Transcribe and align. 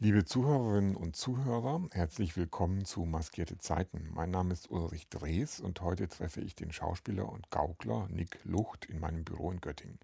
Liebe 0.00 0.24
Zuhörerinnen 0.24 0.96
und 0.96 1.14
Zuhörer, 1.14 1.80
herzlich 1.92 2.36
willkommen 2.36 2.84
zu 2.84 3.04
Maskierte 3.04 3.58
Zeiten. 3.58 4.10
Mein 4.12 4.32
Name 4.32 4.52
ist 4.52 4.68
Ulrich 4.70 5.08
Drees 5.08 5.60
und 5.60 5.80
heute 5.82 6.08
treffe 6.08 6.40
ich 6.40 6.56
den 6.56 6.72
Schauspieler 6.72 7.28
und 7.30 7.48
Gaukler 7.50 8.08
Nick 8.10 8.40
Lucht 8.44 8.86
in 8.86 8.98
meinem 8.98 9.24
Büro 9.24 9.52
in 9.52 9.60
Göttingen. 9.60 10.00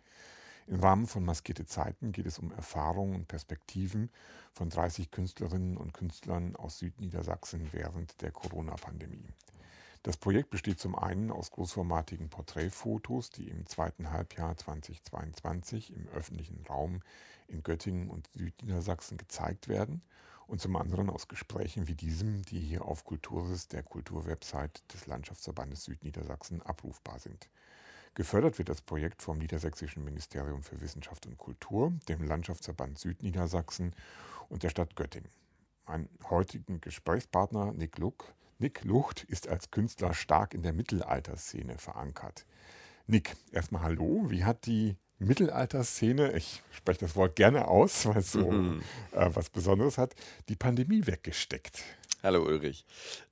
Im 0.68 0.78
Rahmen 0.78 1.08
von 1.08 1.24
Maskierte 1.24 1.66
Zeiten 1.66 2.12
geht 2.12 2.26
es 2.26 2.38
um 2.38 2.52
Erfahrungen 2.52 3.16
und 3.16 3.28
Perspektiven 3.28 4.10
von 4.52 4.70
30 4.70 5.10
Künstlerinnen 5.10 5.76
und 5.76 5.92
Künstlern 5.92 6.54
aus 6.54 6.78
Südniedersachsen 6.78 7.68
während 7.72 8.22
der 8.22 8.30
Corona-Pandemie. 8.30 9.26
Das 10.04 10.16
Projekt 10.16 10.48
besteht 10.48 10.78
zum 10.78 10.94
einen 10.94 11.30
aus 11.30 11.50
großformatigen 11.50 12.30
Porträtfotos, 12.30 13.28
die 13.30 13.48
im 13.48 13.66
zweiten 13.66 14.10
Halbjahr 14.10 14.56
2022 14.56 15.92
im 15.94 16.08
öffentlichen 16.08 16.64
Raum 16.66 17.02
in 17.50 17.62
Göttingen 17.62 18.08
und 18.08 18.28
Südniedersachsen 18.34 19.18
gezeigt 19.18 19.68
werden 19.68 20.02
und 20.46 20.60
zum 20.60 20.76
anderen 20.76 21.10
aus 21.10 21.28
Gesprächen 21.28 21.86
wie 21.86 21.94
diesem, 21.94 22.42
die 22.42 22.60
hier 22.60 22.84
auf 22.84 23.04
Kulturis, 23.04 23.68
der 23.68 23.82
Kulturwebsite 23.82 24.82
des 24.92 25.06
Landschaftsverbandes 25.06 25.84
Südniedersachsen, 25.84 26.62
abrufbar 26.62 27.18
sind. 27.18 27.48
Gefördert 28.14 28.58
wird 28.58 28.68
das 28.68 28.82
Projekt 28.82 29.22
vom 29.22 29.38
Niedersächsischen 29.38 30.02
Ministerium 30.02 30.62
für 30.62 30.80
Wissenschaft 30.80 31.26
und 31.26 31.38
Kultur, 31.38 31.92
dem 32.08 32.22
Landschaftsverband 32.22 32.98
Südniedersachsen 32.98 33.94
und 34.48 34.62
der 34.62 34.70
Stadt 34.70 34.96
Göttingen. 34.96 35.30
Mein 35.86 36.08
heutigen 36.28 36.80
Gesprächspartner 36.80 37.72
Nick 37.72 37.98
Luck 37.98 38.34
Nick 38.60 38.84
Lucht 38.84 39.24
ist 39.24 39.48
als 39.48 39.70
Künstler 39.70 40.12
stark 40.12 40.52
in 40.52 40.62
der 40.62 40.74
Mittelalterszene 40.74 41.78
verankert. 41.78 42.44
Nick, 43.06 43.34
erstmal 43.52 43.82
hallo. 43.82 44.26
Wie 44.28 44.44
hat 44.44 44.66
die 44.66 44.98
Mittelalterszene, 45.20 46.32
ich 46.32 46.62
spreche 46.72 47.00
das 47.00 47.14
Wort 47.14 47.36
gerne 47.36 47.68
aus, 47.68 48.06
weil 48.06 48.18
es 48.18 48.32
so 48.32 48.50
mhm. 48.50 48.82
äh, 49.12 49.30
was 49.32 49.50
Besonderes 49.50 49.98
hat, 49.98 50.14
die 50.48 50.56
Pandemie 50.56 51.06
weggesteckt? 51.06 51.82
Hallo 52.22 52.42
Ulrich. 52.42 52.84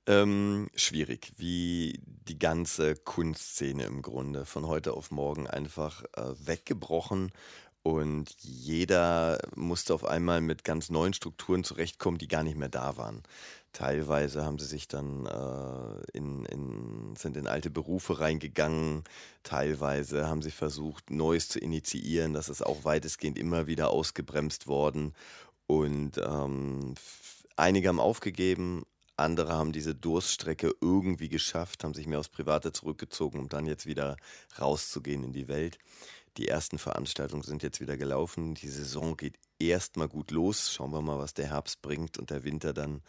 Ähm, 0.07 0.69
schwierig, 0.75 1.33
wie 1.37 1.99
die 2.27 2.39
ganze 2.39 2.95
Kunstszene 2.95 3.83
im 3.83 4.01
Grunde 4.01 4.45
von 4.45 4.65
heute 4.65 4.93
auf 4.93 5.11
morgen 5.11 5.47
einfach 5.47 6.03
äh, 6.15 6.33
weggebrochen 6.45 7.31
und 7.83 8.35
jeder 8.39 9.39
musste 9.55 9.93
auf 9.93 10.03
einmal 10.05 10.41
mit 10.41 10.63
ganz 10.63 10.89
neuen 10.89 11.13
Strukturen 11.13 11.63
zurechtkommen, 11.63 12.17
die 12.17 12.27
gar 12.27 12.43
nicht 12.43 12.57
mehr 12.57 12.69
da 12.69 12.97
waren. 12.97 13.23
Teilweise 13.71 14.43
haben 14.43 14.57
sie 14.57 14.65
sich 14.65 14.87
dann 14.87 15.25
äh, 15.25 16.17
in, 16.17 16.45
in, 16.45 17.15
sind 17.15 17.37
in 17.37 17.47
alte 17.47 17.69
Berufe 17.69 18.19
reingegangen. 18.19 19.03
Teilweise 19.43 20.27
haben 20.27 20.41
sie 20.41 20.51
versucht, 20.51 21.11
Neues 21.11 21.49
zu 21.49 21.59
initiieren. 21.59 22.33
Das 22.33 22.49
ist 22.49 22.65
auch 22.65 22.83
weitestgehend 22.83 23.37
immer 23.37 23.67
wieder 23.67 23.91
ausgebremst 23.91 24.67
worden. 24.67 25.13
Und 25.67 26.17
ähm, 26.17 26.95
einige 27.55 27.89
haben 27.89 27.99
aufgegeben, 27.99 28.85
andere 29.17 29.53
haben 29.53 29.71
diese 29.71 29.93
Durststrecke 29.93 30.73
irgendwie 30.81 31.29
geschafft, 31.29 31.83
haben 31.83 31.93
sich 31.93 32.07
mehr 32.07 32.19
aufs 32.19 32.29
Private 32.29 32.71
zurückgezogen, 32.71 33.39
um 33.39 33.49
dann 33.49 33.67
jetzt 33.67 33.85
wieder 33.85 34.17
rauszugehen 34.59 35.23
in 35.23 35.33
die 35.33 35.47
Welt. 35.47 35.77
Die 36.37 36.47
ersten 36.47 36.77
Veranstaltungen 36.77 37.43
sind 37.43 37.63
jetzt 37.63 37.81
wieder 37.81 37.97
gelaufen. 37.97 38.55
Die 38.55 38.69
Saison 38.69 39.17
geht 39.17 39.37
erstmal 39.59 40.07
gut 40.07 40.31
los. 40.31 40.71
Schauen 40.71 40.91
wir 40.91 41.01
mal, 41.01 41.17
was 41.17 41.33
der 41.33 41.47
Herbst 41.47 41.81
bringt 41.81 42.17
und 42.17 42.29
der 42.29 42.43
Winter 42.43 42.73
dann 42.73 43.01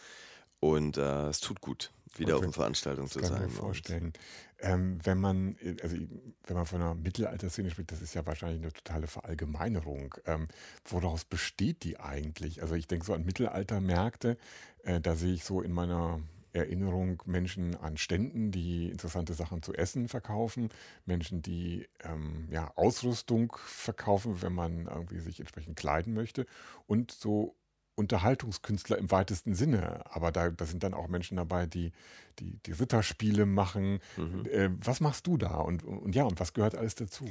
und 0.60 0.98
äh, 0.98 1.28
es 1.28 1.40
tut 1.40 1.62
gut, 1.62 1.90
wieder 2.16 2.34
okay. 2.34 2.40
auf 2.40 2.42
einer 2.44 2.52
Veranstaltung 2.52 3.08
zu 3.08 3.20
sein. 3.20 3.30
Kann 3.30 3.48
ich 3.48 3.54
mir 3.54 3.60
vorstellen. 3.60 4.12
Ähm, 4.58 4.98
wenn 5.02 5.18
man, 5.18 5.56
also 5.82 5.96
wenn 5.96 6.56
man 6.56 6.66
von 6.66 6.82
einer 6.82 6.94
Mittelalterszene 6.94 7.70
spricht, 7.70 7.90
das 7.90 8.02
ist 8.02 8.14
ja 8.14 8.26
wahrscheinlich 8.26 8.62
eine 8.62 8.72
totale 8.72 9.06
Verallgemeinerung. 9.06 10.14
Ähm, 10.26 10.48
woraus 10.84 11.24
besteht 11.24 11.82
die 11.82 11.98
eigentlich? 11.98 12.60
Also 12.60 12.74
ich 12.74 12.86
denke 12.86 13.06
so 13.06 13.14
an 13.14 13.24
Mittelaltermärkte, 13.24 14.36
äh, 14.82 15.00
da 15.00 15.16
sehe 15.16 15.32
ich 15.32 15.44
so 15.44 15.62
in 15.62 15.72
meiner 15.72 16.20
Erinnerung 16.52 17.22
Menschen 17.26 17.76
an 17.76 17.96
Ständen, 17.96 18.50
die 18.50 18.90
interessante 18.90 19.34
Sachen 19.34 19.62
zu 19.62 19.74
essen 19.74 20.08
verkaufen, 20.08 20.70
Menschen, 21.06 21.42
die 21.42 21.88
ähm, 22.02 22.48
ja, 22.50 22.72
Ausrüstung 22.76 23.56
verkaufen, 23.64 24.42
wenn 24.42 24.52
man 24.52 24.86
irgendwie 24.86 25.20
sich 25.20 25.40
entsprechend 25.40 25.76
kleiden 25.76 26.14
möchte 26.14 26.46
und 26.86 27.12
so 27.12 27.56
Unterhaltungskünstler 27.94 28.96
im 28.96 29.10
weitesten 29.10 29.54
Sinne. 29.54 30.04
Aber 30.06 30.32
da, 30.32 30.50
da 30.50 30.64
sind 30.64 30.82
dann 30.82 30.94
auch 30.94 31.08
Menschen 31.08 31.36
dabei, 31.36 31.66
die 31.66 31.92
die, 32.40 32.58
die 32.64 32.72
Ritterspiele 32.72 33.46
machen. 33.46 34.00
Mhm. 34.16 34.46
Äh, 34.46 34.70
was 34.84 35.00
machst 35.00 35.26
du 35.26 35.36
da? 35.36 35.56
Und, 35.56 35.84
und 35.84 36.14
ja, 36.14 36.24
und 36.24 36.40
was 36.40 36.52
gehört 36.52 36.74
alles 36.74 36.94
dazu? 36.94 37.28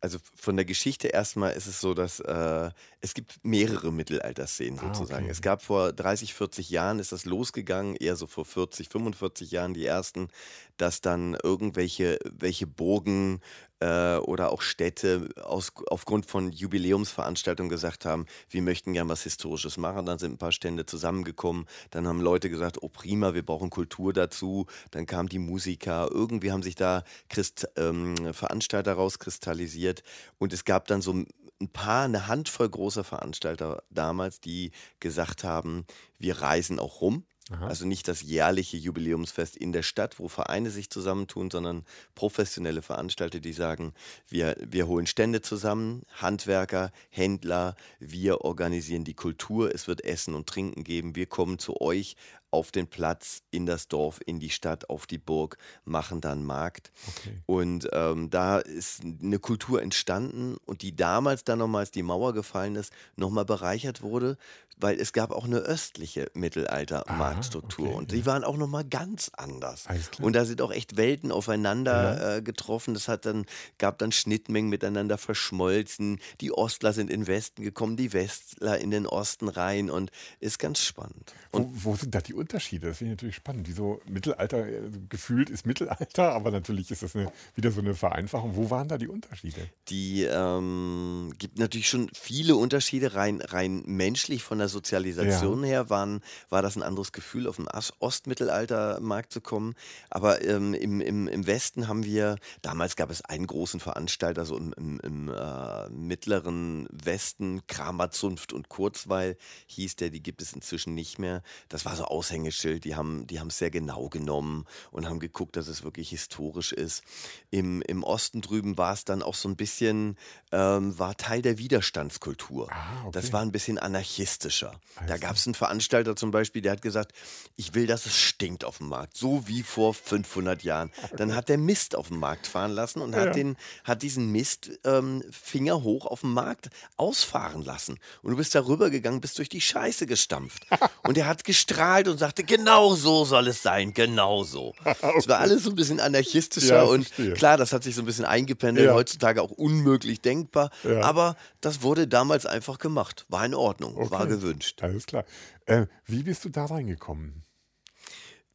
Also 0.00 0.18
von 0.36 0.54
der 0.54 0.64
Geschichte 0.64 1.08
erstmal 1.08 1.54
ist 1.54 1.66
es 1.66 1.80
so, 1.80 1.92
dass 1.92 2.20
äh, 2.20 2.70
es 3.00 3.14
gibt 3.14 3.44
mehrere 3.44 3.92
Mittelalterszenen 3.92 4.78
ah, 4.78 4.94
sozusagen. 4.94 5.24
Okay. 5.24 5.32
Es 5.32 5.42
gab 5.42 5.62
vor 5.62 5.92
30, 5.92 6.34
40 6.34 6.70
Jahren 6.70 7.00
ist 7.00 7.10
das 7.10 7.24
losgegangen, 7.24 7.96
eher 7.96 8.14
so 8.14 8.28
vor 8.28 8.44
40, 8.44 8.88
45 8.88 9.50
Jahren 9.50 9.74
die 9.74 9.86
ersten, 9.86 10.28
dass 10.76 11.00
dann 11.00 11.36
irgendwelche 11.42 12.18
welche 12.24 12.68
Burgen 12.68 13.40
äh, 13.80 14.16
oder 14.16 14.52
auch 14.52 14.62
Städte 14.62 15.28
aus, 15.42 15.72
aufgrund 15.88 16.26
von 16.26 16.52
Jubiläumsveranstaltungen 16.52 17.70
gesagt 17.70 18.04
haben, 18.04 18.26
wir 18.50 18.62
möchten 18.62 18.92
gern 18.92 19.08
was 19.08 19.22
Historisches 19.22 19.76
machen. 19.76 20.06
Dann 20.06 20.18
sind 20.18 20.32
ein 20.32 20.38
paar 20.38 20.52
Stände 20.52 20.86
zusammengekommen. 20.86 21.66
Dann 21.90 22.06
haben 22.06 22.20
Leute 22.20 22.50
gesagt, 22.50 22.82
oh 22.82 22.88
prima, 22.88 23.34
wir 23.34 23.44
brauchen 23.44 23.70
Kultur 23.70 24.12
dazu. 24.12 24.66
Dann 24.90 25.06
kamen 25.06 25.28
die 25.28 25.38
Musiker. 25.38 26.08
Irgendwie 26.10 26.52
haben 26.52 26.62
sich 26.62 26.74
da 26.74 27.04
Christ, 27.28 27.68
ähm, 27.76 28.32
Veranstalter 28.32 28.94
rauskristallisiert. 28.94 30.02
Und 30.38 30.52
es 30.52 30.64
gab 30.64 30.86
dann 30.88 31.02
so 31.02 31.12
ein 31.12 31.26
paar, 31.72 32.04
eine 32.04 32.28
Handvoll 32.28 32.68
großer 32.68 33.04
Veranstalter 33.04 33.82
damals, 33.90 34.40
die 34.40 34.70
gesagt 35.00 35.44
haben, 35.44 35.86
wir 36.18 36.40
reisen 36.40 36.78
auch 36.78 37.00
rum. 37.00 37.24
Aha. 37.50 37.66
Also 37.66 37.86
nicht 37.86 38.08
das 38.08 38.22
jährliche 38.22 38.76
Jubiläumsfest 38.76 39.56
in 39.56 39.72
der 39.72 39.82
Stadt, 39.82 40.18
wo 40.18 40.28
Vereine 40.28 40.70
sich 40.70 40.90
zusammentun, 40.90 41.50
sondern 41.50 41.84
professionelle 42.14 42.82
Veranstalter, 42.82 43.40
die 43.40 43.52
sagen, 43.52 43.94
wir, 44.28 44.56
wir 44.60 44.86
holen 44.86 45.06
Stände 45.06 45.40
zusammen, 45.40 46.02
Handwerker, 46.12 46.92
Händler, 47.10 47.74
wir 48.00 48.42
organisieren 48.42 49.04
die 49.04 49.14
Kultur, 49.14 49.74
es 49.74 49.88
wird 49.88 50.04
Essen 50.04 50.34
und 50.34 50.46
Trinken 50.46 50.84
geben, 50.84 51.16
wir 51.16 51.26
kommen 51.26 51.58
zu 51.58 51.80
euch 51.80 52.16
auf 52.50 52.70
den 52.70 52.86
Platz, 52.86 53.42
in 53.50 53.66
das 53.66 53.88
Dorf, 53.88 54.20
in 54.24 54.40
die 54.40 54.50
Stadt, 54.50 54.88
auf 54.90 55.06
die 55.06 55.18
Burg, 55.18 55.58
machen 55.84 56.20
dann 56.20 56.44
Markt. 56.44 56.92
Okay. 57.08 57.42
Und 57.46 57.88
ähm, 57.92 58.30
da 58.30 58.58
ist 58.58 59.02
eine 59.02 59.38
Kultur 59.38 59.82
entstanden 59.82 60.56
und 60.64 60.82
die 60.82 60.96
damals 60.96 61.44
dann 61.44 61.58
nochmal, 61.58 61.80
als 61.80 61.90
die 61.90 62.02
Mauer 62.02 62.32
gefallen 62.34 62.76
ist, 62.76 62.92
nochmal 63.16 63.44
bereichert 63.44 64.02
wurde 64.02 64.36
weil 64.80 65.00
es 65.00 65.12
gab 65.12 65.30
auch 65.30 65.44
eine 65.44 65.58
östliche 65.58 66.30
Mittelalter-Marktstruktur 66.34 67.88
okay, 67.88 67.96
und 67.96 68.12
die 68.12 68.20
ja. 68.20 68.26
waren 68.26 68.44
auch 68.44 68.56
noch 68.56 68.68
mal 68.68 68.84
ganz 68.84 69.30
anders. 69.36 69.86
Und 70.20 70.34
da 70.34 70.44
sind 70.44 70.62
auch 70.62 70.70
echt 70.70 70.96
Welten 70.96 71.32
aufeinander 71.32 71.92
ja. 71.92 72.36
äh, 72.36 72.42
getroffen. 72.42 72.94
Das 72.94 73.08
hat 73.08 73.26
dann 73.26 73.46
gab 73.78 73.98
dann 73.98 74.12
Schnittmengen 74.12 74.70
miteinander 74.70 75.18
verschmolzen. 75.18 76.20
Die 76.40 76.52
Ostler 76.52 76.92
sind 76.92 77.10
in 77.10 77.22
den 77.22 77.26
Westen 77.26 77.62
gekommen, 77.62 77.96
die 77.96 78.12
Westler 78.12 78.78
in 78.78 78.90
den 78.90 79.06
Osten 79.06 79.48
rein 79.48 79.90
und 79.90 80.10
ist 80.40 80.58
ganz 80.58 80.80
spannend. 80.80 81.34
Wo, 81.52 81.68
wo, 81.72 81.96
sind 81.96 82.14
da 82.14 82.20
die 82.20 82.34
Unterschiede? 82.38 82.88
Das 82.88 82.98
finde 82.98 83.12
ich 83.12 83.18
natürlich 83.18 83.36
spannend. 83.36 83.68
Wieso 83.68 84.00
Mittelalter 84.06 84.66
äh, 84.66 84.80
gefühlt 85.08 85.50
ist 85.50 85.66
Mittelalter, 85.66 86.32
aber 86.34 86.50
natürlich 86.50 86.90
ist 86.90 87.02
das 87.02 87.14
eine, 87.14 87.32
wieder 87.54 87.70
so 87.70 87.80
eine 87.80 87.94
Vereinfachung. 87.94 88.56
Wo 88.56 88.70
waren 88.70 88.88
da 88.88 88.98
die 88.98 89.08
Unterschiede? 89.08 89.68
Die 89.88 90.22
ähm, 90.22 91.34
gibt 91.38 91.58
natürlich 91.58 91.88
schon 91.88 92.10
viele 92.14 92.56
Unterschiede 92.56 93.14
rein 93.14 93.40
rein 93.40 93.82
menschlich 93.86 94.42
von 94.42 94.58
der 94.58 94.68
Sozialisation 94.68 95.62
ja. 95.62 95.68
her 95.68 95.90
waren, 95.90 96.20
war 96.48 96.62
das 96.62 96.76
ein 96.76 96.82
anderes 96.82 97.12
Gefühl, 97.12 97.46
auf 97.46 97.56
den 97.56 97.68
Ostmittelaltermarkt 97.98 99.32
zu 99.32 99.40
kommen. 99.40 99.74
Aber 100.10 100.44
ähm, 100.44 100.74
im, 100.74 101.00
im, 101.00 101.28
im 101.28 101.46
Westen 101.46 101.88
haben 101.88 102.04
wir, 102.04 102.36
damals 102.62 102.96
gab 102.96 103.10
es 103.10 103.24
einen 103.24 103.46
großen 103.46 103.80
Veranstalter, 103.80 104.44
so 104.44 104.56
im, 104.56 104.72
im, 104.74 105.00
im 105.00 105.28
äh, 105.28 105.88
mittleren 105.90 106.88
Westen, 106.90 107.66
Kramerzunft 107.66 108.52
und 108.52 108.68
Kurzweil 108.68 109.36
hieß 109.66 109.96
der, 109.96 110.10
die 110.10 110.22
gibt 110.22 110.42
es 110.42 110.52
inzwischen 110.52 110.94
nicht 110.94 111.18
mehr. 111.18 111.42
Das 111.68 111.84
war 111.84 111.96
so 111.96 112.04
Aushängeschild, 112.28 112.84
die 112.84 112.96
haben 112.96 113.26
die 113.26 113.36
es 113.36 113.58
sehr 113.58 113.70
genau 113.70 114.08
genommen 114.08 114.66
und 114.90 115.08
haben 115.08 115.20
geguckt, 115.20 115.56
dass 115.56 115.68
es 115.68 115.82
wirklich 115.82 116.10
historisch 116.10 116.72
ist. 116.72 117.02
Im, 117.50 117.80
im 117.82 118.02
Osten 118.02 118.40
drüben 118.40 118.76
war 118.76 118.92
es 118.92 119.04
dann 119.04 119.22
auch 119.22 119.34
so 119.34 119.48
ein 119.48 119.56
bisschen, 119.56 120.16
ähm, 120.52 120.98
war 120.98 121.16
Teil 121.16 121.42
der 121.42 121.58
Widerstandskultur. 121.58 122.70
Ah, 122.70 123.02
okay. 123.02 123.10
Das 123.12 123.32
war 123.32 123.40
ein 123.40 123.52
bisschen 123.52 123.78
anarchistisch 123.78 124.48
kritischer. 124.58 124.80
Da 125.06 125.16
gab 125.16 125.36
es 125.36 125.46
einen 125.46 125.54
Veranstalter 125.54 126.16
zum 126.16 126.30
Beispiel, 126.30 126.62
der 126.62 126.72
hat 126.72 126.82
gesagt, 126.82 127.12
ich 127.56 127.74
will, 127.74 127.86
dass 127.86 128.06
es 128.06 128.16
stinkt 128.16 128.64
auf 128.64 128.78
dem 128.78 128.88
Markt, 128.88 129.16
so 129.16 129.46
wie 129.46 129.62
vor 129.62 129.94
500 129.94 130.62
Jahren. 130.62 130.90
Dann 131.16 131.34
hat 131.34 131.48
der 131.48 131.58
Mist 131.58 131.94
auf 131.94 132.08
dem 132.08 132.18
Markt 132.18 132.46
fahren 132.46 132.72
lassen 132.72 133.00
und 133.00 133.12
ja. 133.12 133.20
hat, 133.20 133.36
den, 133.36 133.56
hat 133.84 134.02
diesen 134.02 134.30
Mist 134.32 134.70
ähm, 134.84 135.22
Finger 135.30 135.82
hoch 135.82 136.06
auf 136.06 136.20
dem 136.22 136.32
Markt 136.32 136.70
ausfahren 136.96 137.62
lassen. 137.62 137.98
Und 138.22 138.32
du 138.32 138.36
bist 138.36 138.54
da 138.54 138.66
rübergegangen, 138.66 139.20
bist 139.20 139.38
durch 139.38 139.48
die 139.48 139.60
Scheiße 139.60 140.06
gestampft. 140.06 140.66
und 141.02 141.16
er 141.16 141.26
hat 141.26 141.44
gestrahlt 141.44 142.08
und 142.08 142.17
und 142.18 142.20
sagte, 142.26 142.42
genau 142.42 142.96
so 142.96 143.24
soll 143.24 143.46
es 143.46 143.62
sein, 143.62 143.94
genau 143.94 144.42
so. 144.42 144.74
okay. 144.84 144.96
Es 145.18 145.28
war 145.28 145.38
alles 145.38 145.62
so 145.62 145.70
ein 145.70 145.76
bisschen 145.76 146.00
anarchistischer 146.00 146.78
Ja, 146.78 146.82
und 146.82 147.04
verstehe. 147.08 147.34
klar, 147.34 147.56
das 147.56 147.72
hat 147.72 147.84
sich 147.84 147.94
so 147.94 148.02
ein 148.02 148.06
bisschen 148.06 148.24
eingependelt, 148.24 148.88
Ja. 148.88 148.94
heutzutage 148.94 149.40
auch 149.40 149.52
unmöglich 149.52 150.20
denkbar, 150.20 150.70
Ja. 150.82 151.02
aber 151.02 151.36
das 151.60 151.82
wurde 151.82 152.08
damals 152.08 152.44
einfach 152.44 152.78
gemacht, 152.78 153.24
war 153.28 153.46
in 153.46 153.54
Ordnung, 153.54 153.96
war 154.10 154.22
Okay. 154.22 154.30
gewünscht. 154.30 154.82
Alles 154.82 155.06
klar. 155.06 155.24
Äh, 155.66 155.86
wie 156.06 156.24
bist 156.24 156.44
du 156.44 156.48
da 156.48 156.64
reingekommen? 156.64 157.44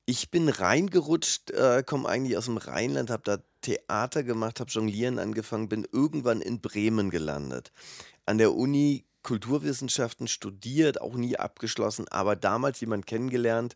Ich 0.06 0.30
bin 0.30 0.50
reingerutscht, 0.50 1.52
äh, 1.52 1.82
komme 1.86 2.10
eigentlich 2.10 2.36
aus 2.38 2.46
dem 2.46 2.58
Rheinland, 2.58 3.10
habe 3.10 3.24
da 3.24 3.38
Theater 3.62 4.24
gemacht, 4.24 4.60
habe 4.60 4.70
Jonglieren 4.70 5.18
angefangen, 5.20 5.70
bin 5.70 5.88
irgendwann 5.90 6.42
in 6.42 6.60
Bremen 6.60 7.10
gelandet. 7.10 7.72
An 8.26 8.38
der 8.38 8.54
Uni 8.54 9.06
Kulturwissenschaften 9.24 10.28
studiert, 10.28 11.02
auch 11.02 11.16
nie 11.16 11.38
abgeschlossen, 11.38 12.08
aber 12.10 12.36
damals 12.36 12.82
jemand 12.82 13.08
kennengelernt, 13.08 13.76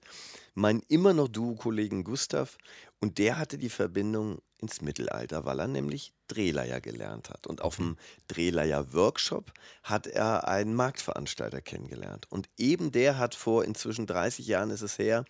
meinen 0.53 0.83
immer 0.89 1.13
noch 1.13 1.29
Duo-Kollegen 1.29 2.03
Gustav, 2.03 2.57
und 2.99 3.19
der 3.19 3.37
hatte 3.37 3.57
die 3.57 3.69
Verbindung 3.69 4.39
ins 4.57 4.81
Mittelalter, 4.81 5.45
weil 5.45 5.59
er 5.59 5.67
nämlich 5.67 6.13
Drehleier 6.27 6.81
gelernt 6.81 7.29
hat. 7.29 7.45
Und 7.45 7.61
auf 7.61 7.75
dem 7.75 7.95
Drehleier-Workshop 8.27 9.51
hat 9.83 10.07
er 10.07 10.47
einen 10.47 10.73
Marktveranstalter 10.73 11.61
kennengelernt. 11.61 12.25
Und 12.29 12.49
eben 12.57 12.91
der 12.91 13.19
hat 13.19 13.35
vor 13.35 13.63
inzwischen 13.63 14.07
30 14.07 14.47
Jahren 14.47 14.71
ist 14.71 14.81
es 14.81 14.97
her, 14.97 15.25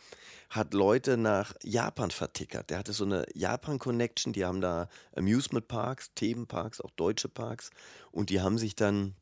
hat 0.50 0.74
Leute 0.74 1.18
nach 1.18 1.54
Japan 1.62 2.10
vertickert. 2.12 2.70
Der 2.70 2.80
hatte 2.80 2.94
so 2.94 3.04
eine 3.04 3.26
Japan-Connection, 3.34 4.32
die 4.32 4.46
haben 4.46 4.62
da 4.62 4.88
Amusement-Parks, 5.18 6.12
Themenparks, 6.16 6.80
auch 6.80 6.92
deutsche 6.92 7.28
Parks. 7.28 7.70
Und 8.12 8.30
die 8.30 8.40
haben 8.40 8.58
sich 8.58 8.76
dann 8.76 9.14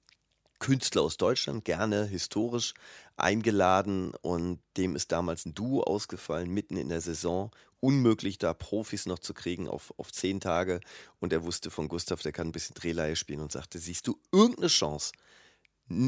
Künstler 0.59 1.01
aus 1.01 1.17
Deutschland, 1.17 1.65
gerne 1.65 2.05
historisch 2.05 2.73
eingeladen 3.17 4.13
und 4.21 4.59
dem 4.77 4.95
ist 4.95 5.11
damals 5.11 5.45
ein 5.45 5.53
Duo 5.53 5.83
ausgefallen, 5.83 6.49
mitten 6.49 6.77
in 6.77 6.89
der 6.89 7.01
Saison. 7.01 7.51
Unmöglich, 7.79 8.37
da 8.37 8.53
Profis 8.53 9.05
noch 9.05 9.19
zu 9.19 9.33
kriegen 9.33 9.67
auf, 9.67 9.93
auf 9.97 10.11
zehn 10.11 10.39
Tage. 10.39 10.79
Und 11.19 11.33
er 11.33 11.43
wusste 11.43 11.69
von 11.69 11.87
Gustav, 11.87 12.21
der 12.21 12.31
kann 12.31 12.47
ein 12.47 12.51
bisschen 12.51 12.73
Drehleihe 12.73 13.15
spielen 13.15 13.41
und 13.41 13.51
sagte, 13.51 13.79
siehst 13.79 14.07
du 14.07 14.19
irgendeine 14.31 14.67
Chance? 14.67 15.11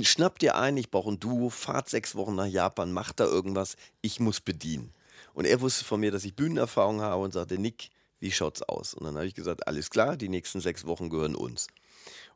Schnapp 0.02 0.40
dir 0.40 0.56
ein, 0.56 0.76
ich 0.76 0.90
brauche 0.90 1.12
ein 1.12 1.20
Duo, 1.20 1.50
fahrt 1.50 1.88
sechs 1.88 2.16
Wochen 2.16 2.36
nach 2.36 2.48
Japan, 2.48 2.92
macht 2.92 3.20
da 3.20 3.26
irgendwas, 3.26 3.76
ich 4.02 4.20
muss 4.20 4.42
bedienen. 4.42 4.92
Und 5.34 5.46
er 5.46 5.62
wusste 5.62 5.86
von 5.86 6.00
mir, 6.00 6.10
dass 6.10 6.26
ich 6.26 6.36
Bühnenerfahrung 6.36 7.02
habe 7.02 7.22
und 7.22 7.34
sagte, 7.34 7.60
Nick, 7.60 7.92
wie 8.20 8.32
schaut's 8.32 8.64
aus? 8.64 8.96
Und 8.96 9.06
dann 9.06 9.16
habe 9.16 9.28
ich 9.28 9.36
gesagt, 9.36 9.68
alles 9.68 9.92
klar, 9.92 10.18
die 10.18 10.30
nächsten 10.30 10.62
sechs 10.62 10.86
Wochen 10.88 11.10
gehören 11.10 11.36
uns. 11.36 11.68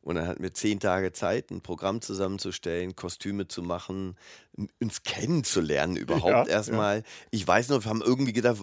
Und 0.03 0.15
dann 0.15 0.27
hatten 0.27 0.42
wir 0.42 0.53
zehn 0.53 0.80
Tage 0.80 1.13
Zeit, 1.13 1.51
ein 1.51 1.62
Programm 1.62 2.01
zusammenzustellen, 2.01 2.95
Kostüme 2.95 3.48
zu 3.48 3.62
machen, 3.62 4.18
uns 4.81 5.03
kennenzulernen 5.03 5.95
überhaupt 5.95 6.48
Ja, 6.48 6.53
erstmal. 6.53 7.03
Ich 7.30 7.48
weiß 7.48 7.69
noch, 7.69 7.83
wir 7.83 7.89
haben 7.89 8.01
irgendwie 8.01 8.33
gedacht, 8.33 8.57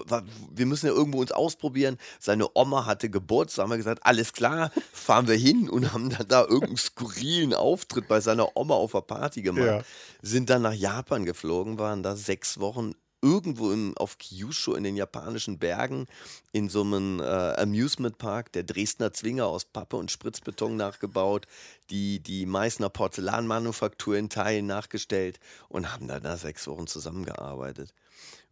wir 0.50 0.67
müssen 0.67 0.87
ja 0.87 0.93
irgendwo 0.93 1.20
uns 1.20 1.31
ausprobieren. 1.31 1.96
Seine 2.19 2.49
Oma 2.56 2.87
hatte 2.87 3.08
Geburtstag, 3.08 3.64
haben 3.64 3.70
wir 3.70 3.76
gesagt, 3.76 4.05
alles 4.05 4.32
klar, 4.32 4.73
fahren 4.93 5.29
wir 5.29 5.37
hin 5.37 5.70
und 5.70 5.93
haben 5.93 6.11
dann 6.11 6.26
da 6.26 6.43
irgendeinen 6.43 6.76
skurrilen 6.76 7.55
Auftritt 7.55 8.08
bei 8.08 8.20
seiner 8.20 8.56
Oma 8.56 8.75
auf 8.75 8.93
der 8.93 9.02
Party 9.02 9.43
gemacht. 9.43 9.64
Ja. 9.64 9.82
Sind 10.23 10.50
dann 10.50 10.62
nach 10.62 10.75
Japan 10.75 11.25
geflogen, 11.25 11.79
waren 11.79 12.02
da 12.02 12.17
sechs 12.17 12.58
Wochen 12.58 12.94
irgendwo 13.22 13.72
im, 13.72 13.96
auf 13.96 14.18
Kyushu 14.18 14.74
in 14.74 14.84
den 14.84 14.96
japanischen 14.96 15.58
Bergen 15.58 16.06
in 16.52 16.68
so 16.68 16.82
einem 16.82 17.20
äh, 17.20 17.24
Amusement 17.24 18.18
Park, 18.18 18.52
der 18.52 18.62
Dresdner 18.62 19.12
Zwinger 19.12 19.46
aus 19.46 19.64
Pappe 19.64 19.96
und 19.96 20.10
Spritzbeton 20.10 20.76
nachgebaut, 20.76 21.46
die, 21.90 22.20
die 22.20 22.46
Meißner 22.46 22.88
Porzellanmanufaktur 22.90 24.16
in 24.16 24.28
Teilen 24.28 24.66
nachgestellt 24.66 25.40
und 25.68 25.92
haben 25.92 26.06
dann 26.08 26.22
da 26.22 26.36
sechs 26.36 26.66
Wochen 26.66 26.86
zusammengearbeitet 26.86 27.94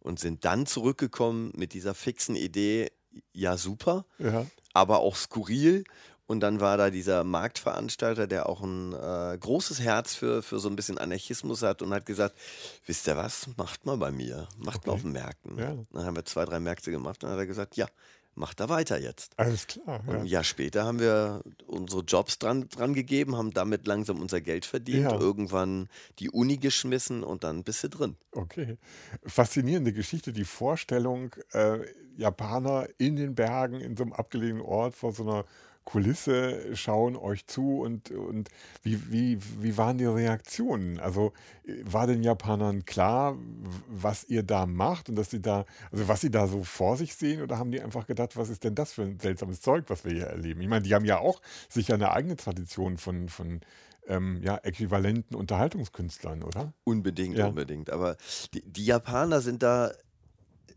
und 0.01 0.19
sind 0.19 0.45
dann 0.45 0.65
zurückgekommen 0.65 1.51
mit 1.55 1.73
dieser 1.73 1.93
fixen 1.93 2.35
Idee, 2.35 2.91
ja 3.33 3.57
super, 3.57 4.05
Ja. 4.19 4.45
aber 4.73 4.99
auch 4.99 5.15
skurril. 5.15 5.83
Und 6.27 6.41
dann 6.41 6.59
war 6.59 6.75
da 6.77 6.89
dieser 6.89 7.23
Marktveranstalter, 7.23 8.27
der 8.27 8.49
auch 8.49 8.61
ein 8.61 8.93
äh, 8.93 9.37
großes 9.39 9.79
Herz 9.79 10.13
für, 10.13 10.43
für 10.43 10.59
so 10.59 10.67
ein 10.69 10.75
bisschen 10.75 10.97
Anarchismus 10.97 11.61
hat 11.63 11.81
und 11.81 11.93
hat 11.93 12.05
gesagt, 12.05 12.35
wisst 12.85 13.07
ihr 13.07 13.15
was, 13.17 13.47
macht 13.57 13.85
mal 13.85 13.97
bei 13.97 14.11
mir, 14.11 14.47
macht 14.57 14.85
mal 14.85 14.91
Okay. 14.93 14.97
auf 14.97 15.01
den 15.03 15.11
Märkten. 15.13 15.57
Ja. 15.57 15.75
Dann 15.91 16.05
haben 16.05 16.15
wir 16.17 16.25
zwei, 16.25 16.43
drei 16.45 16.59
Märkte 16.59 16.91
gemacht 16.91 17.23
und 17.23 17.29
dann 17.29 17.37
hat 17.37 17.43
er 17.43 17.47
gesagt, 17.47 17.77
ja, 17.77 17.87
macht 18.35 18.59
da 18.59 18.67
weiter 18.69 18.99
jetzt. 18.99 19.31
Alles 19.39 19.65
klar. 19.67 20.01
Und 20.05 20.15
ein 20.15 20.25
Ja. 20.25 20.31
Jahr 20.33 20.43
später 20.43 20.83
haben 20.85 20.99
wir 20.99 21.41
unsere 21.65 22.01
Jobs 22.03 22.37
dran, 22.37 22.67
dran 22.69 22.93
gegeben, 22.93 23.35
haben 23.37 23.51
damit 23.51 23.87
langsam 23.87 24.19
unser 24.21 24.41
Geld 24.41 24.65
verdient, 24.65 25.09
Ja. 25.11 25.17
irgendwann 25.19 25.87
die 26.19 26.29
Uni 26.29 26.57
geschmissen 26.57 27.23
und 27.23 27.43
dann 27.45 27.63
bist 27.63 27.83
du 27.85 27.89
drin. 27.89 28.15
Okay. 28.33 28.77
Faszinierende 29.25 29.93
Geschichte, 29.93 30.33
die 30.33 30.43
Vorstellung, 30.45 31.31
äh, 31.53 31.79
Japaner 32.17 32.87
in 32.97 33.15
den 33.15 33.33
Bergen, 33.33 33.79
in 33.79 33.95
so 33.95 34.03
einem 34.03 34.13
abgelegenen 34.13 34.61
Ort 34.63 34.93
vor 34.93 35.13
so 35.13 35.23
einer 35.23 35.45
Kulisse 35.87 36.75
schauen 36.75 37.15
euch 37.15 37.47
zu 37.47 37.79
und, 37.79 38.11
und 38.11 38.49
wie, 38.83 39.09
wie, 39.09 39.39
wie 39.61 39.77
waren 39.77 39.97
die 39.97 40.03
Reaktionen? 40.03 40.99
Also 40.99 41.31
äh, 41.65 41.75
war 41.85 42.07
den 42.07 42.23
Japanern 42.23 42.83
klar, 42.83 43.37
was 43.87 44.25
ihr 44.25 44.43
da 44.43 44.65
macht 44.65 45.07
und 45.07 45.15
dass 45.15 45.29
sie 45.29 45.41
da, 45.41 45.63
also 45.89 46.09
was 46.09 46.19
sie 46.19 46.29
da 46.29 46.47
so 46.47 46.65
vor 46.65 46.97
sich 46.97 47.15
sehen 47.15 47.41
oder 47.41 47.57
haben 47.57 47.71
die 47.71 47.79
einfach 47.81 48.05
gedacht, 48.05 48.35
was 48.35 48.49
ist 48.49 48.65
denn 48.65 48.75
das 48.75 48.91
für 48.91 49.03
ein 49.03 49.17
seltsames 49.21 49.61
Zeug, 49.61 49.85
was 49.87 50.03
wir 50.03 50.11
hier 50.11 50.27
erleben? 50.27 50.59
Ich 50.59 50.67
meine, 50.67 50.81
die 50.83 50.93
haben 50.93 51.05
ja 51.05 51.19
auch 51.19 51.41
sicher 51.69 51.93
eine 51.93 52.11
eigene 52.11 52.35
Tradition 52.35 52.97
von, 52.97 53.29
von 53.29 53.61
ähm, 54.09 54.41
ja, 54.43 54.57
äquivalenten 54.57 55.37
Unterhaltungskünstlern, 55.37 56.43
oder? 56.43 56.73
Unbedingt, 56.83 57.37
Ja. 57.37 57.47
unbedingt. 57.47 57.91
Aber 57.91 58.17
die, 58.53 58.61
die 58.61 58.83
Japaner 58.85 59.39
sind 59.39 59.63
da 59.63 59.93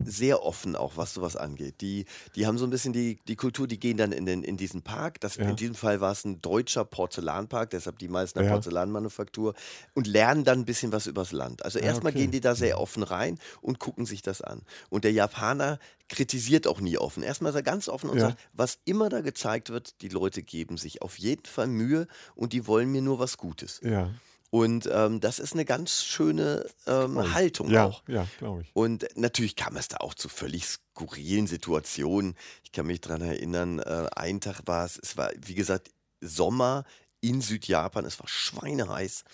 sehr 0.04 0.42
offen 0.44 0.76
auch, 0.76 0.96
was 0.96 1.14
sowas 1.14 1.36
angeht. 1.36 1.80
Die, 1.80 2.06
die 2.34 2.46
haben 2.46 2.58
so 2.58 2.64
ein 2.64 2.70
bisschen 2.70 2.92
die, 2.92 3.18
die 3.28 3.36
Kultur, 3.36 3.66
die 3.66 3.78
gehen 3.78 3.96
dann 3.96 4.12
in, 4.12 4.26
den, 4.26 4.42
in 4.42 4.56
diesen 4.56 4.82
Park. 4.82 5.20
Das, 5.20 5.36
Ja. 5.36 5.44
In 5.48 5.56
diesem 5.56 5.74
Fall 5.74 6.00
war 6.00 6.12
es 6.12 6.24
ein 6.24 6.40
deutscher 6.40 6.84
Porzellanpark, 6.84 7.70
deshalb 7.70 7.98
die 7.98 8.08
Meißner 8.08 8.42
Ja. 8.44 8.50
Porzellanmanufaktur 8.52 9.54
und 9.94 10.06
lernen 10.06 10.44
dann 10.44 10.60
ein 10.60 10.64
bisschen 10.64 10.92
was 10.92 11.06
übers 11.06 11.32
Land. 11.32 11.64
Also 11.64 11.78
Ah, 11.78 11.82
erstmal 11.82 12.12
okay. 12.12 12.22
gehen 12.22 12.30
die 12.30 12.40
da 12.40 12.54
sehr 12.54 12.80
offen 12.80 13.02
rein 13.02 13.38
und 13.60 13.78
gucken 13.78 14.06
sich 14.06 14.22
das 14.22 14.40
an. 14.42 14.62
Und 14.88 15.04
der 15.04 15.12
Japaner 15.12 15.78
kritisiert 16.08 16.66
auch 16.66 16.80
nie 16.80 16.98
offen. 16.98 17.22
Erstmal 17.22 17.50
ist 17.50 17.56
er 17.56 17.62
ganz 17.62 17.88
offen 17.88 18.10
und 18.10 18.18
Ja. 18.18 18.28
sagt, 18.30 18.40
was 18.52 18.78
immer 18.84 19.08
da 19.08 19.20
gezeigt 19.20 19.70
wird, 19.70 20.00
die 20.02 20.08
Leute 20.08 20.42
geben 20.42 20.76
sich 20.76 21.02
auf 21.02 21.18
jeden 21.18 21.46
Fall 21.46 21.66
Mühe 21.68 22.06
und 22.34 22.52
die 22.52 22.66
wollen 22.66 22.90
mir 22.90 23.02
nur 23.02 23.18
was 23.18 23.36
Gutes. 23.36 23.80
Ja. 23.84 24.10
Und 24.50 24.88
ähm, 24.92 25.20
das 25.20 25.38
ist 25.38 25.52
eine 25.52 25.64
ganz 25.64 26.02
schöne 26.02 26.66
ähm, 26.86 27.20
ich. 27.20 27.34
Haltung 27.34 27.70
Ja, 27.70 27.86
auch. 27.86 28.02
ja, 28.08 28.26
glaube 28.38 28.62
ich. 28.62 28.70
Und 28.74 29.06
natürlich 29.14 29.54
kam 29.54 29.76
es 29.76 29.88
da 29.88 29.98
auch 29.98 30.14
zu 30.14 30.28
völlig 30.28 30.66
skurrilen 30.66 31.46
Situationen. 31.46 32.36
Ich 32.64 32.72
kann 32.72 32.86
mich 32.86 33.00
daran 33.00 33.22
erinnern, 33.22 33.78
äh, 33.78 34.08
ein 34.16 34.40
Tag 34.40 34.62
war 34.66 34.84
es, 34.84 34.98
es 35.00 35.16
war, 35.16 35.30
wie 35.46 35.54
gesagt, 35.54 35.90
Sommer 36.20 36.84
in 37.20 37.40
Südjapan, 37.40 38.04
es 38.04 38.18
war 38.18 38.28
schweineheiß 38.28 39.24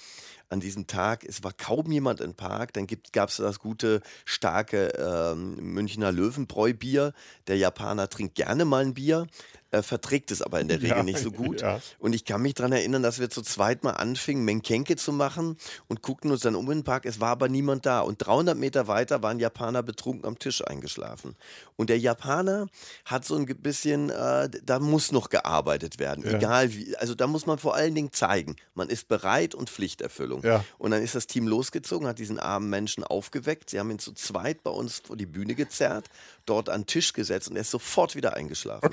an 0.49 0.61
diesem 0.61 0.87
Tag. 0.87 1.25
Es 1.25 1.43
war 1.43 1.53
kaum 1.53 1.91
jemand 1.91 2.21
im 2.21 2.35
Park. 2.35 2.73
Dann 2.73 2.87
gab 3.13 3.31
es 3.31 3.37
das 3.37 3.59
gute, 3.59 4.01
starke 4.25 4.89
ähm, 4.89 5.57
Münchner 5.57 6.13
Löwenbräu-Bier. 6.13 7.13
Der 7.47 7.57
Japaner 7.57 8.09
trinkt 8.09 8.35
gerne 8.35 8.65
mal 8.65 8.85
ein 8.85 8.95
Bier, 8.95 9.27
äh, 9.71 9.83
verträgt 9.83 10.31
es 10.31 10.43
aber 10.43 10.61
in 10.61 10.69
der 10.69 10.79
Regel 10.79 10.97
Ja, 10.97 11.03
nicht 11.03 11.19
so 11.19 11.31
gut. 11.31 11.61
ja. 11.61 11.81
Und 11.99 12.15
ich 12.15 12.25
kann 12.25 12.43
mich 12.43 12.55
daran 12.55 12.73
erinnern, 12.73 13.03
dass 13.03 13.19
wir 13.19 13.31
zu 13.31 13.43
zweit 13.43 13.85
mal 13.85 13.93
anfingen, 13.93 14.45
Menkenke 14.45 14.97
zu 14.97 15.13
machen 15.13 15.57
und 15.89 16.03
guckten 16.03 16.31
uns 16.31 16.43
dann 16.43 16.55
um 16.55 16.71
in 16.71 16.79
den 16.79 16.85
Park. 16.85 17.05
Es 17.07 17.21
war 17.21 17.31
aber 17.31 17.49
niemand 17.49 17.87
da. 17.87 18.01
Und 18.01 18.19
300 18.19 18.57
Meter 18.57 18.87
weiter 18.87 19.23
waren 19.23 19.39
Japaner 19.39 19.83
betrunken 19.83 20.25
am 20.25 20.39
Tisch 20.39 20.65
eingeschlafen. 20.65 21.37
Und 21.77 21.91
der 21.91 21.99
Japaner 21.99 22.69
hat 23.05 23.25
so 23.25 23.37
ein 23.37 23.47
bisschen, 23.47 24.11
äh, 24.11 24.49
da 24.65 24.79
muss 24.79 25.13
noch 25.13 25.29
gearbeitet 25.31 25.99
werden. 25.99 26.25
Ja. 26.25 26.33
Egal 26.37 26.73
wie. 26.73 26.97
Also 26.97 27.15
da 27.15 27.27
muss 27.27 27.47
man 27.47 27.59
vor 27.59 27.75
allen 27.75 27.95
Dingen 27.95 28.13
zeigen, 28.13 28.57
man 28.75 28.89
ist 28.89 29.09
bereit 29.09 29.55
und 29.55 29.69
Pflichterfüllung. 29.71 30.43
Und 30.79 30.93
dann 30.93 31.03
ist 31.03 31.15
das 31.15 31.27
Team 31.27 31.49
losgezogen, 31.49 32.07
hat 32.07 32.19
diesen 32.19 32.39
armen 32.39 32.71
Menschen 32.71 33.05
aufgeweckt. 33.05 33.71
Sie 33.71 33.79
haben 33.79 33.91
ihn 33.91 33.99
zu 33.99 34.13
zweit 34.13 34.63
bei 34.63 34.71
uns 34.71 35.03
vor 35.05 35.17
die 35.17 35.27
Bühne 35.27 35.55
gezerrt, 35.55 36.07
dort 36.45 36.69
an 36.69 36.83
den 36.83 36.87
Tisch 36.87 37.13
gesetzt 37.13 37.49
und 37.49 37.57
er 37.57 37.63
ist 37.63 37.71
sofort 37.71 38.15
wieder 38.15 38.35
eingeschlafen. 38.35 38.91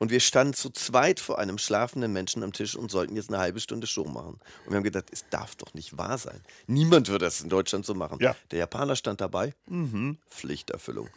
Und 0.00 0.10
wir 0.10 0.20
standen 0.20 0.54
zu 0.54 0.70
zweit 0.70 1.20
vor 1.20 1.38
einem 1.38 1.58
schlafenden 1.58 2.10
Menschen 2.10 2.42
am 2.42 2.54
Tisch 2.54 2.74
und 2.74 2.90
sollten 2.90 3.16
jetzt 3.16 3.28
eine 3.28 3.38
halbe 3.38 3.60
Stunde 3.60 3.86
Show 3.86 4.06
machen. 4.06 4.40
Und 4.64 4.70
wir 4.70 4.76
haben 4.76 4.82
gedacht, 4.82 5.10
es 5.12 5.26
darf 5.28 5.56
doch 5.56 5.74
nicht 5.74 5.98
wahr 5.98 6.16
sein. 6.16 6.40
Niemand 6.66 7.08
würde 7.08 7.26
das 7.26 7.42
in 7.42 7.50
Deutschland 7.50 7.84
so 7.84 7.92
machen. 7.94 8.16
Ja. 8.18 8.34
Der 8.50 8.60
Japaner 8.60 8.96
stand 8.96 9.20
dabei, 9.20 9.52
mhm, 9.66 10.16
Pflichterfüllung. 10.30 11.10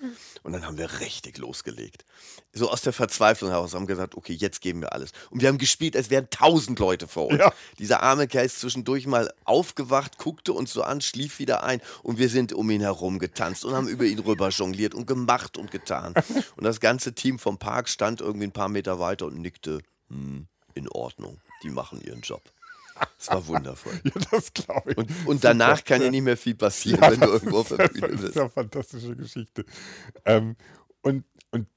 Und 0.44 0.52
dann 0.52 0.68
haben 0.68 0.78
wir 0.78 1.00
richtig 1.00 1.38
losgelegt. 1.38 2.04
So 2.52 2.70
aus 2.70 2.82
der 2.82 2.92
Verzweiflung 2.92 3.52
heraus 3.52 3.74
haben 3.74 3.84
wir 3.84 3.96
gesagt, 3.96 4.16
okay, 4.16 4.34
jetzt 4.34 4.60
geben 4.60 4.82
wir 4.82 4.92
alles. 4.92 5.14
Und 5.30 5.42
wir 5.42 5.48
haben 5.48 5.58
gespielt, 5.60 5.96
als 5.96 6.10
wären 6.10 6.30
tausend 6.30 6.78
Leute 6.78 7.08
vor 7.08 7.28
uns. 7.28 7.40
Ja. 7.40 7.54
Dieser 7.80 8.04
arme 8.04 8.28
Kerl 8.28 8.46
ist 8.46 8.60
zwischendurch 8.60 9.08
mal 9.08 9.34
aufgewacht, 9.46 10.18
guckte 10.18 10.52
uns 10.52 10.74
so 10.74 10.84
an, 10.84 11.00
schlief 11.00 11.40
wieder 11.40 11.64
ein 11.64 11.80
und 12.04 12.18
wir 12.18 12.28
sind 12.28 12.52
um 12.52 12.70
ihn 12.70 12.82
herum 12.82 13.18
getanzt 13.18 13.64
und 13.64 13.74
haben 13.74 13.88
über 13.88 14.04
ihn 14.04 14.20
rüber 14.20 14.50
jongliert 14.50 14.94
und 14.94 15.08
gemacht 15.08 15.58
und 15.58 15.72
getan. 15.72 16.14
Und 16.56 16.64
das 16.66 16.80
ganze 16.80 17.14
Team 17.14 17.40
vom 17.40 17.58
Park 17.58 17.90
stand 17.90 18.22
irgendwie 18.22 18.48
ein 18.48 18.52
paar 18.52 18.70
Meter 18.74 19.00
weiter 19.00 19.26
und 19.28 19.40
nickte, 19.40 19.80
hm, 20.10 20.48
in 20.76 20.90
Ordnung, 20.90 21.40
die 21.64 21.70
machen 21.70 22.02
ihren 22.02 22.22
Job. 22.22 22.42
Das 23.18 23.30
war 23.30 23.48
wundervoll. 23.48 24.00
Ja, 24.04 24.12
das 24.32 24.54
glaube 24.54 24.92
ich. 24.92 24.98
Und, 24.98 25.10
und 25.26 25.44
danach 25.44 25.78
Super. 25.78 25.88
kann 25.96 26.02
ja 26.04 26.12
nicht 26.12 26.22
mehr 26.24 26.38
viel 26.38 26.56
passieren, 26.66 27.02
Ja, 27.02 27.12
wenn 27.12 27.20
du 27.22 27.26
das 27.28 27.36
irgendwo 27.42 27.60
auf 27.60 27.72
ist, 27.72 27.78
der 27.80 27.88
das 27.88 27.94
Bühne 27.94 28.08
ist 28.14 28.22
bist. 28.22 28.36
ja 28.36 28.42
eine 28.44 28.52
fantastische 28.52 29.16
Geschichte. 29.16 29.66
Ähm, 30.26 30.56
und 31.02 31.24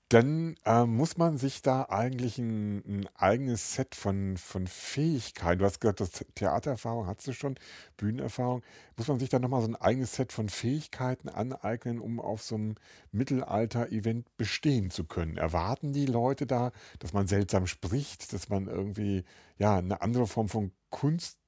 dann 0.09 0.55
äh, 0.65 0.85
muss 0.87 1.17
man 1.17 1.37
sich 1.37 1.63
da 1.63 1.83
eigentlich 1.89 2.39
ein, 2.39 2.79
ein 2.87 3.09
eigenes 3.17 3.75
Set 3.75 3.97
von, 3.97 4.37
von 4.37 4.69
Fähigkeiten, 4.69 5.59
du 5.59 5.65
hast 5.65 5.81
gesagt, 5.81 6.01
das 6.01 6.13
Theatererfahrung 6.37 7.07
hast 7.09 7.27
du 7.27 7.33
schon, 7.33 7.57
Bühnenerfahrung, 7.97 8.63
muss 8.97 9.09
man 9.09 9.19
sich 9.19 9.31
da 9.31 9.41
nochmal 9.41 9.63
so 9.63 9.69
ein 9.69 9.75
eigenes 9.77 10.15
Set 10.15 10.33
von 10.33 10.49
Fähigkeiten 10.49 11.29
aneignen, 11.29 11.99
um 12.01 12.21
auf 12.21 12.43
so 12.43 12.55
einem 12.55 12.77
Mittelalter-Event 13.11 14.37
bestehen 14.37 14.91
zu 14.93 15.05
können. 15.05 15.39
Erwarten 15.39 15.93
die 15.93 16.07
Leute 16.07 16.47
da, 16.47 16.71
dass 17.01 17.13
man 17.13 17.27
seltsam 17.27 17.67
spricht, 17.67 18.33
dass 18.33 18.49
man 18.49 18.69
irgendwie 18.69 19.25
ja 19.59 19.79
eine 19.79 20.03
andere 20.03 20.29
Form 20.29 20.49
von 20.49 20.71
Kunst 20.91 21.39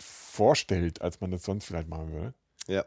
vorstellt, 0.00 1.02
als 1.02 1.20
man 1.20 1.32
das 1.32 1.42
sonst 1.44 1.66
vielleicht 1.66 1.88
machen 1.88 2.12
würde? 2.12 2.34
Ja. 2.68 2.84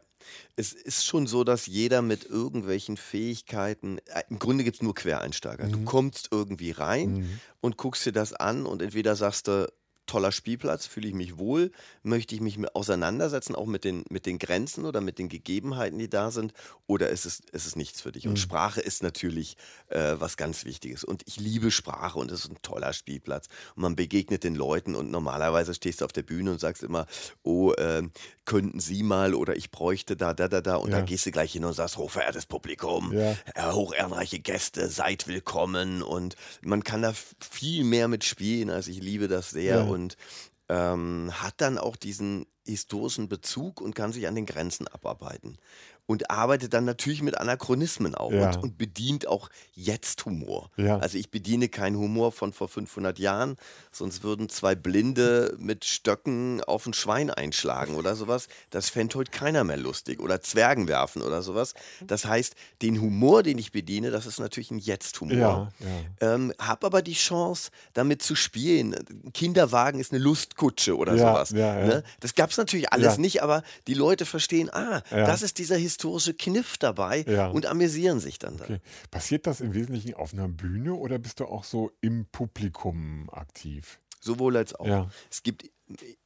Es 0.56 0.72
ist 0.74 1.06
schon 1.06 1.26
so, 1.26 1.44
dass 1.44 1.66
jeder 1.66 2.02
mit 2.02 2.24
irgendwelchen 2.26 2.96
Fähigkeiten, 2.98 3.98
äh, 4.06 4.22
im 4.28 4.38
Grunde 4.38 4.64
gibt 4.64 4.76
es 4.76 4.82
nur 4.82 4.94
Quereinsteiger. 4.94 5.68
Du 5.68 5.78
Mhm. 5.78 5.84
kommst 5.86 6.28
irgendwie 6.30 6.72
rein 6.72 7.10
Mhm. 7.10 7.40
und 7.60 7.76
guckst 7.78 8.04
dir 8.04 8.12
das 8.12 8.32
an 8.34 8.66
und 8.66 8.82
entweder 8.82 9.16
sagst 9.16 9.48
du, 9.48 9.72
toller 10.10 10.32
Spielplatz, 10.32 10.86
fühle 10.86 11.06
ich 11.08 11.14
mich 11.14 11.38
wohl, 11.38 11.70
möchte 12.02 12.34
ich 12.34 12.40
mich 12.40 12.58
auseinandersetzen, 12.74 13.54
auch 13.54 13.66
mit 13.66 13.84
den, 13.84 14.04
mit 14.10 14.26
den 14.26 14.38
Grenzen 14.40 14.84
oder 14.84 15.00
mit 15.00 15.18
den 15.18 15.28
Gegebenheiten, 15.28 15.98
die 15.98 16.10
da 16.10 16.30
sind, 16.32 16.52
oder 16.88 17.10
ist 17.10 17.26
es, 17.26 17.40
ist 17.52 17.66
es 17.66 17.76
nichts 17.76 18.00
für 18.00 18.10
dich? 18.10 18.26
Und 18.26 18.32
Mhm. 18.32 18.38
Sprache 18.38 18.80
ist 18.80 19.02
natürlich 19.04 19.56
äh, 19.88 20.14
was 20.18 20.36
ganz 20.36 20.64
Wichtiges. 20.64 21.04
Und 21.04 21.22
ich 21.26 21.38
liebe 21.38 21.70
Sprache 21.70 22.18
und 22.18 22.32
es 22.32 22.44
ist 22.44 22.50
ein 22.50 22.60
toller 22.62 22.92
Spielplatz. 22.92 23.46
Und 23.76 23.82
man 23.82 23.94
begegnet 23.96 24.42
den 24.42 24.56
Leuten 24.56 24.96
und 24.96 25.10
normalerweise 25.12 25.74
stehst 25.74 26.00
du 26.00 26.04
auf 26.06 26.12
der 26.12 26.24
Bühne 26.24 26.50
und 26.50 26.58
sagst 26.60 26.82
immer, 26.82 27.06
oh, 27.44 27.72
ähm, 27.78 28.10
könnten 28.44 28.80
Sie 28.80 29.04
mal 29.04 29.34
oder 29.34 29.54
ich 29.54 29.70
bräuchte 29.70 30.16
da, 30.16 30.34
da, 30.34 30.48
da, 30.48 30.60
da. 30.60 30.74
Und 30.74 30.90
Ja. 30.90 30.96
dann 30.96 31.06
gehst 31.06 31.24
du 31.26 31.30
gleich 31.30 31.52
hin 31.52 31.64
und 31.64 31.74
sagst, 31.74 31.96
hochverehrtes 31.98 32.46
Publikum, 32.46 33.12
Ja. 33.12 33.36
äh, 33.54 33.72
hochehrenreiche 33.72 34.40
Gäste, 34.40 34.88
seid 34.88 35.28
willkommen. 35.28 36.02
Und 36.02 36.34
man 36.62 36.82
kann 36.82 37.02
da 37.02 37.14
viel 37.38 37.84
mehr 37.84 38.08
mit 38.08 38.24
spielen. 38.24 38.68
Also 38.70 38.90
ich 38.90 39.00
liebe 39.00 39.28
das 39.28 39.50
sehr 39.50 39.76
Ja. 39.76 39.82
und 39.82 39.99
ähm, 40.68 41.30
hat 41.32 41.54
dann 41.58 41.78
auch 41.78 41.96
diesen 41.96 42.46
historischen 42.64 43.28
Bezug 43.28 43.80
und 43.80 43.94
kann 43.94 44.12
sich 44.12 44.26
an 44.26 44.34
den 44.34 44.46
Grenzen 44.46 44.86
abarbeiten. 44.86 45.58
Und 46.10 46.28
arbeitet 46.28 46.74
dann 46.74 46.84
natürlich 46.84 47.22
mit 47.22 47.38
Anachronismen 47.38 48.16
auch 48.16 48.32
Ja. 48.32 48.48
und, 48.48 48.56
und 48.64 48.78
bedient 48.78 49.28
auch 49.28 49.48
jetzt 49.74 50.24
Humor. 50.24 50.68
Ja. 50.76 50.98
Also 50.98 51.16
ich 51.18 51.30
bediene 51.30 51.68
keinen 51.68 51.96
Humor 51.96 52.32
von 52.32 52.52
vor 52.52 52.66
500 52.68 53.20
Jahren, 53.20 53.56
sonst 53.92 54.24
würden 54.24 54.48
zwei 54.48 54.74
Blinde 54.74 55.54
mit 55.58 55.84
Stöcken 55.84 56.64
auf 56.64 56.84
ein 56.86 56.94
Schwein 56.94 57.30
einschlagen 57.30 57.94
oder 57.94 58.16
sowas. 58.16 58.48
Das 58.70 58.90
fände 58.90 59.14
heute 59.18 59.30
keiner 59.30 59.62
mehr 59.62 59.76
lustig. 59.76 60.18
Oder 60.18 60.40
Zwergen 60.40 60.88
werfen 60.88 61.22
oder 61.22 61.42
sowas. 61.42 61.74
Das 62.04 62.24
heißt, 62.24 62.56
den 62.82 63.00
Humor, 63.00 63.44
den 63.44 63.58
ich 63.58 63.70
bediene, 63.70 64.10
das 64.10 64.26
ist 64.26 64.40
natürlich 64.40 64.72
ein 64.72 64.80
Jetzt-Humor. 64.80 65.70
Ja. 66.18 66.34
Ähm, 66.34 66.52
hab 66.58 66.84
aber 66.84 67.02
die 67.02 67.14
Chance, 67.14 67.70
damit 67.92 68.20
zu 68.20 68.34
spielen. 68.34 68.96
Ein 68.96 69.32
Kinderwagen 69.32 70.00
ist 70.00 70.10
eine 70.12 70.20
Lustkutsche 70.20 70.96
oder 70.96 71.12
sowas. 71.16 71.52
Ne? 71.86 72.02
Das 72.18 72.34
gab 72.34 72.50
es 72.50 72.56
natürlich 72.56 72.92
alles 72.92 73.16
nicht, 73.18 73.44
aber 73.44 73.62
die 73.86 73.94
Leute 73.94 74.26
verstehen, 74.26 74.70
ah, 74.72 75.02
das 75.10 75.42
ist 75.42 75.58
dieser 75.58 75.76
historische 76.00 76.32
Kniff 76.34 76.78
dabei 76.78 77.24
Ja. 77.28 77.48
und 77.48 77.66
amüsieren 77.66 78.20
sich 78.20 78.38
dann 78.38 78.56
da. 78.56 78.64
Okay. 78.64 78.78
Passiert 79.10 79.46
das 79.46 79.60
im 79.60 79.74
Wesentlichen 79.74 80.14
auf 80.14 80.32
einer 80.32 80.48
Bühne 80.48 80.94
oder 80.94 81.18
bist 81.18 81.40
du 81.40 81.44
auch 81.44 81.64
so 81.64 81.90
im 82.00 82.24
Publikum 82.32 83.28
aktiv? 83.30 84.00
Sowohl 84.18 84.56
als 84.56 84.74
auch. 84.74 84.86
Ja. 84.86 85.10
Es 85.30 85.42
gibt 85.42 85.70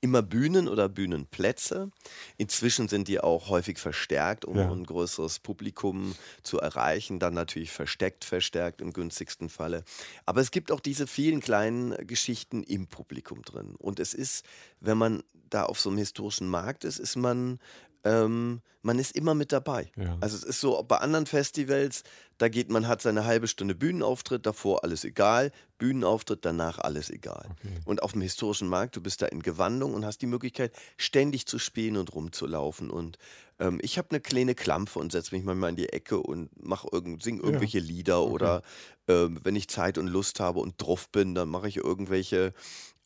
immer 0.01 0.21
Bühnen 0.23 0.69
oder 0.69 0.89
Bühnenplätze. 0.89 1.91
Inzwischen 2.37 2.87
sind 2.89 3.09
die 3.09 3.19
auch 3.19 3.49
häufig 3.49 3.79
verstärkt, 3.79 4.45
um 4.45 4.57
Ja. 4.59 4.71
ein 4.71 4.85
größeres 4.85 5.39
Publikum 5.41 6.15
zu 6.43 6.59
erreichen. 6.61 7.19
Dann 7.19 7.35
natürlich 7.35 7.71
versteckt, 7.73 8.25
verstärkt 8.25 8.81
im 8.81 8.93
günstigsten 8.93 9.49
Falle. 9.49 9.83
Aber 10.27 10.41
es 10.41 10.51
gibt 10.53 10.71
auch 10.71 10.81
diese 10.81 11.07
vielen 11.09 11.41
kleinen 11.41 11.97
Geschichten 12.07 12.63
im 12.63 12.87
Publikum 12.89 13.43
drin. 13.43 13.75
Und 13.79 13.99
es 14.01 14.13
ist, 14.15 14.45
wenn 14.81 14.99
man 14.99 15.23
da 15.51 15.65
auf 15.65 15.81
so 15.81 15.89
einem 15.89 15.99
historischen 15.99 16.49
Markt 16.49 16.85
ist, 16.85 16.99
ist 16.99 17.17
man, 17.17 17.59
ähm, 18.05 18.61
man 18.85 18.99
ist 18.99 19.17
immer 19.17 19.35
mit 19.35 19.51
dabei. 19.51 19.91
Ja. 19.97 20.19
Also 20.21 20.37
es 20.37 20.43
ist 20.43 20.61
so 20.61 20.83
bei 20.83 20.99
anderen 20.99 21.25
Festivals, 21.27 22.03
da 22.37 22.49
geht 22.49 22.71
man 22.71 22.87
hat 22.87 23.01
seine 23.01 23.25
halbe 23.25 23.49
Stunde 23.49 23.75
Bühnenauftritt, 23.75 24.45
davor 24.45 24.85
alles 24.85 25.05
egal, 25.05 25.53
Bühnenauftritt, 25.79 26.45
danach 26.45 26.79
alles 26.79 27.09
egal. 27.09 27.47
Okay. 27.53 27.81
Und 27.87 28.03
auf 28.03 28.13
dem 28.13 28.21
historischen 28.21 28.69
Markt, 28.69 28.97
du 28.97 29.01
bist 29.01 29.23
da 29.23 29.27
in 29.27 29.43
Gewandung 29.43 29.95
und 29.95 30.05
hast 30.05 30.19
die 30.19 30.27
Möglichkeit, 30.27 30.73
ständig 30.99 31.47
zu 31.47 31.59
spielen 31.59 31.97
und 31.97 32.15
rumzulaufen. 32.15 32.91
Und 32.91 33.17
ähm, 33.59 33.79
ich 33.83 33.97
habe 33.97 34.11
eine 34.11 34.21
kleine 34.21 34.55
Klampfe 34.55 34.99
und 34.99 35.13
setze 35.13 35.35
mich 35.35 35.45
manchmal 35.45 35.71
in 35.71 35.77
die 35.77 35.89
Ecke 35.89 36.19
und 36.19 36.51
mach 36.61 36.85
irgend, 36.91 37.23
sing 37.23 37.41
irgendwelche 37.41 37.79
Lieder 37.79 38.23
okay. 38.23 38.33
oder 38.33 38.63
ähm, 39.09 39.41
wenn 39.43 39.57
ich 39.57 39.69
Zeit 39.69 39.97
und 39.97 40.09
Lust 40.09 40.41
habe 40.41 40.61
und 40.61 40.75
drauf 40.77 41.09
bin, 41.09 41.35
dann 41.35 41.49
mache 41.49 41.69
ich 41.69 41.79
irgendwelche 41.79 42.53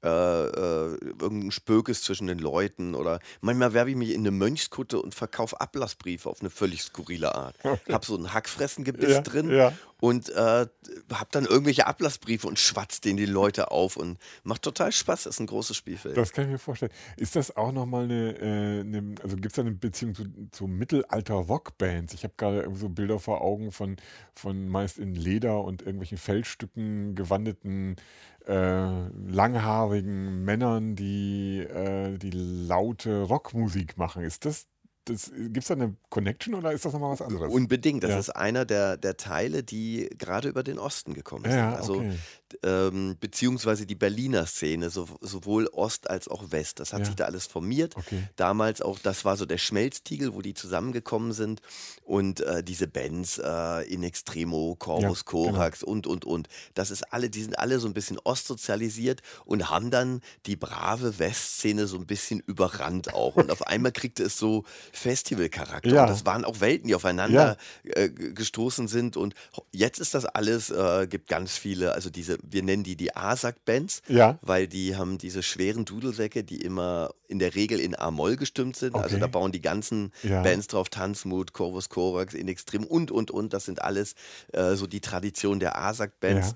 äh, 0.02 0.09
äh, 0.09 0.97
irgendein 1.21 1.50
Spökes 1.50 2.02
zwischen 2.02 2.28
den 2.28 2.38
Leuten 2.38 2.95
oder 2.95 3.19
manchmal 3.40 3.73
werfe 3.73 3.90
ich 3.90 3.97
mich 3.97 4.11
in 4.11 4.21
eine 4.21 4.31
Mönchskutte 4.31 5.02
und 5.02 5.12
verkaufe 5.12 5.61
Ablassbriefe 5.61 6.31
auf 6.31 6.40
eine 6.40 6.50
völlig 6.50 6.83
skurrile 6.83 7.35
Art. 7.35 7.57
Hab 7.88 8.05
so 8.05 8.17
ein 8.17 8.33
Hackfressengebiss 8.33 9.11
Ja, 9.11 9.21
drin 9.23 9.50
ja. 9.50 9.73
und 10.00 10.28
äh, 10.28 10.67
hab 11.12 11.33
dann 11.33 11.47
irgendwelche 11.47 11.88
Ablassbriefe 11.88 12.47
und 12.47 12.61
schwatzt 12.61 13.07
denen 13.07 13.17
die 13.17 13.26
Leute 13.26 13.73
auf 13.73 13.97
und 13.97 14.19
macht 14.45 14.62
total 14.62 14.93
Spaß. 14.93 15.25
Das 15.25 15.35
ist 15.35 15.40
ein 15.40 15.47
großes 15.47 15.76
Spielfeld. 15.76 16.17
Das 16.17 16.33
kann 16.33 16.45
ich 16.45 16.50
mir 16.52 16.59
vorstellen. 16.59 16.93
Ist 17.17 17.35
das 17.35 17.57
auch 17.57 17.73
nochmal 17.73 18.05
eine, 18.05 18.38
äh, 18.38 18.81
eine, 18.81 19.17
also 19.21 19.35
gibt 19.35 19.47
es 19.47 19.55
da 19.55 19.62
eine 19.62 19.73
Beziehung 19.73 20.14
zu, 20.14 20.25
zu 20.52 20.69
Mittelalter-Rockbands? 20.69 22.14
Ich 22.14 22.23
habe 22.23 22.35
gerade 22.37 22.71
so 22.76 22.88
Bilder 22.88 23.19
vor 23.19 23.40
Augen 23.40 23.73
von, 23.73 23.97
von 24.37 24.69
meist 24.69 24.99
in 24.99 25.17
Leder 25.17 25.64
und 25.64 25.83
irgendwelchen 25.83 26.19
Feldstücken 26.19 27.17
gewandeten, 27.17 27.97
äh, 28.49 29.09
langhaarigen 29.26 30.45
Männern, 30.45 30.97
die, 30.97 31.59
äh, 31.61 32.17
die 32.19 32.31
laute 32.31 33.23
Rockmusik 33.23 33.97
machen. 33.99 34.23
Ist 34.25 34.45
das, 34.45 34.67
das 35.05 35.31
gibt 35.35 35.59
es 35.59 35.67
da 35.67 35.75
eine 35.75 35.97
Connection 36.11 36.55
oder 36.55 36.73
ist 36.73 36.85
das 36.85 36.93
nochmal 36.93 37.12
was 37.12 37.23
anderes? 37.23 37.52
Unbedingt. 37.52 38.02
Das 38.05 38.11
Ja. 38.11 38.19
ist 38.19 38.31
einer 38.31 38.64
der, 38.64 38.97
der 38.97 39.17
Teile, 39.17 39.62
die 39.62 40.09
gerade 40.19 40.49
über 40.49 40.62
den 40.62 40.78
Osten 40.78 41.14
gekommen 41.14 41.45
sind. 41.45 41.55
ja, 41.55 41.75
also 41.75 41.97
okay. 41.97 42.12
Ähm, 42.62 43.17
beziehungsweise 43.21 43.87
die 43.87 43.95
Berliner 43.95 44.47
Szene, 44.47 44.90
so, 44.90 45.09
sowohl 45.21 45.67
Ost 45.69 46.09
als 46.09 46.28
auch 46.28 46.50
West. 46.50 46.81
Das 46.81 46.93
hat 46.93 47.00
Ja. 47.00 47.07
sich 47.07 47.14
da 47.17 47.25
alles 47.25 47.47
formiert. 47.47 47.97
Okay. 47.97 48.23
Damals 48.37 48.81
auch, 48.83 48.99
das 48.99 49.25
war 49.25 49.37
so 49.37 49.45
der 49.47 49.59
Schmelztiegel, 49.59 50.35
wo 50.35 50.43
die 50.43 50.55
zusammengekommen 50.55 51.33
sind. 51.33 51.61
Und 52.05 52.40
äh, 52.40 52.62
diese 52.62 52.88
Bands 52.88 53.38
äh, 53.38 53.83
in 53.93 54.02
Extremo, 54.02 54.76
Corvus 54.78 55.25
Ja, 55.26 55.33
genau. 55.33 55.50
Corax 55.52 55.83
und, 55.83 56.07
und, 56.07 56.25
und. 56.25 56.49
Das 56.75 56.90
ist 56.90 57.12
alle, 57.12 57.28
die 57.31 57.43
sind 57.43 57.59
alle 57.59 57.78
so 57.81 57.87
ein 57.87 57.95
bisschen 57.95 58.19
ostsozialisiert 58.19 59.21
und 59.45 59.69
haben 59.71 59.90
dann 59.90 60.21
die 60.47 60.57
brave 60.57 61.19
Westszene 61.19 61.87
so 61.87 61.97
ein 61.97 62.07
bisschen 62.07 62.40
überrannt 62.47 63.12
auch. 63.14 63.37
Und 63.37 63.50
auf 63.50 63.67
einmal 63.67 63.93
kriegte 63.93 64.23
es 64.23 64.38
so 64.38 64.64
Festivalcharakter. 64.93 65.90
Ja. 65.90 66.02
Und 66.02 66.11
das 66.11 66.25
waren 66.26 66.45
auch 66.45 66.61
Welten, 66.61 66.88
die 66.88 66.95
aufeinander 66.95 67.57
äh, 67.85 68.09
gestoßen 68.09 68.88
sind. 68.88 69.17
Und 69.17 69.35
jetzt 69.73 69.99
ist 69.99 70.14
das 70.14 70.25
alles, 70.25 70.71
äh, 70.71 71.07
gibt 71.09 71.28
ganz 71.28 71.57
viele, 71.57 71.93
also 71.93 72.11
diese, 72.11 72.38
wir 72.42 72.62
nennen 72.62 72.83
die 72.85 72.97
die 72.97 73.14
ASAC-Bands, 73.16 74.02
Ja. 74.09 74.38
weil 74.42 74.66
die 74.68 74.97
haben 74.97 75.18
diese 75.18 75.42
schweren 75.42 75.85
Dudelsäcke, 75.85 76.45
die 76.45 76.61
immer 76.62 77.11
in 77.28 77.38
der 77.38 77.54
Regel 77.54 77.80
in 77.80 77.99
A-Moll 77.99 78.37
gestimmt 78.37 78.76
sind. 78.76 78.95
Also 78.95 79.16
Okay. 79.16 79.21
da 79.21 79.26
bauen 79.26 79.52
die 79.52 79.61
ganzen 79.61 80.12
Ja. 80.23 80.42
Bands 80.42 80.66
drauf, 80.66 80.88
Tanzmut, 80.88 81.52
Corvus 81.52 81.88
Corax, 81.88 82.35
In 82.35 82.49
Extrem 82.49 82.85
und, 82.85 83.11
und, 83.11 83.30
und. 83.30 83.52
Das 83.52 83.64
sind 83.64 83.83
alles 83.83 84.14
äh, 84.52 84.75
so 84.75 84.87
die 84.87 85.00
Tradition 85.00 85.61
der 85.61 85.78
ASAC-Bands. 85.78 86.49
Ja. 86.49 86.54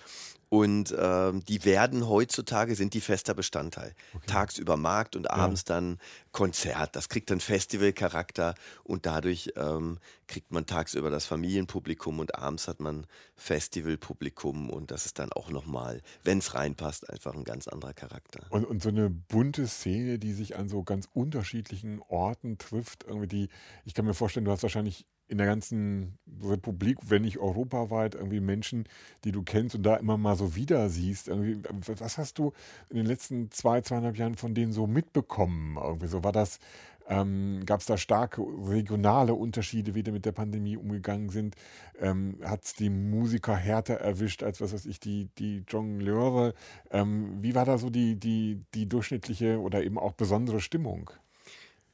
Und 0.53 0.95
ähm, 0.99 1.43
die 1.47 1.65
werden 1.65 2.07
heutzutage, 2.07 2.75
sind 2.75 2.93
die 2.93 3.01
fester 3.01 3.33
Bestandteil. 3.33 3.95
Tagsüber 4.27 4.77
Markt 4.77 5.17
und 5.17 5.31
abends 5.31 5.65
dann 5.65 5.99
Konzert. 6.31 6.95
Das 6.95 7.09
kriegt 7.09 7.31
dann 7.31 7.41
Festivalcharakter 7.41 8.55
und 8.85 9.07
dadurch 9.07 9.55
ähm, 9.57 9.99
kriegt 10.27 10.53
man 10.53 10.67
tagsüber 10.67 11.09
das 11.09 11.25
Familienpublikum 11.25 12.19
und 12.19 12.35
abends 12.35 12.69
hat 12.69 12.81
man 12.81 13.07
Festivalpublikum 13.35 14.69
und 14.69 14.91
das 14.91 15.07
ist 15.07 15.19
dann 15.19 15.33
auch 15.33 15.49
nochmal, 15.49 16.03
wenn 16.23 16.37
es 16.37 16.55
reinpasst, 16.55 17.09
einfach 17.09 17.35
ein 17.35 17.45
ganz 17.45 17.67
anderer 17.67 17.95
Charakter. 17.95 18.45
Und, 18.51 18.67
und 18.67 18.83
so 18.83 18.91
eine 18.91 19.09
bunte 19.09 19.67
Szene, 19.67 20.19
die 20.19 20.35
sich 20.35 20.57
an 20.57 20.69
so 20.69 20.83
ganz 20.83 21.09
unterschiedlichen 21.15 22.03
Orten 22.09 22.59
trifft. 22.59 23.05
Irgendwie 23.05 23.29
die, 23.29 23.49
ich 23.87 23.95
kann 23.95 24.05
mir 24.05 24.13
vorstellen, 24.13 24.45
du 24.45 24.51
hast 24.51 24.63
wahrscheinlich 24.63 25.07
in 25.33 25.39
der 25.39 25.49
ganzen 25.49 26.19
Republik, 26.45 26.99
wenn 27.09 27.23
nicht 27.23 27.39
europaweit, 27.39 28.15
irgendwie 28.15 28.41
Menschen, 28.41 28.85
die 29.25 29.33
du 29.33 29.43
kennst 29.43 29.75
und 29.75 29.83
da 29.83 29.97
immer 29.97 30.17
mal 30.19 30.37
so 30.37 30.55
wieder 30.55 30.89
siehst. 30.91 31.29
Irgendwie, 31.29 31.62
was 31.87 32.19
hast 32.19 32.39
du 32.39 32.53
in 32.91 32.97
den 32.99 33.07
letzten 33.07 33.51
zwei, 33.51 33.81
zweieinhalb 33.81 34.17
Jahren 34.17 34.37
von 34.37 34.55
denen 34.55 34.73
so 34.73 34.87
mitbekommen? 34.87 35.77
Irgendwie 35.83 36.09
so 36.09 36.23
war 36.23 36.33
das 36.33 36.59
Ähm, 37.09 37.62
Gab 37.67 37.81
es 37.81 37.87
da 37.87 37.97
starke 37.97 38.43
regionale 38.43 39.35
Unterschiede, 39.35 39.95
wie 39.95 40.05
die 40.05 40.12
mit 40.12 40.25
der 40.25 40.33
Pandemie 40.33 40.77
umgegangen 40.77 41.31
sind? 41.31 41.57
Ähm, 41.99 42.39
Hat 42.45 42.65
es 42.65 42.75
die 42.75 42.91
Musiker 42.91 43.57
härter 43.57 43.95
erwischt 43.95 44.43
als, 44.45 44.61
was 44.61 44.73
weiß 44.73 44.87
ich, 44.87 45.01
die, 45.01 45.29
die 45.39 45.65
Jongleure? 45.69 46.55
Ähm, 46.91 47.43
wie 47.43 47.55
war 47.57 47.65
da 47.65 47.79
so 47.79 47.91
die, 47.91 48.17
die, 48.21 48.62
die 48.75 48.89
durchschnittliche 48.89 49.59
oder 49.61 49.83
eben 49.83 49.99
auch 49.99 50.12
besondere 50.12 50.61
Stimmung? 50.61 51.11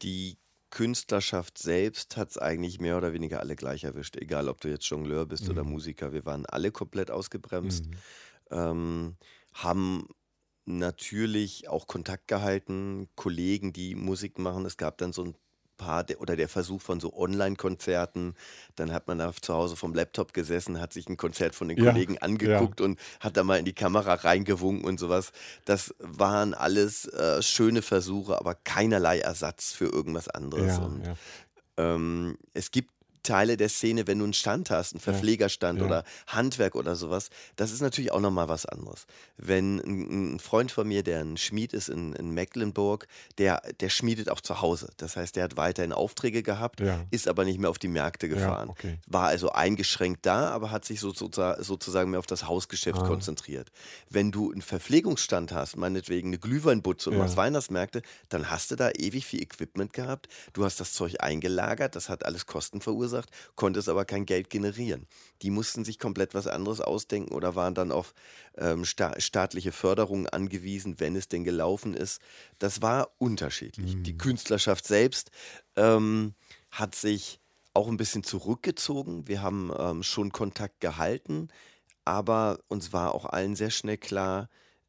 Die 0.02 0.36
Künstlerschaft 0.70 1.58
selbst 1.58 2.16
hat 2.16 2.30
es 2.30 2.38
eigentlich 2.38 2.80
mehr 2.80 2.96
oder 2.96 3.12
weniger 3.12 3.40
alle 3.40 3.56
gleich 3.56 3.84
erwischt, 3.84 4.16
egal 4.16 4.48
ob 4.48 4.60
du 4.60 4.68
jetzt 4.68 4.88
Jongleur 4.88 5.26
bist 5.26 5.44
mhm. 5.44 5.50
oder 5.50 5.64
Musiker. 5.64 6.12
Wir 6.12 6.24
waren 6.24 6.46
alle 6.46 6.70
komplett 6.70 7.10
ausgebremst, 7.10 7.86
mhm. 7.86 7.96
ähm, 8.50 9.16
haben 9.54 10.08
natürlich 10.66 11.68
auch 11.68 11.86
Kontakt 11.86 12.28
gehalten, 12.28 13.08
Kollegen, 13.14 13.72
die 13.72 13.94
Musik 13.94 14.38
machen. 14.38 14.66
Es 14.66 14.76
gab 14.76 14.98
dann 14.98 15.12
so 15.12 15.24
ein 15.24 15.34
paar 15.78 16.04
oder 16.18 16.36
der 16.36 16.48
Versuch 16.48 16.82
von 16.82 17.00
so 17.00 17.16
Online-Konzerten. 17.16 18.34
Dann 18.76 18.92
hat 18.92 19.08
man 19.08 19.18
da 19.18 19.32
zu 19.32 19.54
Hause 19.54 19.76
vom 19.76 19.94
Laptop 19.94 20.34
gesessen, 20.34 20.80
hat 20.80 20.92
sich 20.92 21.08
ein 21.08 21.16
Konzert 21.16 21.54
von 21.54 21.68
den 21.68 21.78
ja, 21.78 21.90
Kollegen 21.90 22.18
angeguckt 22.18 22.80
ja. 22.80 22.86
und 22.86 23.00
hat 23.20 23.38
da 23.38 23.44
mal 23.44 23.58
in 23.58 23.64
die 23.64 23.72
Kamera 23.72 24.12
reingewunken 24.14 24.84
und 24.84 25.00
sowas. 25.00 25.32
Das 25.64 25.94
waren 25.98 26.52
alles 26.52 27.06
äh, 27.06 27.40
schöne 27.42 27.80
Versuche, 27.80 28.38
aber 28.38 28.54
keinerlei 28.54 29.20
Ersatz 29.20 29.72
für 29.72 29.86
irgendwas 29.86 30.28
anderes. 30.28 30.76
Ja, 30.76 30.84
und, 30.84 31.02
ähm, 31.78 32.36
es 32.52 32.70
gibt 32.70 32.90
Teile 33.28 33.58
der 33.58 33.68
Szene, 33.68 34.06
wenn 34.06 34.18
du 34.18 34.24
einen 34.24 34.32
Stand 34.32 34.70
hast, 34.70 34.94
einen 34.94 35.00
Verpflegerstand 35.00 35.80
ja. 35.80 35.84
oder 35.84 36.04
Handwerk 36.28 36.74
oder 36.74 36.96
sowas, 36.96 37.28
das 37.56 37.72
ist 37.72 37.82
natürlich 37.82 38.10
auch 38.10 38.20
nochmal 38.20 38.48
was 38.48 38.64
anderes. 38.64 39.06
Wenn 39.36 39.80
ein, 39.80 40.36
ein, 40.36 40.40
Freund 40.40 40.72
von 40.72 40.88
mir, 40.88 41.02
der 41.02 41.20
ein 41.20 41.36
Schmied 41.36 41.74
ist 41.74 41.90
in, 41.90 42.14
in 42.14 42.30
Mecklenburg, 42.30 43.06
der, 43.36 43.60
der 43.80 43.90
schmiedet 43.90 44.30
auch 44.30 44.40
zu 44.40 44.62
Hause. 44.62 44.88
Das 44.96 45.18
heißt, 45.18 45.36
der 45.36 45.44
hat 45.44 45.58
weiterhin 45.58 45.92
Aufträge 45.92 46.42
gehabt, 46.42 46.80
ja. 46.80 47.04
ist 47.10 47.28
aber 47.28 47.44
nicht 47.44 47.60
mehr 47.60 47.68
auf 47.68 47.78
die 47.78 47.88
Märkte 47.88 48.30
gefahren. 48.30 48.68
Ja, 48.68 48.72
okay. 48.72 48.98
War 49.06 49.26
also 49.26 49.50
eingeschränkt 49.52 50.24
da, 50.24 50.48
aber 50.48 50.70
hat 50.70 50.86
sich 50.86 50.98
so, 50.98 51.12
so, 51.12 51.28
sozusagen 51.58 52.10
mehr 52.10 52.20
auf 52.20 52.26
das 52.26 52.48
Hausgeschäft 52.48 53.02
ah. 53.02 53.06
konzentriert. 53.06 53.70
Wenn 54.08 54.30
du 54.30 54.50
einen 54.50 54.62
Verpflegungsstand 54.62 55.52
hast, 55.52 55.76
meinetwegen 55.76 56.28
eine 56.28 56.38
Glühweinbutze 56.38 57.10
und 57.10 57.18
was 57.18 57.36
Weihnachtsmärkte, 57.36 58.00
dann 58.30 58.50
hast 58.50 58.70
du 58.70 58.76
da 58.76 58.90
ewig 58.90 59.26
viel 59.26 59.42
Equipment 59.42 59.92
gehabt. 59.92 60.28
Du 60.54 60.64
hast 60.64 60.80
das 60.80 60.94
Zeug 60.94 61.16
eingelagert, 61.20 61.94
das 61.94 62.08
hat 62.08 62.24
alles 62.24 62.46
Kosten 62.46 62.80
verursacht 62.80 63.17
verursacht, 63.18 63.30
konnte 63.56 63.80
es 63.80 63.88
aber 63.88 64.04
kein 64.04 64.26
Geld 64.26 64.50
generieren. 64.50 65.06
Die 65.42 65.50
mussten 65.50 65.84
sich 65.84 65.98
komplett 65.98 66.34
was 66.34 66.46
anderes 66.46 66.80
ausdenken 66.80 67.32
oder 67.32 67.54
waren 67.54 67.74
dann 67.74 67.92
auf 67.92 68.14
ähm, 68.56 68.84
sta 68.84 69.18
staatliche 69.20 69.72
Förderungen 69.72 70.28
angewiesen, 70.28 71.00
wenn 71.00 71.16
es 71.16 71.28
denn 71.28 71.44
gelaufen 71.44 71.94
ist. 71.94 72.20
Das 72.58 72.82
war 72.82 73.10
unterschiedlich. 73.18 73.96
Mhm. 73.96 74.02
Die 74.04 74.18
Künstlerschaft 74.18 74.86
selbst 74.86 75.30
ähm, 75.76 76.34
hat 76.70 76.94
sich 76.94 77.40
auch 77.74 77.88
ein 77.88 77.96
bisschen 77.96 78.24
zurückgezogen. 78.24 79.28
Wir 79.28 79.42
haben 79.42 79.72
ähm, 79.78 80.02
schon 80.02 80.32
Kontakt 80.32 80.80
gehalten, 80.80 81.48
aber 82.04 82.58
uns 82.68 82.92
war 82.92 83.14
auch 83.14 83.26
allen 83.26 83.54
sehr 83.54 83.70
schnell 83.70 83.98
klar, 83.98 84.48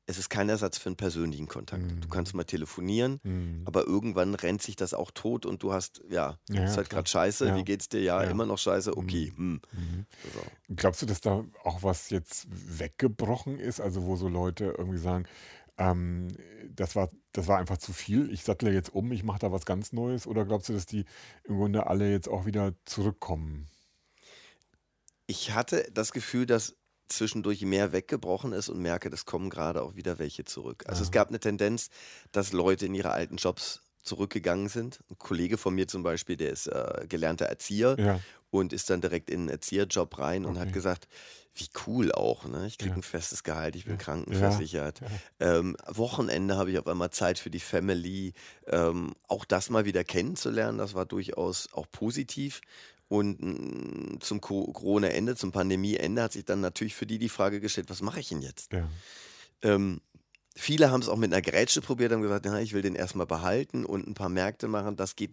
es 0.10 0.18
ist 0.18 0.30
kein 0.30 0.50
Ersatz 0.50 0.80
für 0.80 0.90
einen 0.90 0.96
persönlichen 0.96 1.48
Kontakt. 1.48 1.84
Mhm. 1.84 2.02
Du 2.02 2.08
kannst 2.08 2.34
mal 2.34 2.44
telefonieren, 2.44 3.20
mhm. 3.22 3.62
aber 3.66 3.86
irgendwann 3.86 4.34
rennt 4.34 4.64
sich 4.64 4.76
das 4.76 4.96
auch 4.96 5.12
tot 5.12 5.46
und 5.46 5.62
du 5.62 5.72
hast, 5.72 6.02
ja, 6.10 6.40
ja 6.50 6.64
ist 6.64 6.78
halt 6.78 6.90
gerade 6.90 7.08
scheiße, 7.08 7.48
ja. 7.48 7.56
wie 7.56 7.64
geht's 7.64 7.90
dir? 7.90 8.02
Ja, 8.02 8.24
ja, 8.24 8.30
immer 8.32 8.48
noch 8.48 8.58
scheiße, 8.58 8.98
okay. 8.98 9.32
Mhm. 9.36 9.62
Hm. 9.70 10.06
So. 10.34 10.76
Glaubst 10.76 11.04
du, 11.04 11.06
dass 11.06 11.22
da 11.22 11.46
auch 11.64 11.84
was 11.84 12.10
jetzt 12.10 12.48
weggebrochen 12.50 13.60
ist? 13.60 13.82
Also 13.82 14.04
wo 14.06 14.16
so 14.16 14.28
Leute 14.28 14.74
irgendwie 14.76 14.98
sagen, 14.98 15.28
ähm, 15.78 16.30
das, 16.76 16.96
war, 16.96 17.10
das 17.34 17.48
war 17.48 17.60
einfach 17.60 17.78
zu 17.78 17.94
viel, 17.94 18.34
ich 18.34 18.44
sattle 18.44 18.72
jetzt 18.74 18.92
um, 18.92 19.12
ich 19.12 19.24
mache 19.24 19.40
da 19.40 19.52
was 19.52 19.68
ganz 19.68 19.94
Neues? 19.94 20.26
Oder 20.26 20.44
glaubst 20.44 20.70
du, 20.70 20.74
dass 20.74 20.88
die 20.88 21.06
im 21.44 21.58
Grunde 21.58 21.86
alle 21.86 22.10
jetzt 22.12 22.28
auch 22.28 22.48
wieder 22.48 22.74
zurückkommen? 22.86 23.68
Ich 25.28 25.54
hatte 25.54 25.88
das 25.94 26.14
Gefühl, 26.14 26.48
dass 26.48 26.79
zwischendurch 27.10 27.62
mehr 27.62 27.92
weggebrochen 27.92 28.54
ist 28.54 28.70
und 28.70 28.80
merke, 28.80 29.10
es 29.10 29.26
kommen 29.26 29.50
gerade 29.50 29.82
auch 29.82 29.96
wieder 29.96 30.20
welche 30.20 30.46
zurück. 30.46 30.84
Also 30.88 31.02
ja. 31.02 31.06
es 31.06 31.12
gab 31.12 31.30
eine 31.30 31.40
Tendenz, 31.40 31.90
dass 32.32 32.54
Leute 32.54 32.86
in 32.86 32.96
ihre 32.96 33.12
alten 33.12 33.38
Jobs 33.38 33.82
zurückgegangen 34.04 34.70
sind. 34.70 35.00
Ein 35.10 35.18
Kollege 35.18 35.58
von 35.58 35.76
mir 35.76 35.88
zum 35.88 36.04
Beispiel, 36.04 36.38
der 36.38 36.52
ist 36.52 36.68
äh, 36.68 37.06
gelernter 37.08 37.46
Erzieher 37.46 37.96
ja. 38.00 38.20
und 38.50 38.74
ist 38.74 38.90
dann 38.90 39.02
direkt 39.02 39.30
in 39.30 39.42
einen 39.42 39.50
Erzieherjob 39.50 40.18
rein 40.18 40.46
okay. 40.46 40.54
und 40.54 40.60
hat 40.60 40.74
gesagt, 40.74 41.08
wie 41.56 41.68
cool 41.88 42.12
auch, 42.12 42.46
ne? 42.46 42.68
Ich 42.68 42.78
kriege 42.78 42.92
ja. 42.92 42.96
ein 42.96 43.04
festes 43.04 43.44
Gehalt, 43.44 43.76
ich 43.76 43.84
bin 43.84 43.96
ja. 43.96 44.00
krankenversichert. 44.00 45.02
Ähm, 45.40 45.76
Wochenende 45.88 46.56
habe 46.56 46.72
ich 46.72 46.80
auf 46.80 46.88
einmal 46.88 47.10
Zeit 47.10 47.38
für 47.40 47.50
die 47.50 47.60
Family. 47.60 48.34
Ähm, 48.68 49.14
auch 49.28 49.46
das 49.46 49.70
mal 49.70 49.86
wieder 49.86 50.04
kennenzulernen, 50.04 50.78
das 50.78 50.94
war 50.94 51.06
durchaus 51.06 51.68
auch 51.74 51.88
positiv. 51.92 52.62
Und 53.10 53.42
mm, 53.42 54.22
zum 54.22 54.40
Corona-Ende, 54.40 55.36
zum 55.36 55.52
Pandemie-Ende 55.52 56.22
hat 56.22 56.32
sich 56.32 56.46
dann 56.46 56.62
natürlich 56.62 56.96
für 56.96 57.08
die 57.08 57.18
die 57.18 57.28
Frage 57.28 57.60
gestellt, 57.60 57.90
was 57.90 58.02
mache 58.02 58.20
ich 58.20 58.30
denn 58.30 58.42
jetzt? 58.42 58.72
Ja. 58.72 58.88
Ähm, 59.64 60.00
viele 60.56 60.92
haben 60.92 61.02
es 61.02 61.10
auch 61.10 61.18
mit 61.18 61.34
einer 61.34 61.42
Grätsche 61.42 61.82
probiert, 61.82 62.12
haben 62.12 62.22
gesagt, 62.22 62.46
na, 62.46 62.62
ich 62.62 62.74
will 62.74 62.84
den 62.84 62.96
erstmal 62.96 63.26
behalten 63.26 63.84
und 63.84 64.08
ein 64.08 64.14
paar 64.14 64.30
Märkte 64.30 64.68
machen. 64.68 64.96
Das 64.96 65.16
geht 65.16 65.32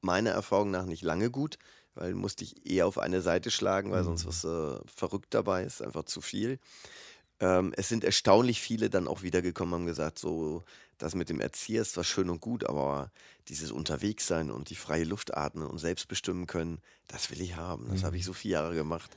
meiner 0.00 0.30
Erfahrung 0.30 0.72
nach 0.72 0.86
nicht 0.86 1.02
lange 1.02 1.30
gut, 1.30 1.56
weil 1.94 2.12
du 2.12 2.18
musst 2.18 2.40
dich 2.40 2.66
eher 2.66 2.86
auf 2.88 2.98
eine 2.98 3.22
Seite 3.22 3.50
schlagen, 3.52 3.92
weil 3.92 4.02
mhm. 4.02 4.16
sonst 4.16 4.26
was 4.26 4.44
äh, 4.44 4.80
verrückt 4.86 5.32
dabei 5.32 5.62
ist, 5.62 5.82
einfach 5.82 6.04
zu 6.04 6.20
viel. 6.20 6.58
Ähm, 7.40 7.72
es 7.76 7.88
sind 7.88 8.04
erstaunlich 8.04 8.60
viele 8.60 8.90
dann 8.90 9.08
auch 9.08 9.22
wiedergekommen, 9.22 9.74
haben 9.74 9.86
gesagt, 9.86 10.18
so 10.18 10.64
das 10.98 11.14
mit 11.14 11.28
dem 11.28 11.40
Erzieher 11.40 11.82
ist 11.82 11.92
zwar 11.92 12.04
schön 12.04 12.30
und 12.30 12.40
gut, 12.40 12.64
aber 12.64 13.10
dieses 13.48 13.70
Unterwegssein 13.70 14.50
und 14.50 14.70
die 14.70 14.74
freie 14.74 15.04
Luft 15.04 15.36
atmen 15.36 15.66
und 15.66 15.78
selbst 15.78 16.08
bestimmen 16.08 16.46
können, 16.46 16.78
das 17.08 17.30
will 17.30 17.40
ich 17.42 17.56
haben. 17.56 17.86
Das 17.90 18.00
mhm. 18.00 18.06
habe 18.06 18.16
ich 18.16 18.24
so 18.24 18.32
vier 18.32 18.52
Jahre 18.52 18.74
gemacht. 18.74 19.10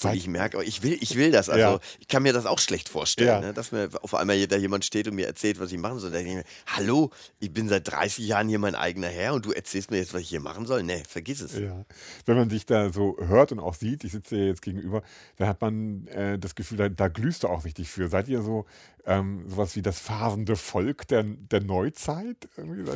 Weil 0.00 0.16
ich 0.16 0.26
merke, 0.26 0.62
ich 0.64 0.82
will, 0.82 0.98
ich 1.00 1.16
will 1.16 1.30
das. 1.30 1.48
Also 1.48 1.60
ja. 1.60 1.80
ich 2.00 2.08
kann 2.08 2.22
mir 2.22 2.32
das 2.32 2.46
auch 2.46 2.58
schlecht 2.58 2.88
vorstellen, 2.88 3.28
ja. 3.28 3.40
ne? 3.40 3.54
dass 3.54 3.72
mir 3.72 3.88
auf 4.02 4.14
einmal 4.14 4.46
da 4.46 4.56
jemand 4.56 4.84
steht 4.84 5.06
und 5.06 5.14
mir 5.14 5.26
erzählt, 5.26 5.60
was 5.60 5.70
ich 5.70 5.78
machen 5.78 5.98
soll. 5.98 6.10
Da 6.10 6.18
denke 6.18 6.30
ich 6.30 6.36
mir, 6.38 6.44
hallo, 6.66 7.10
ich 7.38 7.52
bin 7.52 7.68
seit 7.68 7.90
30 7.90 8.26
Jahren 8.26 8.48
hier 8.48 8.58
mein 8.58 8.74
eigener 8.74 9.08
Herr 9.08 9.34
und 9.34 9.46
du 9.46 9.52
erzählst 9.52 9.90
mir 9.90 9.98
jetzt, 9.98 10.12
was 10.12 10.22
ich 10.22 10.28
hier 10.28 10.40
machen 10.40 10.66
soll. 10.66 10.82
Nee, 10.82 11.02
vergiss 11.08 11.40
es. 11.40 11.56
Ja. 11.56 11.84
Wenn 12.26 12.36
man 12.36 12.48
dich 12.48 12.66
da 12.66 12.92
so 12.92 13.16
hört 13.18 13.52
und 13.52 13.60
auch 13.60 13.74
sieht, 13.74 14.04
ich 14.04 14.12
sitze 14.12 14.34
dir 14.34 14.46
jetzt 14.46 14.62
gegenüber, 14.62 15.02
da 15.36 15.46
hat 15.46 15.60
man 15.60 16.06
äh, 16.08 16.38
das 16.38 16.54
Gefühl, 16.54 16.78
da, 16.78 16.88
da 16.88 17.08
glühst 17.08 17.44
du 17.44 17.48
auch 17.48 17.64
richtig 17.64 17.88
für. 17.88 18.08
Seid 18.08 18.28
ihr 18.28 18.42
so 18.42 18.66
ähm, 19.06 19.48
sowas 19.48 19.76
wie 19.76 19.82
das 19.82 19.98
phasende 19.98 20.56
Volk 20.56 21.06
der, 21.08 21.24
der 21.24 21.60
Neuzeit? 21.60 22.48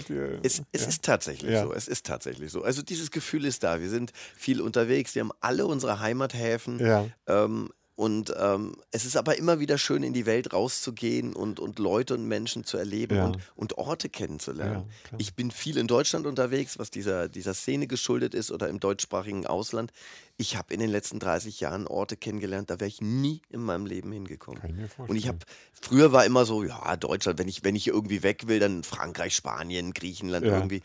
Ihr, 0.09 0.41
es, 0.43 0.63
es 0.73 0.83
ja? 0.83 0.89
ist 0.89 1.05
tatsächlich 1.05 1.53
ja. 1.53 1.65
so. 1.65 1.73
Es 1.73 1.89
ist 1.89 2.07
tatsächlich 2.07 2.53
so. 2.53 2.63
Also 2.63 2.83
dieses 2.83 3.11
Gefühl 3.11 3.45
ist 3.45 3.63
da. 3.63 3.81
Wir 3.81 3.89
sind 3.89 4.13
viel 4.37 4.61
unterwegs. 4.61 5.15
Wir 5.15 5.21
haben 5.21 5.33
alle 5.41 5.67
unsere 5.67 6.01
Heimathäfen. 6.01 6.79
Ja. 6.79 7.07
Ähm, 7.27 7.71
und 7.97 8.35
ähm, 8.39 8.77
es 8.91 9.07
ist 9.07 9.17
aber 9.17 9.39
immer 9.39 9.59
wieder 9.59 9.79
schön, 9.79 10.03
in 10.03 10.13
die 10.13 10.27
Welt 10.27 10.53
rauszugehen 10.53 11.33
und, 11.33 11.59
und 11.59 11.79
Leute 11.79 12.13
und 12.13 12.29
Menschen 12.29 12.65
zu 12.65 12.77
erleben 12.77 13.17
ja. 13.17 13.25
und, 13.25 13.39
und 13.57 13.79
Orte 13.79 14.11
kennenzulernen. 14.11 14.85
Ja, 15.11 15.17
ich 15.17 15.35
bin 15.35 15.51
viel 15.51 15.79
in 15.79 15.87
Deutschland 15.87 16.27
unterwegs, 16.27 16.79
was 16.79 16.91
dieser, 16.91 17.31
dieser 17.31 17.55
Szene 17.55 17.87
geschuldet 17.87 18.35
ist 18.35 18.53
oder 18.53 18.69
im 18.69 18.81
deutschsprachigen 18.81 19.47
Ausland. 19.47 19.93
Ich 20.37 20.59
habe 20.59 20.75
in 20.75 20.81
den 20.81 20.91
letzten 20.91 21.19
30 21.19 21.61
Jahren 21.61 21.87
Orte 21.87 22.19
kennengelernt, 22.19 22.69
da 22.69 22.79
wäre 22.81 22.89
ich 22.89 23.01
nie 23.01 23.41
in 23.49 23.63
meinem 23.63 23.87
Leben 23.87 24.13
hingekommen. 24.13 24.61
Kann 24.61 24.71
ich 24.71 24.77
mir 24.77 24.89
vorstellen. 24.89 25.09
Und 25.09 25.17
ich 25.17 25.29
habe, 25.29 25.39
früher 25.73 26.13
war 26.13 26.27
immer 26.27 26.45
so, 26.45 26.65
ja, 26.65 26.97
Deutschland, 26.99 27.39
wenn 27.39 27.49
ich, 27.49 27.65
wenn 27.65 27.75
ich 27.75 27.87
irgendwie 27.87 28.23
weg 28.23 28.47
will, 28.47 28.59
dann 28.59 28.83
Frankreich, 28.83 29.35
Spanien, 29.35 29.95
Griechenland 29.95 30.45
ja. 30.45 30.59
irgendwie. 30.59 30.83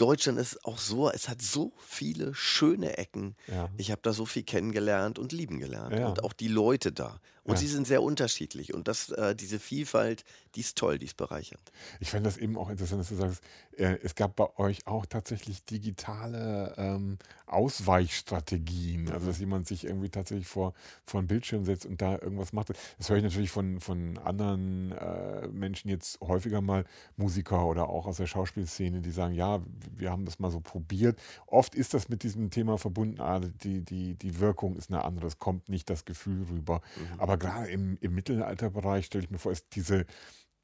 Deutschland 0.00 0.38
ist 0.38 0.64
auch 0.64 0.78
so, 0.78 1.10
es 1.10 1.28
hat 1.28 1.42
so 1.42 1.72
viele 1.78 2.34
schöne 2.34 2.96
Ecken. 2.96 3.36
Ja. 3.48 3.68
Ich 3.76 3.90
habe 3.90 4.00
da 4.02 4.14
so 4.14 4.24
viel 4.24 4.44
kennengelernt 4.44 5.18
und 5.18 5.32
lieben 5.32 5.60
gelernt. 5.60 5.94
Ja. 5.94 6.08
Und 6.08 6.24
auch 6.24 6.32
die 6.32 6.48
Leute 6.48 6.90
da. 6.90 7.20
Und 7.44 7.54
ja. 7.54 7.60
sie 7.60 7.68
sind 7.68 7.86
sehr 7.86 8.02
unterschiedlich. 8.02 8.74
Und 8.74 8.88
das, 8.88 9.10
äh, 9.10 9.34
diese 9.34 9.58
Vielfalt, 9.58 10.24
die 10.54 10.60
ist 10.60 10.76
toll, 10.76 10.98
die 10.98 11.06
ist 11.06 11.16
bereichernd. 11.16 11.72
Ich 12.00 12.10
fand 12.10 12.26
das 12.26 12.36
eben 12.36 12.56
auch 12.58 12.70
interessant, 12.70 13.00
dass 13.00 13.08
du 13.08 13.14
sagst, 13.14 13.42
äh, 13.76 13.98
es 14.02 14.14
gab 14.14 14.36
bei 14.36 14.46
euch 14.58 14.86
auch 14.86 15.06
tatsächlich 15.06 15.64
digitale 15.64 16.74
ähm, 16.76 17.18
Ausweichstrategien. 17.46 19.10
Also, 19.10 19.26
dass 19.26 19.38
jemand 19.38 19.66
sich 19.66 19.84
irgendwie 19.84 20.10
tatsächlich 20.10 20.46
vor, 20.46 20.74
vor 21.04 21.20
einen 21.20 21.28
Bildschirm 21.28 21.64
setzt 21.64 21.86
und 21.86 22.02
da 22.02 22.12
irgendwas 22.12 22.52
macht. 22.52 22.72
Das 22.98 23.08
höre 23.08 23.16
ich 23.16 23.22
natürlich 23.22 23.50
von, 23.50 23.80
von 23.80 24.18
anderen 24.18 24.92
äh, 24.92 25.48
Menschen 25.48 25.88
jetzt 25.88 26.20
häufiger 26.20 26.60
mal, 26.60 26.84
Musiker 27.16 27.66
oder 27.66 27.88
auch 27.88 28.06
aus 28.06 28.18
der 28.18 28.26
Schauspielszene, 28.26 29.00
die 29.00 29.10
sagen, 29.10 29.34
ja, 29.34 29.60
wir 29.96 30.10
haben 30.10 30.24
das 30.24 30.38
mal 30.38 30.50
so 30.50 30.60
probiert. 30.60 31.18
Oft 31.46 31.74
ist 31.74 31.94
das 31.94 32.08
mit 32.08 32.22
diesem 32.22 32.50
Thema 32.50 32.78
verbunden, 32.78 33.20
ah, 33.20 33.40
die, 33.40 33.80
die, 33.82 34.14
die 34.14 34.40
Wirkung 34.40 34.76
ist 34.76 34.90
eine 34.90 35.04
andere, 35.04 35.26
es 35.26 35.38
kommt 35.38 35.68
nicht 35.68 35.90
das 35.90 36.04
Gefühl 36.04 36.46
rüber. 36.50 36.82
Mhm. 36.96 37.20
Aber 37.20 37.29
gerade 37.36 37.70
im, 37.70 37.98
im 38.00 38.14
Mittelalterbereich 38.14 39.06
stelle 39.06 39.24
ich 39.24 39.30
mir 39.30 39.38
vor, 39.38 39.52
ist 39.52 39.66
diese 39.74 40.06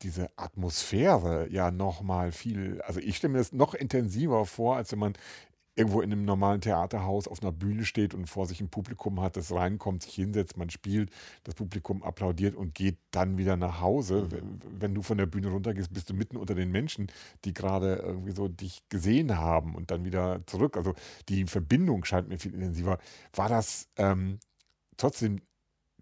diese 0.03 0.31
Atmosphäre 0.37 1.49
ja 1.51 1.71
noch 1.71 2.03
mal 2.03 2.33
viel, 2.33 2.83
also 2.83 3.01
ich 3.01 3.17
stelle 3.17 3.33
mir 3.33 3.39
das 3.39 3.53
noch 3.53 3.75
intensiver 3.75 4.45
vor, 4.45 4.77
als 4.77 4.93
wenn 4.93 4.99
man 4.99 5.15
irgendwo 5.77 6.01
in 6.01 6.11
einem 6.11 6.25
normalen 6.25 6.63
Theaterhaus 6.63 7.29
auf 7.29 7.43
einer 7.43 7.53
Bühne 7.53 7.85
steht 7.85 8.15
und 8.15 8.29
vor 8.29 8.47
sich 8.47 8.63
ein 8.63 8.71
Publikum 8.71 9.21
hat, 9.21 9.37
das 9.37 9.53
reinkommt, 9.53 10.03
sich 10.03 10.15
hinsetzt, 10.15 10.57
man 10.57 10.71
spielt, 10.71 11.11
das 11.45 11.55
Publikum 11.55 12.03
applaudiert 12.03 12.57
und 12.57 12.75
geht 12.75 12.97
dann 13.11 13.37
wieder 13.37 13.59
nach 13.59 13.83
Hause. 13.83 14.23
Mhm. 14.23 14.31
Wenn, 14.31 14.61
wenn 14.81 14.95
du 14.95 15.03
von 15.03 15.19
der 15.19 15.27
Bühne 15.27 15.49
runtergehst, 15.49 15.93
bist 15.93 16.09
du 16.09 16.15
mitten 16.15 16.39
unter 16.39 16.55
den 16.55 16.73
Menschen, 16.73 17.09
die 17.45 17.53
gerade 17.53 17.97
irgendwie 17.97 18.33
so 18.33 18.49
dich 18.49 18.89
gesehen 18.89 19.37
haben 19.37 19.75
und 19.75 19.91
dann 19.91 20.07
wieder 20.07 20.41
zurück. 20.47 20.79
Also 20.79 20.95
die 21.29 21.45
Verbindung 21.45 22.07
scheint 22.07 22.29
mir 22.29 22.39
viel 22.39 22.55
intensiver. 22.55 22.99
War 23.35 23.51
das 23.51 23.89
ähm, 23.97 24.39
trotzdem 24.97 25.43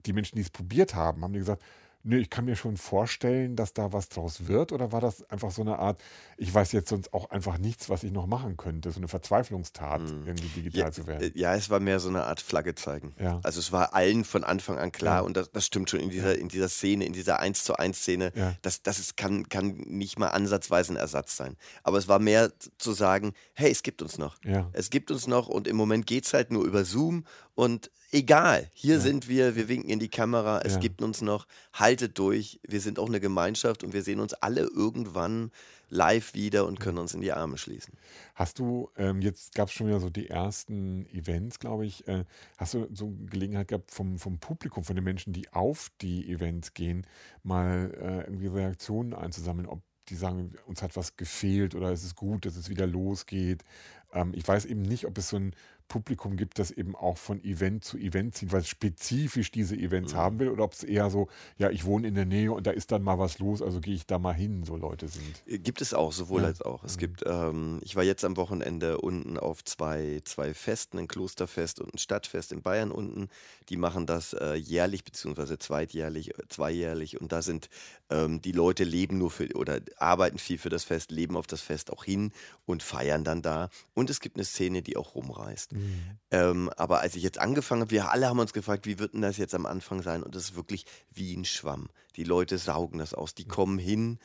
die 0.06 0.12
Menschen, 0.12 0.36
die 0.36 0.42
es 0.42 0.50
probiert 0.50 0.94
haben, 0.94 1.22
haben 1.22 1.32
die 1.32 1.38
gesagt, 1.38 1.62
Nee, 2.06 2.18
ich 2.18 2.28
kann 2.28 2.44
mir 2.44 2.54
schon 2.54 2.76
vorstellen, 2.76 3.56
dass 3.56 3.72
da 3.72 3.94
was 3.94 4.10
draus 4.10 4.46
wird. 4.46 4.72
Oder 4.72 4.92
war 4.92 5.00
das 5.00 5.28
einfach 5.30 5.50
so 5.50 5.62
eine 5.62 5.78
Art, 5.78 6.02
ich 6.36 6.52
weiß 6.52 6.72
jetzt 6.72 6.90
sonst 6.90 7.14
auch 7.14 7.30
einfach 7.30 7.56
nichts, 7.56 7.88
was 7.88 8.04
ich 8.04 8.12
noch 8.12 8.26
machen 8.26 8.58
könnte, 8.58 8.90
so 8.90 9.00
eine 9.00 9.08
Verzweiflungstat, 9.08 10.02
mhm. 10.02 10.26
irgendwie 10.26 10.48
digital 10.48 10.88
ja, 10.88 10.92
zu 10.92 11.06
werden? 11.06 11.34
Äh, 11.34 11.38
ja, 11.38 11.54
es 11.54 11.70
war 11.70 11.80
mehr 11.80 12.00
so 12.00 12.10
eine 12.10 12.24
Art 12.24 12.42
Flagge 12.42 12.74
zeigen. 12.74 13.14
Ja. 13.18 13.40
Also 13.42 13.58
es 13.58 13.72
war 13.72 13.94
allen 13.94 14.24
von 14.24 14.44
Anfang 14.44 14.76
an 14.76 14.92
klar, 14.92 15.20
ja. 15.20 15.20
und 15.22 15.34
das, 15.34 15.50
das, 15.50 15.64
stimmt 15.64 15.88
schon 15.88 16.00
in 16.00 16.10
dieser, 16.10 16.38
in 16.38 16.48
dieser 16.48 16.68
Szene, 16.68 17.06
in 17.06 17.14
dieser 17.14 17.40
1 17.40 17.64
zu 17.64 17.78
1 17.78 17.96
Szene, 17.96 18.32
ja. 18.34 18.54
das, 18.60 18.82
das 18.82 18.98
ist, 18.98 19.16
kann, 19.16 19.48
kann 19.48 19.68
nicht 19.68 20.18
mal 20.18 20.28
ansatzweise 20.28 20.92
ein 20.92 20.96
Ersatz 20.96 21.38
sein. 21.38 21.56
Aber 21.84 21.96
es 21.96 22.06
war 22.06 22.18
mehr 22.18 22.52
zu 22.76 22.92
sagen, 22.92 23.32
hey, 23.54 23.70
es 23.70 23.82
gibt 23.82 24.02
uns 24.02 24.18
noch. 24.18 24.36
Es 24.74 24.90
gibt 24.90 25.10
uns 25.10 25.26
noch 25.26 25.48
und 25.48 25.66
im 25.66 25.76
Moment 25.76 26.06
geht 26.06 26.26
es 26.26 26.34
halt 26.34 26.50
nur 26.50 26.64
über 26.66 26.84
Zoom 26.84 27.24
und 27.54 27.90
egal, 28.10 28.70
hier 28.74 28.96
ja. 28.96 29.00
sind 29.00 29.28
wir, 29.28 29.56
wir 29.56 29.68
winken 29.68 29.90
in 29.90 29.98
die 29.98 30.08
Kamera, 30.08 30.60
es 30.62 30.74
ja. 30.74 30.80
gibt 30.80 31.02
uns 31.02 31.20
noch, 31.20 31.46
haltet 31.72 32.18
durch, 32.18 32.60
wir 32.66 32.80
sind 32.80 32.98
auch 32.98 33.08
eine 33.08 33.20
Gemeinschaft 33.20 33.84
und 33.84 33.92
wir 33.92 34.02
sehen 34.02 34.20
uns 34.20 34.34
alle 34.34 34.62
irgendwann 34.62 35.50
live 35.90 36.34
wieder 36.34 36.66
und 36.66 36.80
können 36.80 36.98
uns 36.98 37.14
in 37.14 37.20
die 37.20 37.32
Arme 37.32 37.58
schließen. 37.58 37.94
Hast 38.34 38.58
du, 38.58 38.90
ähm, 38.96 39.20
jetzt 39.20 39.54
gab 39.54 39.68
es 39.68 39.74
schon 39.74 39.86
wieder 39.86 40.00
so 40.00 40.10
die 40.10 40.28
ersten 40.28 41.06
Events, 41.06 41.58
glaube 41.58 41.86
ich, 41.86 42.06
äh, 42.08 42.24
hast 42.56 42.74
du 42.74 42.88
so 42.92 43.12
Gelegenheit 43.26 43.68
gehabt 43.68 43.90
vom, 43.90 44.18
vom 44.18 44.38
Publikum, 44.38 44.84
von 44.84 44.96
den 44.96 45.04
Menschen, 45.04 45.32
die 45.32 45.52
auf 45.52 45.90
die 46.00 46.30
Events 46.30 46.74
gehen, 46.74 47.06
mal 47.42 47.92
äh, 48.00 48.24
irgendwie 48.24 48.48
Reaktionen 48.48 49.14
einzusammeln, 49.14 49.68
ob 49.68 49.82
die 50.08 50.16
sagen, 50.16 50.52
uns 50.66 50.82
hat 50.82 50.96
was 50.96 51.16
gefehlt 51.16 51.74
oder 51.74 51.90
es 51.90 52.04
ist 52.04 52.16
gut, 52.16 52.44
dass 52.44 52.56
es 52.56 52.68
wieder 52.68 52.86
losgeht. 52.86 53.64
Ähm, 54.12 54.32
ich 54.34 54.46
weiß 54.46 54.66
eben 54.66 54.82
nicht, 54.82 55.06
ob 55.06 55.16
es 55.18 55.30
so 55.30 55.36
ein 55.36 55.54
Publikum 55.88 56.36
gibt, 56.36 56.58
das 56.58 56.70
eben 56.70 56.96
auch 56.96 57.18
von 57.18 57.42
Event 57.44 57.84
zu 57.84 57.98
Event 57.98 58.34
zieht, 58.34 58.52
weil 58.52 58.62
es 58.62 58.68
spezifisch 58.68 59.50
diese 59.50 59.76
Events 59.76 60.14
mhm. 60.14 60.18
haben 60.18 60.38
will, 60.38 60.48
oder 60.48 60.64
ob 60.64 60.72
es 60.72 60.82
eher 60.82 61.10
so, 61.10 61.28
ja, 61.58 61.70
ich 61.70 61.84
wohne 61.84 62.08
in 62.08 62.14
der 62.14 62.24
Nähe 62.24 62.52
und 62.52 62.66
da 62.66 62.70
ist 62.70 62.90
dann 62.92 63.02
mal 63.02 63.18
was 63.18 63.38
los, 63.38 63.62
also 63.62 63.80
gehe 63.80 63.94
ich 63.94 64.06
da 64.06 64.18
mal 64.18 64.32
hin, 64.32 64.64
so 64.64 64.76
Leute 64.76 65.08
sind. 65.08 65.42
Äh, 65.46 65.58
gibt 65.58 65.80
es 65.80 65.94
auch, 65.94 66.12
sowohl 66.12 66.42
ja. 66.42 66.48
als 66.48 66.62
auch. 66.62 66.84
Es 66.84 66.96
mhm. 66.96 67.00
gibt, 67.00 67.22
ähm, 67.26 67.80
ich 67.82 67.96
war 67.96 68.02
jetzt 68.02 68.24
am 68.24 68.36
Wochenende 68.36 68.98
unten 68.98 69.38
auf 69.38 69.64
zwei, 69.64 70.20
zwei 70.24 70.54
Festen, 70.54 70.98
ein 70.98 71.08
Klosterfest 71.08 71.80
und 71.80 71.94
ein 71.94 71.98
Stadtfest 71.98 72.52
in 72.52 72.62
Bayern 72.62 72.90
unten. 72.90 73.28
Die 73.68 73.76
machen 73.76 74.06
das 74.06 74.32
äh, 74.32 74.54
jährlich, 74.54 75.04
beziehungsweise 75.04 75.58
zweitjährlich, 75.58 76.38
äh, 76.38 76.48
zweijährlich 76.48 77.20
und 77.20 77.32
da 77.32 77.42
sind 77.42 77.68
ähm, 78.10 78.40
die 78.40 78.52
Leute 78.52 78.84
leben 78.84 79.18
nur 79.18 79.30
für 79.30 79.48
oder 79.54 79.80
arbeiten 79.98 80.38
viel 80.38 80.58
für 80.58 80.70
das 80.70 80.84
Fest, 80.84 81.10
leben 81.10 81.36
auf 81.36 81.46
das 81.46 81.60
Fest 81.60 81.92
auch 81.92 82.04
hin 82.04 82.32
und 82.66 82.82
feiern 82.82 83.24
dann 83.24 83.42
da. 83.42 83.70
Und 83.94 84.10
es 84.10 84.20
gibt 84.20 84.36
eine 84.36 84.44
Szene, 84.44 84.82
die 84.82 84.96
auch 84.96 85.14
rumreist. 85.14 85.73
Mhm. 85.74 86.18
Ähm, 86.30 86.70
aber 86.76 87.00
als 87.00 87.16
ich 87.16 87.22
jetzt 87.22 87.38
angefangen 87.38 87.82
habe, 87.82 87.90
wir 87.90 88.10
alle 88.10 88.28
haben 88.28 88.38
uns 88.38 88.52
gefragt, 88.52 88.86
wie 88.86 88.98
wird 88.98 89.12
denn 89.12 89.22
das 89.22 89.36
jetzt 89.36 89.54
am 89.54 89.66
Anfang 89.66 90.02
sein? 90.02 90.22
Und 90.22 90.34
das 90.34 90.44
ist 90.44 90.56
wirklich 90.56 90.86
wie 91.10 91.34
ein 91.36 91.44
Schwamm. 91.44 91.88
Die 92.16 92.24
Leute 92.24 92.58
saugen 92.58 92.98
das 92.98 93.12
aus. 93.12 93.34
Die 93.34 93.44
kommen 93.44 93.78
hin 93.78 94.18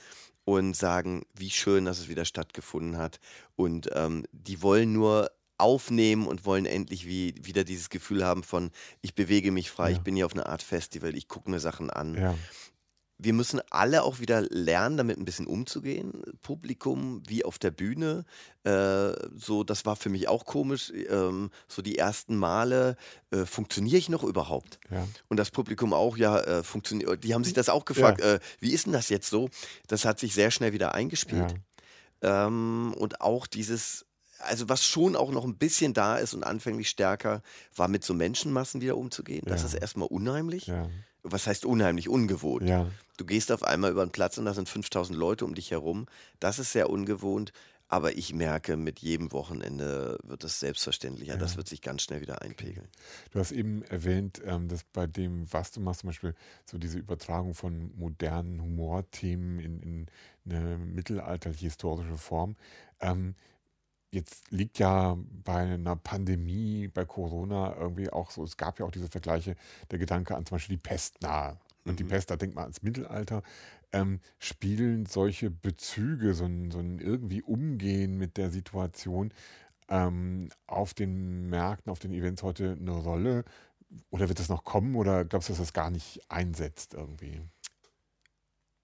und 0.45 0.75
sagen, 0.75 1.23
wie 1.35 1.49
schön, 1.49 1.85
dass 1.85 1.99
es 1.99 2.07
wieder 2.07 2.25
stattgefunden 2.25 2.97
hat. 2.97 3.19
Und 3.55 3.89
ähm, 3.93 4.25
die 4.31 4.61
wollen 4.61 4.93
nur 4.93 5.31
aufnehmen 5.57 6.27
und 6.27 6.45
wollen 6.45 6.65
endlich 6.65 7.05
wie, 7.05 7.35
wieder 7.41 7.63
dieses 7.63 7.89
Gefühl 7.89 8.23
haben 8.23 8.43
von, 8.43 8.71
ich 9.01 9.15
bewege 9.15 9.51
mich 9.51 9.71
frei, 9.71 9.89
ja. 9.89 9.97
ich 9.97 10.03
bin 10.03 10.15
hier 10.15 10.25
auf 10.25 10.33
einer 10.33 10.47
Art 10.47 10.63
Festival, 10.63 11.15
ich 11.15 11.27
gucke 11.27 11.49
mir 11.49 11.59
Sachen 11.59 11.89
an. 11.89 12.15
Ja 12.15 12.35
wir 13.21 13.33
müssen 13.33 13.59
alle 13.69 14.03
auch 14.03 14.19
wieder 14.19 14.41
lernen, 14.41 14.95
damit 14.95 15.17
ein 15.17 15.25
bisschen 15.25 15.45
umzugehen. 15.45 16.23
Publikum 16.41 17.21
wie 17.27 17.43
auf 17.43 17.59
der 17.59 17.69
Bühne. 17.69 18.23
Äh, 18.63 19.11
so, 19.35 19.65
das 19.65 19.85
war 19.85 19.97
für 19.97 20.07
mich 20.09 20.29
auch 20.29 20.45
komisch. 20.45 20.91
Ähm, 21.09 21.51
so 21.67 21.81
die 21.81 21.97
ersten 21.97 22.37
Male, 22.37 22.95
äh, 23.31 23.45
funktioniere 23.45 23.97
ich 23.97 24.07
noch 24.07 24.23
überhaupt? 24.23 24.79
Ja. 24.89 25.05
Und 25.27 25.35
das 25.35 25.51
Publikum 25.51 25.93
auch, 25.93 26.15
ja, 26.15 26.39
äh, 26.39 26.63
funktioniert. 26.63 27.25
Die 27.25 27.33
haben 27.33 27.43
sich 27.43 27.53
das 27.53 27.67
auch 27.67 27.83
gefragt, 27.83 28.21
ja. 28.21 28.35
Äh, 28.35 28.39
wie 28.61 28.71
ist 28.71 28.85
denn 28.85 28.93
das 28.93 29.09
jetzt 29.09 29.29
so? 29.29 29.49
Das 29.87 30.05
hat 30.05 30.17
sich 30.17 30.33
sehr 30.33 30.49
schnell 30.49 30.71
wieder 30.71 30.95
eingespielt. 30.95 31.55
Ja. 32.23 32.47
Ähm, 32.47 32.95
und 32.97 33.19
auch 33.19 33.47
dieses 33.47 34.05
also 34.41 34.69
was 34.69 34.85
schon 34.85 35.17
auch 35.17 35.31
noch 35.31 35.43
ein 35.43 35.57
bisschen 35.57 35.93
da 35.93 36.15
ist 36.15 36.33
und 36.33 36.45
anfänglich 36.45 36.87
stärker, 36.87 37.41
war 37.75 37.89
mit 37.89 38.05
so 38.05 38.13
Menschenmassen 38.13 38.79
wieder 38.79 38.95
umzugehen. 38.95 39.43
Das 39.45 39.65
ist 39.65 39.73
erstmal 39.73 40.07
unheimlich. 40.07 40.67
Ja 40.67 40.87
was 41.31 41.47
heißt 41.47 41.65
unheimlich, 41.65 42.09
ungewohnt. 42.09 42.67
Ja. 42.67 42.87
Du 43.17 43.25
gehst 43.25 43.51
auf 43.51 43.63
einmal 43.63 43.91
über 43.91 44.05
den 44.05 44.11
Platz 44.11 44.37
und 44.37 44.45
da 44.45 44.53
sind 44.53 44.69
5000 44.69 45.17
Leute 45.17 45.45
um 45.45 45.55
dich 45.55 45.71
herum. 45.71 46.05
Das 46.39 46.59
ist 46.59 46.71
sehr 46.71 46.89
ungewohnt. 46.89 47.51
Aber 47.91 48.15
ich 48.15 48.35
merke, 48.35 48.77
mit 48.77 48.99
jedem 48.99 49.31
Wochenende 49.31 50.19
wird 50.23 50.43
es 50.43 50.59
selbstverständlicher. 50.59 51.33
Ja. 51.33 51.39
Das 51.39 51.57
wird 51.57 51.67
sich 51.67 51.81
ganz 51.81 52.03
schnell 52.03 52.21
wieder 52.21 52.43
einpegeln. 52.43 52.87
Du 53.31 53.39
hast 53.39 53.51
eben 53.51 53.81
erwähnt, 53.81 54.39
ähm, 54.45 54.67
dass 54.67 54.83
bei 54.83 55.07
dem, 55.07 55.51
was 55.51 55.71
du 55.71 55.79
machst, 55.79 56.01
zum 56.01 56.09
Beispiel 56.09 56.35
so 56.65 56.77
diese 56.77 56.99
Übertragung 56.99 57.55
von 57.55 57.91
modernen 57.97 58.61
Humorthemen 58.61 59.59
in, 59.59 59.79
in 59.81 60.07
eine 60.47 60.77
mittelalterliche 60.77 61.65
historische 61.65 62.17
Form. 62.17 62.57
Ähm, 63.01 63.33
Jetzt 64.11 64.49
liegt 64.51 64.79
ja 64.79 65.17
bei 65.43 65.57
einer 65.57 65.95
Pandemie, 65.95 66.87
bei 66.87 67.05
Corona 67.05 67.75
irgendwie 67.77 68.09
auch 68.09 68.31
so, 68.31 68.43
es 68.43 68.57
gab 68.57 68.79
ja 68.79 68.85
auch 68.85 68.91
diese 68.91 69.07
Vergleiche, 69.07 69.55
der 69.91 69.99
Gedanke 69.99 70.35
an 70.35 70.45
zum 70.45 70.55
Beispiel 70.55 70.77
die 70.77 70.81
Pest 70.81 71.21
nahe. 71.21 71.59
Und 71.85 71.93
mhm. 71.93 71.97
die 71.97 72.03
Pest, 72.05 72.31
da 72.31 72.35
denkt 72.35 72.55
man 72.55 72.63
ans 72.63 72.81
Mittelalter. 72.81 73.43
Ähm, 73.91 74.19
spielen 74.39 75.05
solche 75.05 75.51
Bezüge, 75.51 76.33
so 76.33 76.45
ein, 76.45 76.71
so 76.71 76.79
ein 76.79 76.99
irgendwie 76.99 77.41
Umgehen 77.41 78.17
mit 78.17 78.37
der 78.37 78.49
Situation 78.49 79.31
ähm, 79.89 80.49
auf 80.65 80.93
den 80.93 81.49
Märkten, 81.49 81.91
auf 81.91 81.99
den 81.99 82.11
Events 82.11 82.41
heute 82.41 82.77
eine 82.79 82.91
Rolle? 82.91 83.45
Oder 84.09 84.27
wird 84.27 84.39
das 84.39 84.49
noch 84.49 84.63
kommen 84.63 84.95
oder 84.95 85.25
glaubst 85.25 85.49
du, 85.49 85.53
dass 85.53 85.59
das 85.59 85.73
gar 85.73 85.89
nicht 85.91 86.21
einsetzt 86.29 86.93
irgendwie? 86.93 87.41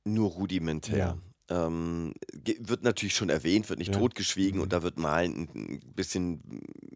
Nur 0.03 0.31
rudimentär. 0.31 0.97
Ja 0.97 1.17
ähm, 1.49 2.13
wird 2.60 2.84
natürlich 2.84 3.15
schon 3.15 3.29
erwähnt, 3.29 3.69
wird 3.69 3.79
nicht 3.79 3.93
ja. 3.93 3.99
totgeschwiegen 3.99 4.58
mhm. 4.58 4.63
und 4.63 4.73
da 4.73 4.81
wird 4.81 4.97
mal 4.97 5.23
ein, 5.25 5.79
bisschen 5.95 6.41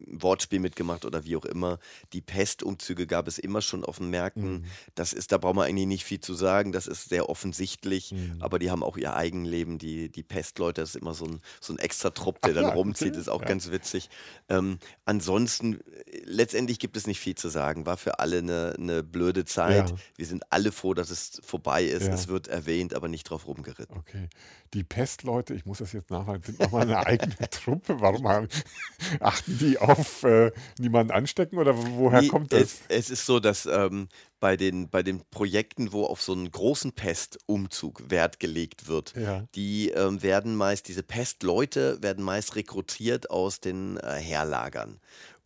Wortspiel 0.07 0.59
mitgemacht 0.59 1.05
oder 1.05 1.23
wie 1.23 1.35
auch 1.35 1.45
immer. 1.45 1.77
Die 2.13 2.21
Pestumzüge 2.21 3.05
gab 3.05 3.27
es 3.27 3.37
immer 3.37 3.61
schon 3.61 3.85
auf 3.85 3.99
den 3.99 4.09
Märkten. 4.09 4.51
Mhm. 4.51 4.65
Das 4.95 5.13
ist, 5.13 5.31
da 5.31 5.37
braucht 5.37 5.55
man 5.55 5.67
eigentlich 5.67 5.85
nicht 5.85 6.03
viel 6.03 6.19
zu 6.19 6.33
sagen. 6.33 6.71
Das 6.71 6.87
ist 6.87 7.09
sehr 7.09 7.29
offensichtlich, 7.29 8.11
mhm. 8.11 8.37
aber 8.39 8.57
die 8.57 8.71
haben 8.71 8.83
auch 8.83 8.97
ihr 8.97 9.15
Eigenleben. 9.15 9.77
Die, 9.77 10.09
die 10.09 10.23
Pestleute, 10.23 10.81
das 10.81 10.91
ist 10.91 10.95
immer 10.95 11.13
so 11.13 11.25
ein, 11.25 11.41
so 11.61 11.73
ein 11.73 11.79
extra 11.79 12.09
Trupp, 12.09 12.41
der 12.41 12.51
Ach, 12.51 12.55
dann 12.55 12.63
ja, 12.65 12.73
rumzieht, 12.73 13.15
ist 13.15 13.29
auch 13.29 13.41
ja. 13.41 13.47
ganz 13.47 13.69
witzig. 13.71 14.09
Ähm, 14.49 14.79
ansonsten, 15.05 15.79
letztendlich 16.25 16.79
gibt 16.79 16.97
es 16.97 17.05
nicht 17.05 17.19
viel 17.19 17.35
zu 17.35 17.49
sagen. 17.49 17.85
War 17.85 17.97
für 17.97 18.19
alle 18.19 18.39
eine, 18.39 18.73
eine 18.77 19.03
blöde 19.03 19.45
Zeit. 19.45 19.93
Wir 20.15 20.25
sind 20.25 20.51
alle 20.51 20.71
froh, 20.71 20.95
dass 20.95 21.11
es 21.11 21.39
vorbei 21.43 21.83
ist. 21.83 22.07
Es 22.07 22.27
wird 22.27 22.47
erwähnt, 22.47 22.95
aber 22.95 23.07
nicht 23.07 23.29
drauf 23.29 23.47
rumgeritten. 23.47 23.97
Okay 23.97 24.27
die 24.73 24.83
Pestleute, 24.83 25.53
ich 25.53 25.65
muss 25.65 25.79
das 25.79 25.93
jetzt 25.93 26.11
nachfragen, 26.11 26.43
sind 26.43 26.59
nochmal 26.59 26.83
eine 26.83 27.05
eigene 27.05 27.35
Truppe. 27.49 28.01
Warum 28.01 28.27
haben, 28.27 28.47
achten 29.19 29.57
die 29.57 29.79
auf 29.79 30.23
äh, 30.23 30.51
niemanden 30.77 31.11
anstecken 31.11 31.57
oder 31.57 31.75
woher 31.75 32.21
nee, 32.21 32.27
kommt 32.27 32.53
das? 32.53 32.61
Es, 32.61 32.81
es, 32.89 33.09
ist 33.09 33.25
so, 33.25 33.39
dass 33.39 33.65
ähm, 33.65 34.09
bei, 34.39 34.57
den, 34.57 34.89
bei 34.89 35.01
den 35.01 35.21
Projekten, 35.31 35.91
wo 35.91 36.05
auf 36.05 36.21
so 36.21 36.33
einen 36.33 36.51
großen 36.51 36.93
Pestumzug 36.93 38.09
Wert 38.09 38.39
gelegt 38.39 38.87
wird, 38.87 39.15
ja. 39.15 39.43
die 39.55 39.89
ähm, 39.89 40.21
werden 40.21 40.55
meist, 40.55 40.87
diese 40.87 41.03
Pestleute 41.03 42.01
werden 42.01 42.23
meist 42.23 42.55
rekrutiert 42.55 43.31
aus 43.31 43.59
den 43.59 43.97
äh, 43.97 44.13
Herlagern. 44.13 44.99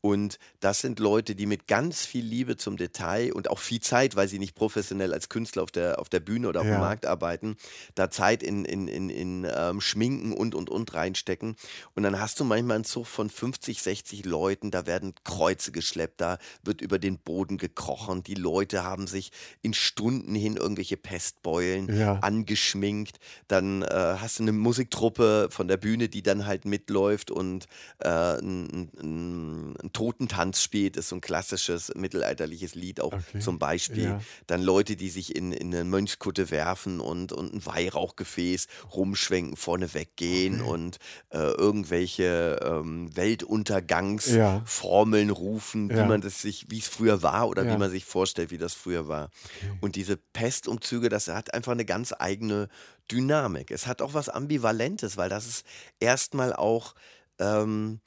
Und 0.06 0.38
das 0.60 0.82
sind 0.82 1.00
Leute, 1.00 1.34
die 1.34 1.46
mit 1.46 1.66
ganz 1.66 2.06
viel 2.06 2.26
Liebe 2.26 2.58
zum 2.58 2.76
Detail 2.76 3.32
und 3.32 3.50
auch 3.50 3.60
viel 3.60 3.80
Zeit, 3.80 4.18
weil 4.18 4.28
sie 4.28 4.38
nicht 4.38 4.54
professionell 4.54 5.14
als 5.14 5.30
Künstler 5.30 5.64
auf 5.64 5.72
der, 5.72 5.98
auf 5.98 6.10
der 6.10 6.20
Bühne 6.20 6.50
oder 6.50 6.60
auf 6.60 6.68
ja. 6.68 6.76
dem 6.76 6.82
Markt 6.82 7.06
arbeiten, 7.06 7.56
da 7.96 8.12
Zeit 8.12 8.44
in, 8.44 8.66
in, 8.66 8.90
in, 8.90 9.10
in 9.10 9.48
ähm, 9.50 9.80
Schminken 9.80 10.34
und 10.34 10.56
und 10.56 10.70
und 10.70 10.94
reinstecken. 10.94 11.56
Und 11.96 12.04
dann 12.04 12.20
hast 12.20 12.38
du 12.42 12.44
manchmal 12.44 12.76
einen 12.76 12.84
Zug 12.84 13.08
von 13.08 13.30
50, 13.30 13.82
60 13.82 14.26
Leuten, 14.26 14.72
da 14.72 14.86
werden 14.86 15.14
Kreuze 15.24 15.72
geschleppt, 15.72 16.20
da 16.20 16.38
wird 16.64 16.82
über 16.82 17.00
den 17.00 17.18
Boden 17.18 17.58
gekrochen. 17.58 18.24
Die 18.24 18.36
Leute 18.36 18.84
haben 18.84 19.08
sich 19.08 19.32
in 19.62 19.74
Stunden 19.74 20.36
hin 20.36 20.58
irgendwelche 20.58 20.98
Pestbeulen 20.98 21.98
ja. 21.98 22.20
angeschminkt. 22.20 23.20
Dann 23.48 23.84
äh, 23.84 23.88
hast 24.20 24.40
du 24.40 24.44
eine 24.44 24.52
Musiktruppe 24.52 25.48
von 25.50 25.70
der 25.70 25.78
Bühne, 25.78 26.10
die 26.10 26.24
dann 26.24 26.46
halt 26.46 26.66
mitläuft 26.66 27.32
und 27.32 27.68
äh, 28.00 28.10
ein, 28.10 28.92
ein 29.02 29.76
ein 29.82 29.93
Totentanz 29.94 30.62
spielt, 30.62 30.98
ist 30.98 31.10
so 31.10 31.16
ein 31.16 31.22
klassisches 31.22 31.92
mittelalterliches 31.96 32.76
Lied 32.76 33.00
auch 33.00 33.14
Okay. 33.14 33.40
zum 33.40 33.60
Beispiel. 33.60 34.06
Ja. 34.06 34.22
Dann 34.48 34.62
Leute, 34.64 34.96
die 34.96 35.10
sich 35.10 35.36
in, 35.36 35.52
in 35.54 35.74
eine 35.74 35.84
Mönchskutte 35.84 36.50
werfen 36.52 37.00
und, 37.00 37.32
und 37.32 37.54
ein 37.54 37.66
Weihrauchgefäß 37.66 38.68
rumschwenken, 38.94 39.56
vorne 39.56 39.94
weggehen 39.94 40.62
Okay. 40.62 40.70
und 40.70 40.98
äh, 41.30 41.38
irgendwelche 41.38 42.60
ähm, 42.64 43.08
Ja. 43.08 43.16
Weltuntergangsformeln 43.16 45.30
rufen, 45.30 45.90
wie 45.90 45.96
Ja. 45.98 46.06
man 46.06 46.22
das 46.22 46.42
sich, 46.42 46.66
wie 46.70 46.80
es 46.80 46.88
früher 46.88 47.22
war 47.24 47.48
oder 47.48 47.66
Ja. 47.66 47.74
wie 47.74 47.78
man 47.78 47.92
sich 47.92 48.06
vorstellt, 48.06 48.52
wie 48.52 48.58
das 48.58 48.74
früher 48.74 49.08
war. 49.08 49.30
Okay. 49.46 49.72
Und 49.82 49.96
diese 49.96 50.18
Pestumzüge, 50.18 51.10
das 51.10 51.28
hat 51.28 51.54
einfach 51.54 51.72
eine 51.72 51.86
ganz 51.86 52.14
eigene 52.18 52.70
Dynamik. 53.12 53.72
Es 53.72 53.88
hat 53.88 54.02
auch 54.02 54.14
was 54.14 54.30
Ambivalentes, 54.30 55.18
weil 55.18 55.30
das 55.30 55.48
ist 55.48 55.66
erstmal 56.00 56.54
auch, 56.54 56.96
ähm, 57.40 58.00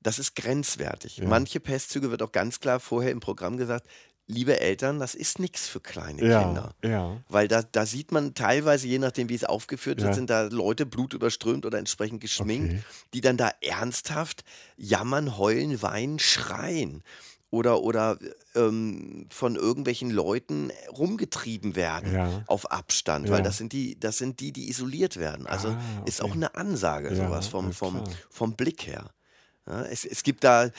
das 0.00 0.18
ist 0.18 0.36
grenzwertig. 0.36 1.18
Ja. 1.18 1.26
Manche 1.28 1.60
Pestzüge 1.60 2.10
wird 2.10 2.22
auch 2.22 2.32
ganz 2.32 2.60
klar 2.60 2.80
vorher 2.80 3.10
im 3.10 3.20
Programm 3.20 3.56
gesagt, 3.56 3.86
liebe 4.28 4.58
Eltern, 4.60 4.98
das 4.98 5.14
ist 5.14 5.38
nichts 5.38 5.68
für 5.68 5.80
kleine 5.80 6.24
Ja, 6.26 6.42
Kinder. 6.42 6.74
ja, 6.84 7.22
Weil 7.28 7.46
da, 7.48 7.62
da 7.62 7.86
sieht 7.86 8.10
man 8.10 8.34
teilweise, 8.34 8.88
je 8.88 8.98
nachdem, 8.98 9.28
wie 9.28 9.34
es 9.36 9.44
aufgeführt 9.44 9.98
wird, 10.00 10.08
Ja. 10.08 10.14
sind 10.14 10.30
da 10.30 10.42
Leute 10.44 10.84
blutüberströmt 10.84 11.64
oder 11.64 11.78
entsprechend 11.78 12.20
geschminkt, 12.20 12.72
okay. 12.72 12.82
die 13.14 13.20
dann 13.20 13.36
da 13.36 13.50
ernsthaft 13.62 14.42
jammern, 14.76 15.38
heulen, 15.38 15.80
weinen, 15.82 16.18
schreien. 16.18 17.02
Oder, 17.50 17.82
oder 17.82 18.18
ähm, 18.56 19.28
von 19.30 19.54
irgendwelchen 19.54 20.10
Leuten 20.10 20.72
rumgetrieben 20.90 21.76
werden 21.76 22.42
auf 22.48 22.72
Abstand, 22.72 23.30
weil 23.30 23.42
das 23.42 23.56
sind 23.56 23.72
die, 23.72 23.98
das 23.98 24.18
sind 24.18 24.40
die, 24.40 24.50
die 24.52 24.68
isoliert 24.68 25.16
werden. 25.16 25.46
Also 25.46 25.68
Ah, 25.68 25.80
ist 26.04 26.20
okay. 26.20 26.30
auch 26.30 26.34
eine 26.34 26.54
Ansage, 26.56 27.14
sowas 27.14 27.46
vom, 27.46 27.72
vom, 27.72 28.02
vom 28.28 28.56
Blick 28.56 28.88
her. 28.88 29.10
Ja, 29.66 29.82
es, 29.82 30.04
es 30.04 30.22
gibt 30.22 30.44
da, 30.44 30.70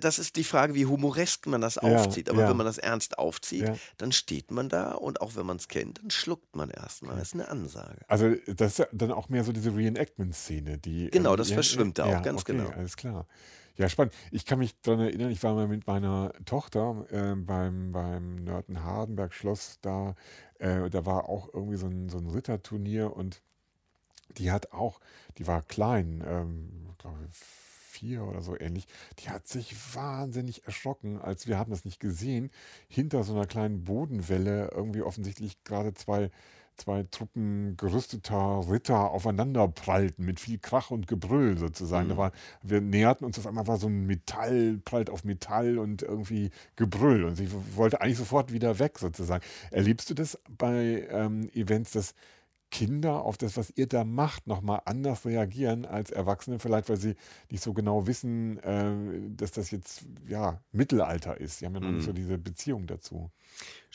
das 0.00 0.18
ist 0.18 0.36
die 0.36 0.44
Frage, 0.44 0.74
wie 0.74 0.86
humoresk 0.86 1.46
man 1.46 1.60
das 1.60 1.78
aufzieht. 1.78 2.28
Aber 2.28 2.42
ja. 2.42 2.48
wenn 2.48 2.56
man 2.56 2.66
das 2.66 2.78
ernst 2.78 3.18
aufzieht, 3.18 3.68
Ja. 3.68 3.76
dann 3.98 4.10
steht 4.12 4.50
man 4.50 4.68
da 4.68 4.92
und 4.92 5.20
auch 5.20 5.36
wenn 5.36 5.46
man 5.46 5.56
es 5.56 5.68
kennt, 5.68 6.02
dann 6.02 6.10
schluckt 6.10 6.56
man 6.56 6.70
erstmal. 6.70 7.16
Das 7.16 7.28
ist 7.28 7.34
eine 7.34 7.48
Ansage. 7.48 8.00
Also 8.08 8.34
das 8.46 8.72
ist 8.72 8.78
ja 8.78 8.86
dann 8.92 9.12
auch 9.12 9.28
mehr 9.28 9.44
so 9.44 9.52
diese 9.52 9.74
Reenactment-Szene, 9.74 10.78
die 10.78 11.10
Genau, 11.10 11.32
ähm, 11.32 11.36
das 11.36 11.50
ja, 11.50 11.54
verschwimmt 11.54 11.98
da 11.98 12.04
auch, 12.06 12.10
ja, 12.10 12.20
ganz 12.20 12.42
okay, 12.42 12.56
genau. 12.56 12.70
Alles 12.70 12.96
klar. 12.96 13.26
Ja, 13.76 13.88
spannend. 13.88 14.14
Ich 14.30 14.46
kann 14.46 14.60
mich 14.60 14.80
daran 14.82 15.00
erinnern, 15.00 15.30
ich 15.30 15.42
war 15.42 15.54
mal 15.54 15.66
mit 15.66 15.86
meiner 15.86 16.32
Tochter 16.44 17.06
äh, 17.10 17.34
beim, 17.34 17.90
beim 17.92 18.36
Nörten-Hardenberg-Schloss 18.44 19.78
da. 19.80 20.14
Äh, 20.58 20.90
da 20.90 21.06
war 21.06 21.28
auch 21.28 21.52
irgendwie 21.52 21.76
so 21.76 21.86
ein, 21.86 22.08
so 22.08 22.18
ein 22.18 22.28
Ritterturnier 22.28 23.16
und 23.16 23.42
die 24.38 24.50
hat 24.50 24.72
auch, 24.72 25.00
die 25.38 25.46
war 25.46 25.62
klein, 25.62 26.22
ähm, 26.26 26.94
glaube 26.98 27.18
vier 27.94 28.24
oder 28.24 28.42
so 28.42 28.58
ähnlich, 28.58 28.86
die 29.20 29.30
hat 29.30 29.46
sich 29.46 29.74
wahnsinnig 29.94 30.64
erschrocken, 30.66 31.20
als 31.20 31.46
wir 31.46 31.58
haben 31.58 31.70
das 31.70 31.84
nicht 31.84 32.00
gesehen, 32.00 32.50
hinter 32.88 33.22
so 33.24 33.34
einer 33.34 33.46
kleinen 33.46 33.84
Bodenwelle 33.84 34.70
irgendwie 34.74 35.02
offensichtlich 35.02 35.62
gerade 35.64 35.94
zwei, 35.94 36.30
zwei 36.76 37.04
Truppen 37.04 37.76
gerüsteter 37.76 38.64
Ritter 38.68 39.10
aufeinander 39.12 39.68
prallten 39.68 40.24
mit 40.24 40.40
viel 40.40 40.58
Krach 40.58 40.90
und 40.90 41.06
Gebrüll 41.06 41.56
sozusagen. 41.56 42.08
Da 42.08 42.14
Mhm. 42.14 42.18
war, 42.18 42.32
wir 42.62 42.80
näherten 42.80 43.24
uns 43.24 43.38
auf 43.38 43.46
einmal 43.46 43.66
war 43.68 43.76
so 43.76 43.86
ein 43.86 44.06
Metall, 44.06 44.80
prallt 44.84 45.08
auf 45.10 45.22
Metall 45.24 45.78
und 45.78 46.02
irgendwie 46.02 46.50
Gebrüll 46.76 47.24
und 47.24 47.36
sie 47.36 47.48
wollte 47.76 48.00
eigentlich 48.00 48.18
sofort 48.18 48.52
wieder 48.52 48.78
weg 48.80 48.98
sozusagen. 48.98 49.44
Erlebst 49.70 50.10
du 50.10 50.14
das 50.14 50.38
bei 50.58 51.06
ähm, 51.10 51.48
Events, 51.54 51.92
dass 51.92 52.14
Kinder 52.70 53.22
auf 53.24 53.36
das, 53.38 53.56
was 53.56 53.72
ihr 53.76 53.86
da 53.86 54.04
macht, 54.04 54.46
nochmal 54.48 54.82
anders 54.84 55.24
reagieren 55.26 55.84
als 55.86 56.10
Erwachsene, 56.10 56.58
vielleicht 56.58 56.88
weil 56.88 56.96
sie 56.96 57.14
nicht 57.50 57.62
so 57.62 57.72
genau 57.72 58.06
wissen, 58.08 58.58
äh, 58.58 59.30
dass 59.36 59.52
das 59.52 59.70
jetzt 59.70 60.06
ja 60.26 60.60
Mittelalter 60.72 61.40
ist. 61.40 61.58
Sie 61.58 61.66
haben 61.66 61.74
ja 61.74 61.80
noch 61.80 61.92
nicht 61.92 62.04
so 62.04 62.10
Mhm. 62.10 62.16
diese 62.16 62.38
Beziehung 62.38 62.86
dazu. 62.86 63.30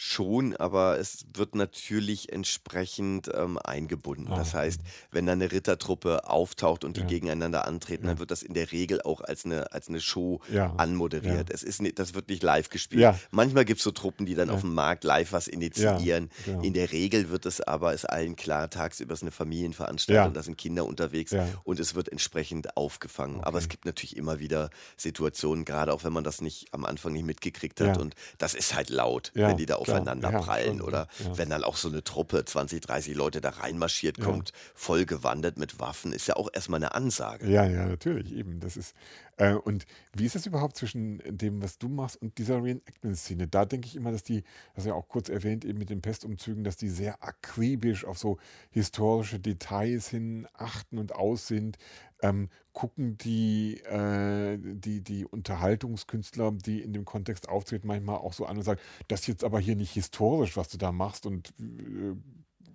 Schon, 0.02 0.56
aber 0.56 0.98
es 0.98 1.26
wird 1.34 1.56
natürlich 1.56 2.32
entsprechend 2.32 3.30
ähm, 3.34 3.58
eingebunden. 3.62 4.32
Ah, 4.32 4.38
Das 4.38 4.54
heißt, 4.54 4.80
wenn 5.12 5.26
da 5.26 5.34
eine 5.34 5.52
Rittertruppe 5.52 6.30
auftaucht 6.30 6.86
und 6.86 6.96
die 6.96 7.02
Ja. 7.02 7.08
gegeneinander 7.08 7.68
antreten, 7.68 8.06
Ja. 8.06 8.12
dann 8.12 8.20
wird 8.20 8.32
das 8.32 8.42
in 8.42 8.54
der 8.54 8.72
Regel 8.72 9.02
auch 9.02 9.20
als 9.20 9.44
eine, 9.44 9.74
als 9.74 9.90
eine 9.90 10.00
Show 10.00 10.40
Ja. 10.54 10.74
anmoderiert. 10.78 11.50
Es 11.50 11.64
ist 11.64 11.82
das 12.00 12.14
wird 12.14 12.30
nicht 12.30 12.44
live 12.44 12.70
gespielt. 12.70 13.14
Manchmal 13.32 13.66
gibt 13.66 13.80
es 13.80 13.84
so 13.84 13.92
Truppen, 13.92 14.26
die 14.26 14.36
dann 14.36 14.50
auf 14.50 14.62
dem 14.62 14.74
Markt 14.74 15.04
live 15.04 15.34
was 15.34 15.50
initiieren. 15.50 16.30
genau. 16.46 16.62
In 16.62 16.72
der 16.74 16.94
Regel 16.94 17.30
wird 17.30 17.46
es 17.46 17.60
aber, 17.60 17.94
ist 17.94 18.06
allen 18.10 18.38
klar, 18.38 18.70
tagsüber 18.70 19.14
ist 19.16 19.22
eine 19.22 19.32
Familienveranstaltung, 19.32 20.34
da 20.34 20.44
sind 20.44 20.58
Kinder 20.58 20.86
unterwegs 20.86 21.36
und 21.66 21.78
es 21.78 21.94
wird 21.94 22.08
entsprechend 22.08 22.78
aufgefangen. 22.78 23.42
Aber 23.42 23.58
Okay. 23.58 23.64
es 23.66 23.68
gibt 23.68 23.84
natürlich 23.84 24.16
immer 24.16 24.40
wieder 24.40 24.70
Situationen, 24.96 25.66
gerade 25.66 25.92
auch 25.94 26.06
wenn 26.06 26.14
man 26.14 26.24
das 26.24 26.40
nicht 26.40 26.74
am 26.74 26.86
Anfang 26.86 27.12
nicht 27.12 27.26
mitgekriegt 27.26 27.82
hat 27.82 27.98
und 27.98 28.16
das 28.38 28.54
ist 28.54 28.74
halt 28.76 28.90
laut, 28.90 29.32
wenn 29.34 29.58
die 29.58 29.66
da 29.66 29.76
klar. 29.89 29.89
Aufeinander 29.92 30.32
Ja, 30.32 30.40
prallen 30.40 30.78
schon, 30.78 30.88
oder 30.88 31.08
ja. 31.24 31.38
wenn 31.38 31.50
dann 31.50 31.64
auch 31.64 31.78
so 31.78 31.88
eine 31.88 32.04
Truppe, 32.04 32.46
20, 32.46 32.82
30 32.82 33.16
Leute 33.16 33.42
da 33.42 33.50
reinmarschiert 33.50 34.20
kommt, 34.20 34.52
voll 34.74 35.06
gewandert 35.06 35.58
mit 35.58 35.80
Waffen, 35.80 36.14
ist 36.14 36.28
ja 36.28 36.36
auch 36.36 36.50
erstmal 36.54 36.78
eine 36.80 36.94
Ansage. 36.94 37.48
Ja, 37.48 37.66
ja, 37.66 37.86
natürlich, 37.86 38.34
eben. 38.34 38.60
Das 38.60 38.78
ist. 38.78 38.96
Äh, 39.40 39.54
und 39.54 39.86
wie 40.14 40.26
ist 40.26 40.36
es 40.36 40.46
überhaupt 40.46 40.76
zwischen 40.76 41.22
dem, 41.26 41.62
was 41.62 41.78
du 41.78 41.88
machst 41.88 42.22
und 42.22 42.38
dieser 42.38 42.62
Reenactment-Szene? 42.62 43.48
Da 43.48 43.66
denke 43.66 43.88
ich 43.88 43.96
immer, 43.96 44.12
dass 44.12 44.24
die, 44.24 44.44
das 44.76 44.86
ja 44.86 44.94
auch 44.94 45.08
kurz 45.08 45.30
erwähnt, 45.30 45.64
eben 45.64 45.80
mit 45.80 45.90
den 45.90 46.02
Pestumzügen, 46.02 46.66
dass 46.66 46.76
die 46.76 46.90
sehr 46.90 47.24
akribisch 47.24 48.04
auf 48.04 48.18
so 48.18 48.38
historische 48.70 49.40
Details 49.40 50.10
hin 50.10 50.46
achten 50.54 50.98
und 50.98 51.16
aus 51.16 51.48
sind. 51.48 51.78
Ähm, 52.22 52.50
gucken 52.74 53.18
die, 53.18 53.80
äh, 53.86 54.58
die, 54.60 55.02
die 55.02 55.26
Unterhaltungskünstler, 55.26 56.52
die 56.52 56.82
in 56.82 56.92
dem 56.92 57.06
Kontext 57.06 57.48
auftreten, 57.48 57.88
manchmal 57.88 58.18
auch 58.18 58.34
so 58.34 58.46
an 58.46 58.58
und 58.58 58.64
sagen, 58.64 58.82
das 59.08 59.22
ist 59.22 59.28
jetzt 59.28 59.44
aber 59.46 59.62
hier 59.62 59.78
nicht 59.78 59.94
historisch, 59.94 60.58
was 60.58 60.68
du 60.68 60.78
da 60.78 60.92
machst 60.92 61.26
und 61.26 61.54
äh, 61.62 62.14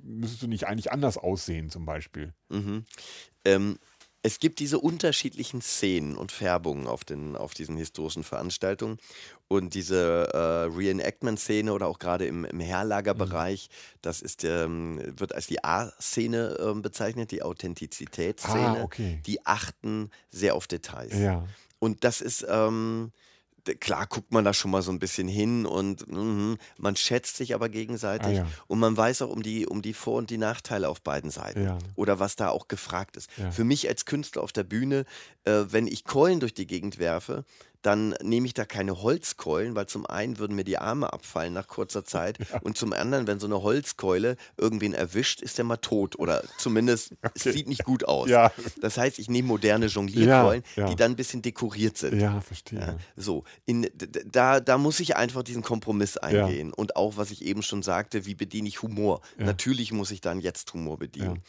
müsstest 0.02 0.42
du 0.42 0.46
nicht 0.46 0.66
eigentlich 0.66 0.92
anders 0.92 1.18
aussehen, 1.18 1.68
zum 1.68 1.84
Beispiel. 1.84 2.32
Mhm. 2.48 2.84
Ähm, 3.44 3.78
es 4.26 4.38
gibt 4.38 4.58
diese 4.58 4.78
unterschiedlichen 4.78 5.60
Szenen 5.60 6.16
und 6.16 6.32
Färbungen 6.32 6.86
auf, 6.86 7.04
den, 7.04 7.36
auf 7.36 7.52
diesen 7.52 7.76
historischen 7.76 8.24
Veranstaltungen. 8.24 8.96
Und 9.48 9.74
diese 9.74 10.30
äh, 10.32 10.74
Reenactment-Szene 10.74 11.70
oder 11.70 11.88
auch 11.88 11.98
gerade 11.98 12.24
im, 12.24 12.46
im 12.46 12.58
Herlagerbereich, 12.58 13.68
das 14.00 14.22
ist, 14.22 14.42
ähm, 14.44 14.98
wird 15.04 15.34
als 15.34 15.46
die 15.46 15.62
A-Szene 15.62 16.56
ähm, 16.58 16.80
bezeichnet, 16.80 17.32
die 17.32 17.42
Authentizitätsszene. 17.42 18.78
Ah, 18.78 18.82
okay. 18.82 19.20
Die 19.26 19.44
achten 19.44 20.10
sehr 20.30 20.54
auf 20.54 20.66
Details. 20.68 21.12
Ja. 21.12 21.46
Und 21.78 22.02
das 22.02 22.22
ist, 22.22 22.46
ähm, 22.48 23.12
klar 23.80 24.06
guckt 24.06 24.32
man 24.32 24.44
da 24.44 24.52
schon 24.54 24.70
mal 24.70 24.82
so 24.82 24.90
ein 24.92 24.98
bisschen 24.98 25.28
hin 25.28 25.66
und 25.66 26.06
mhm, 26.10 26.58
man 26.78 26.96
schätzt 26.96 27.36
sich 27.36 27.54
aber 27.54 27.68
gegenseitig 27.68 28.28
Ah, 28.28 28.32
ja. 28.32 28.46
und 28.66 28.78
man 28.78 28.96
weiß 28.96 29.22
auch 29.22 29.30
um 29.30 29.42
die, 29.42 29.66
um 29.66 29.82
die 29.82 29.94
Vor- 29.94 30.18
und 30.18 30.30
die 30.30 30.38
Nachteile 30.38 30.88
auf 30.88 31.00
beiden 31.02 31.30
Seiten 31.30 31.64
Ja. 31.64 31.78
oder 31.96 32.18
was 32.18 32.36
da 32.36 32.48
auch 32.50 32.68
gefragt 32.68 33.16
ist. 33.16 33.28
Ja. 33.36 33.50
Für 33.50 33.64
mich 33.64 33.88
als 33.88 34.04
Künstler 34.04 34.42
auf 34.42 34.52
der 34.52 34.64
Bühne, 34.64 35.04
äh, 35.44 35.64
wenn 35.68 35.86
ich 35.86 36.04
Keulen 36.04 36.40
durch 36.40 36.54
die 36.54 36.66
Gegend 36.66 36.98
werfe, 36.98 37.44
dann 37.84 38.14
nehme 38.22 38.46
ich 38.46 38.54
da 38.54 38.64
keine 38.64 39.02
Holzkeulen, 39.02 39.74
weil 39.76 39.86
zum 39.86 40.06
einen 40.06 40.38
würden 40.38 40.56
mir 40.56 40.64
die 40.64 40.78
Arme 40.78 41.12
abfallen 41.12 41.52
nach 41.52 41.68
kurzer 41.68 42.04
Zeit 42.04 42.38
und 42.62 42.78
zum 42.78 42.92
anderen, 42.94 43.26
wenn 43.26 43.38
so 43.38 43.46
eine 43.46 43.62
Holzkeule 43.62 44.36
irgendwen 44.56 44.94
erwischt, 44.94 45.42
ist 45.42 45.58
der 45.58 45.66
mal 45.66 45.76
tot 45.76 46.18
oder 46.18 46.42
zumindest 46.58 47.12
es 47.34 47.44
Okay. 47.44 47.52
sieht 47.52 47.68
nicht 47.68 47.84
gut 47.84 48.04
aus. 48.06 48.28
Ja. 48.30 48.52
Das 48.80 48.96
heißt, 48.96 49.18
ich 49.18 49.28
nehme 49.28 49.48
moderne 49.48 49.86
Jonglierkeulen, 49.86 50.62
Ja, 50.76 50.82
ja. 50.84 50.88
die 50.88 50.96
dann 50.96 51.12
ein 51.12 51.16
bisschen 51.16 51.42
dekoriert 51.42 51.98
sind. 51.98 52.18
Ja, 52.18 52.40
verstehe. 52.40 52.78
Ja, 52.80 52.96
so, 53.16 53.44
in, 53.66 53.86
da, 54.24 54.60
da 54.60 54.78
muss 54.78 54.98
ich 55.00 55.16
einfach 55.16 55.42
diesen 55.42 55.62
Kompromiss 55.62 56.16
eingehen. 56.16 56.72
Und 56.72 56.96
auch, 56.96 57.18
was 57.18 57.30
ich 57.30 57.44
eben 57.44 57.62
schon 57.62 57.82
sagte, 57.82 58.24
wie 58.24 58.34
bediene 58.34 58.66
ich 58.68 58.80
Humor? 58.80 59.20
Ja. 59.38 59.44
Natürlich 59.44 59.92
muss 59.92 60.10
ich 60.10 60.22
dann 60.22 60.40
jetzt 60.40 60.72
Humor 60.72 60.98
bedienen. 60.98 61.36
Ja. 61.36 61.42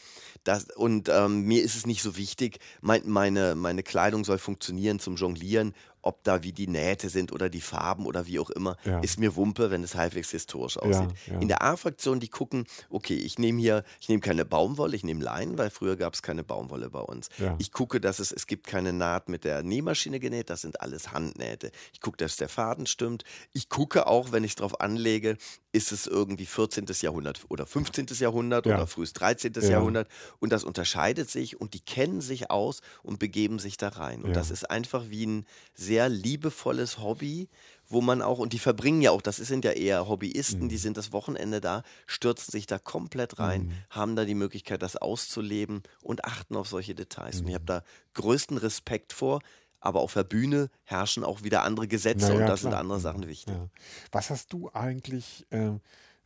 Das, 0.44 0.66
und 0.76 1.08
ähm, 1.10 1.42
mir 1.44 1.64
ist 1.64 1.76
es 1.76 1.86
nicht 1.88 2.02
so 2.04 2.18
wichtig, 2.18 2.60
mein, 2.82 3.04
meine, 3.06 3.56
meine 3.56 3.82
Kleidung 3.84 4.26
soll 4.26 4.38
funktionieren 4.38 5.00
zum 5.00 5.16
Jonglieren, 5.16 5.74
ob 6.06 6.24
da 6.24 6.44
wie 6.44 6.54
die 6.54 6.68
Nähte 6.68 7.10
sind 7.10 7.32
oder 7.34 7.50
die 7.50 7.62
Farben 7.62 8.06
oder 8.06 8.28
wie 8.28 8.40
auch 8.40 8.50
immer, 8.52 8.78
Ja. 8.86 9.00
ist 9.00 9.20
mir 9.20 9.36
Wumpe, 9.36 9.72
wenn 9.72 9.84
es 9.84 9.96
halbwegs 9.96 10.30
historisch 10.32 10.78
aussieht. 10.78 11.10
ja. 11.28 11.40
In 11.40 11.48
der 11.48 11.62
A-Fraktion, 11.64 12.20
die 12.20 12.30
gucken, 12.30 12.66
okay, 12.90 13.16
ich 13.16 13.40
nehme 13.40 13.60
hier, 13.60 13.84
ich 14.00 14.08
nehme 14.08 14.22
keine 14.22 14.46
Baumwolle, 14.46 14.96
ich 14.96 15.04
nehme 15.04 15.24
Leinen, 15.24 15.58
weil 15.58 15.70
früher 15.72 15.96
gab 15.96 16.14
es 16.14 16.22
keine 16.22 16.44
Baumwolle 16.44 16.90
bei 16.90 17.00
uns. 17.02 17.30
Ja. 17.40 17.56
Ich 17.58 17.72
gucke, 17.72 18.00
dass 18.00 18.20
es, 18.20 18.32
es 18.32 18.46
gibt 18.48 18.68
keine 18.68 18.94
Naht 18.94 19.30
mit 19.30 19.44
der 19.44 19.64
Nähmaschine 19.64 20.20
genäht, 20.20 20.50
das 20.50 20.62
sind 20.62 20.80
alles 20.82 21.12
Handnähte. 21.12 21.72
Ich 21.92 22.02
gucke, 22.02 22.18
dass 22.18 22.36
der 22.38 22.50
Faden 22.50 22.86
stimmt. 22.86 23.24
Ich 23.52 23.68
gucke 23.70 24.06
auch, 24.08 24.32
wenn 24.32 24.44
ich 24.44 24.52
es 24.52 24.56
drauf 24.56 24.80
anlege, 24.80 25.38
ist 25.72 25.92
es 25.92 26.08
irgendwie 26.08 26.46
14. 26.46 26.86
Jahrhundert 27.02 27.42
oder 27.50 27.66
15. 27.66 28.06
Jahrhundert 28.20 28.66
Ja. 28.66 28.76
oder 28.76 28.88
frühes 28.88 29.12
13. 29.14 29.54
Ja. 29.56 29.70
Jahrhundert. 29.72 30.08
Und 30.40 30.54
das 30.54 30.64
unterscheidet 30.64 31.30
sich 31.30 31.60
und 31.60 31.74
die 31.74 31.82
kennen 31.82 32.22
sich 32.22 32.50
aus 32.52 32.82
und 33.04 33.20
begeben 33.20 33.60
sich 33.60 33.76
da 33.78 33.90
rein. 33.90 34.22
Und 34.22 34.30
Ja. 34.30 34.36
das 34.36 34.52
ist 34.52 34.70
einfach 34.70 35.10
wie 35.10 35.26
ein 35.26 35.46
sehr 35.74 35.95
liebevolles 36.08 37.00
Hobby, 37.00 37.50
wo 37.88 38.02
man 38.02 38.22
auch, 38.22 38.40
und 38.40 38.54
die 38.54 38.60
verbringen 38.60 39.02
ja 39.02 39.12
auch, 39.12 39.22
das 39.22 39.38
sind 39.38 39.64
ja 39.66 39.72
eher 39.72 40.08
Hobbyisten, 40.08 40.66
Mhm. 40.66 40.70
die 40.70 40.78
sind 40.78 40.98
das 40.98 41.12
Wochenende 41.12 41.62
da, 41.62 41.84
stürzen 42.08 42.52
sich 42.52 42.66
da 42.68 42.78
komplett 42.80 43.40
rein, 43.40 43.72
haben 43.90 44.16
da 44.16 44.26
die 44.26 44.36
Möglichkeit, 44.36 44.82
das 44.82 44.96
auszuleben 44.98 45.82
und 46.02 46.26
achten 46.26 46.56
auf 46.56 46.68
solche 46.68 46.96
Details. 46.96 47.40
Und 47.42 47.48
ich 47.48 47.52
Mhm. 47.52 47.56
habe 47.56 47.66
da 47.66 47.84
größten 48.14 48.58
Respekt 48.58 49.14
vor, 49.14 49.40
aber 49.80 50.02
auf 50.02 50.14
der 50.14 50.24
Bühne 50.24 50.70
herrschen 50.84 51.24
auch 51.24 51.44
wieder 51.44 51.64
andere 51.64 51.88
Gesetze 51.88 52.28
Na 52.30 52.40
und 52.40 52.50
da 52.50 52.58
sind 52.58 52.74
andere 52.74 52.98
Mhm. 52.98 53.04
Sachen 53.04 53.28
wichtig. 53.28 53.54
Ja. 53.54 53.70
Was 54.12 54.30
hast 54.32 54.52
du 54.52 54.70
eigentlich 54.74 55.46
äh, 55.52 55.72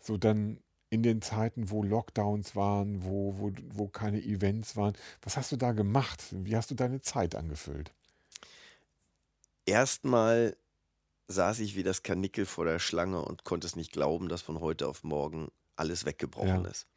so 0.01 0.17
dann 0.17 0.60
in 0.91 1.03
den 1.03 1.21
Zeiten, 1.21 1.69
wo 1.69 1.84
Lockdowns 1.84 2.55
waren, 2.55 3.03
wo, 3.03 3.36
wo, 3.38 3.51
wo 3.73 3.88
keine 3.88 4.19
Events 4.23 4.75
waren, 4.75 4.93
was 5.21 5.38
hast 5.38 5.51
du 5.51 5.58
da 5.58 5.71
gemacht? 5.73 6.23
Wie 6.32 6.55
hast 6.55 6.71
du 6.71 6.75
deine 6.75 7.01
Zeit 7.01 7.36
angefüllt? 7.36 7.91
Erstmal 9.69 10.58
saß 11.27 11.60
ich 11.60 11.75
wie 11.75 11.84
das 11.84 12.01
Karnickel 12.01 12.45
vor 12.47 12.65
der 12.65 12.79
Schlange 12.79 13.21
und 13.21 13.43
konnte 13.43 13.67
es 13.67 13.75
nicht 13.75 13.91
glauben, 13.91 14.29
dass 14.29 14.41
von 14.41 14.60
heute 14.60 14.88
auf 14.88 15.03
morgen 15.03 15.49
alles 15.75 16.05
weggebrochen 16.05 16.63
Ja. 16.63 16.69
ist. 16.69 16.88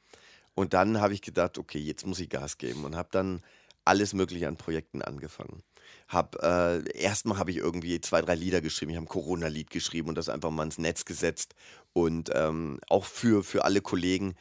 Und 0.54 0.72
dann 0.72 1.00
habe 1.00 1.12
ich 1.14 1.20
gedacht, 1.22 1.58
okay, 1.58 1.78
jetzt 1.78 2.06
muss 2.06 2.18
ich 2.18 2.30
Gas 2.30 2.58
geben 2.58 2.84
und 2.84 2.96
habe 2.96 3.08
dann 3.12 3.42
alles 3.84 4.14
Mögliche 4.14 4.48
an 4.48 4.56
Projekten 4.56 5.02
angefangen. 5.02 5.62
Hab, 6.08 6.42
äh, 6.42 6.82
erstmal 6.98 7.38
habe 7.38 7.50
ich 7.50 7.56
irgendwie 7.58 8.00
zwei, 8.00 8.22
drei 8.22 8.34
Lieder 8.36 8.60
geschrieben. 8.60 8.90
Ich 8.92 8.96
habe 8.96 9.06
ein 9.06 9.08
Corona-Lied 9.08 9.70
geschrieben 9.70 10.08
und 10.08 10.14
das 10.14 10.28
einfach 10.28 10.50
mal 10.50 10.64
ins 10.64 10.78
Netz 10.78 11.04
gesetzt. 11.04 11.54
Und 11.92 12.30
ähm, 12.32 12.80
auch 12.88 13.04
für, 13.04 13.42
für 13.42 13.64
alle 13.64 13.80
Kollegen, 13.80 14.34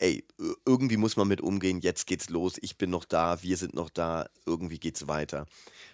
ey, 0.00 0.24
ir- 0.38 0.56
irgendwie 0.66 0.96
muss 0.96 1.16
man 1.16 1.28
mit 1.28 1.40
umgehen, 1.40 1.80
jetzt 1.80 2.06
geht's 2.06 2.30
los, 2.30 2.58
ich 2.60 2.76
bin 2.76 2.90
noch 2.90 3.04
da, 3.04 3.42
wir 3.42 3.56
sind 3.56 3.74
noch 3.74 3.90
da, 3.90 4.26
irgendwie 4.46 4.78
geht's 4.78 5.06
weiter. 5.08 5.46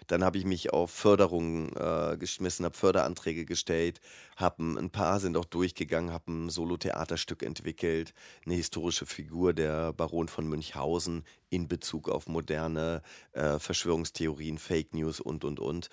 Dann 0.07 0.23
habe 0.23 0.37
ich 0.37 0.45
mich 0.45 0.71
auf 0.71 0.89
Förderungen 0.91 1.75
äh, 1.75 2.15
geschmissen, 2.17 2.65
habe 2.65 2.77
Förderanträge 2.77 3.45
gestellt, 3.45 3.99
habe 4.37 4.63
ein 4.63 4.89
paar 4.89 5.19
sind 5.19 5.35
auch 5.35 5.45
durchgegangen, 5.45 6.11
habe 6.13 6.31
ein 6.31 6.49
Solo-Theaterstück 6.49 7.43
entwickelt, 7.43 8.13
eine 8.45 8.55
historische 8.55 9.05
Figur, 9.05 9.53
der 9.53 9.91
Baron 9.93 10.29
von 10.29 10.47
Münchhausen 10.47 11.23
in 11.49 11.67
Bezug 11.67 12.09
auf 12.09 12.27
moderne 12.27 13.01
äh, 13.33 13.59
Verschwörungstheorien, 13.59 14.57
Fake 14.57 14.93
News 14.93 15.19
und, 15.19 15.43
und, 15.43 15.59
und. 15.59 15.89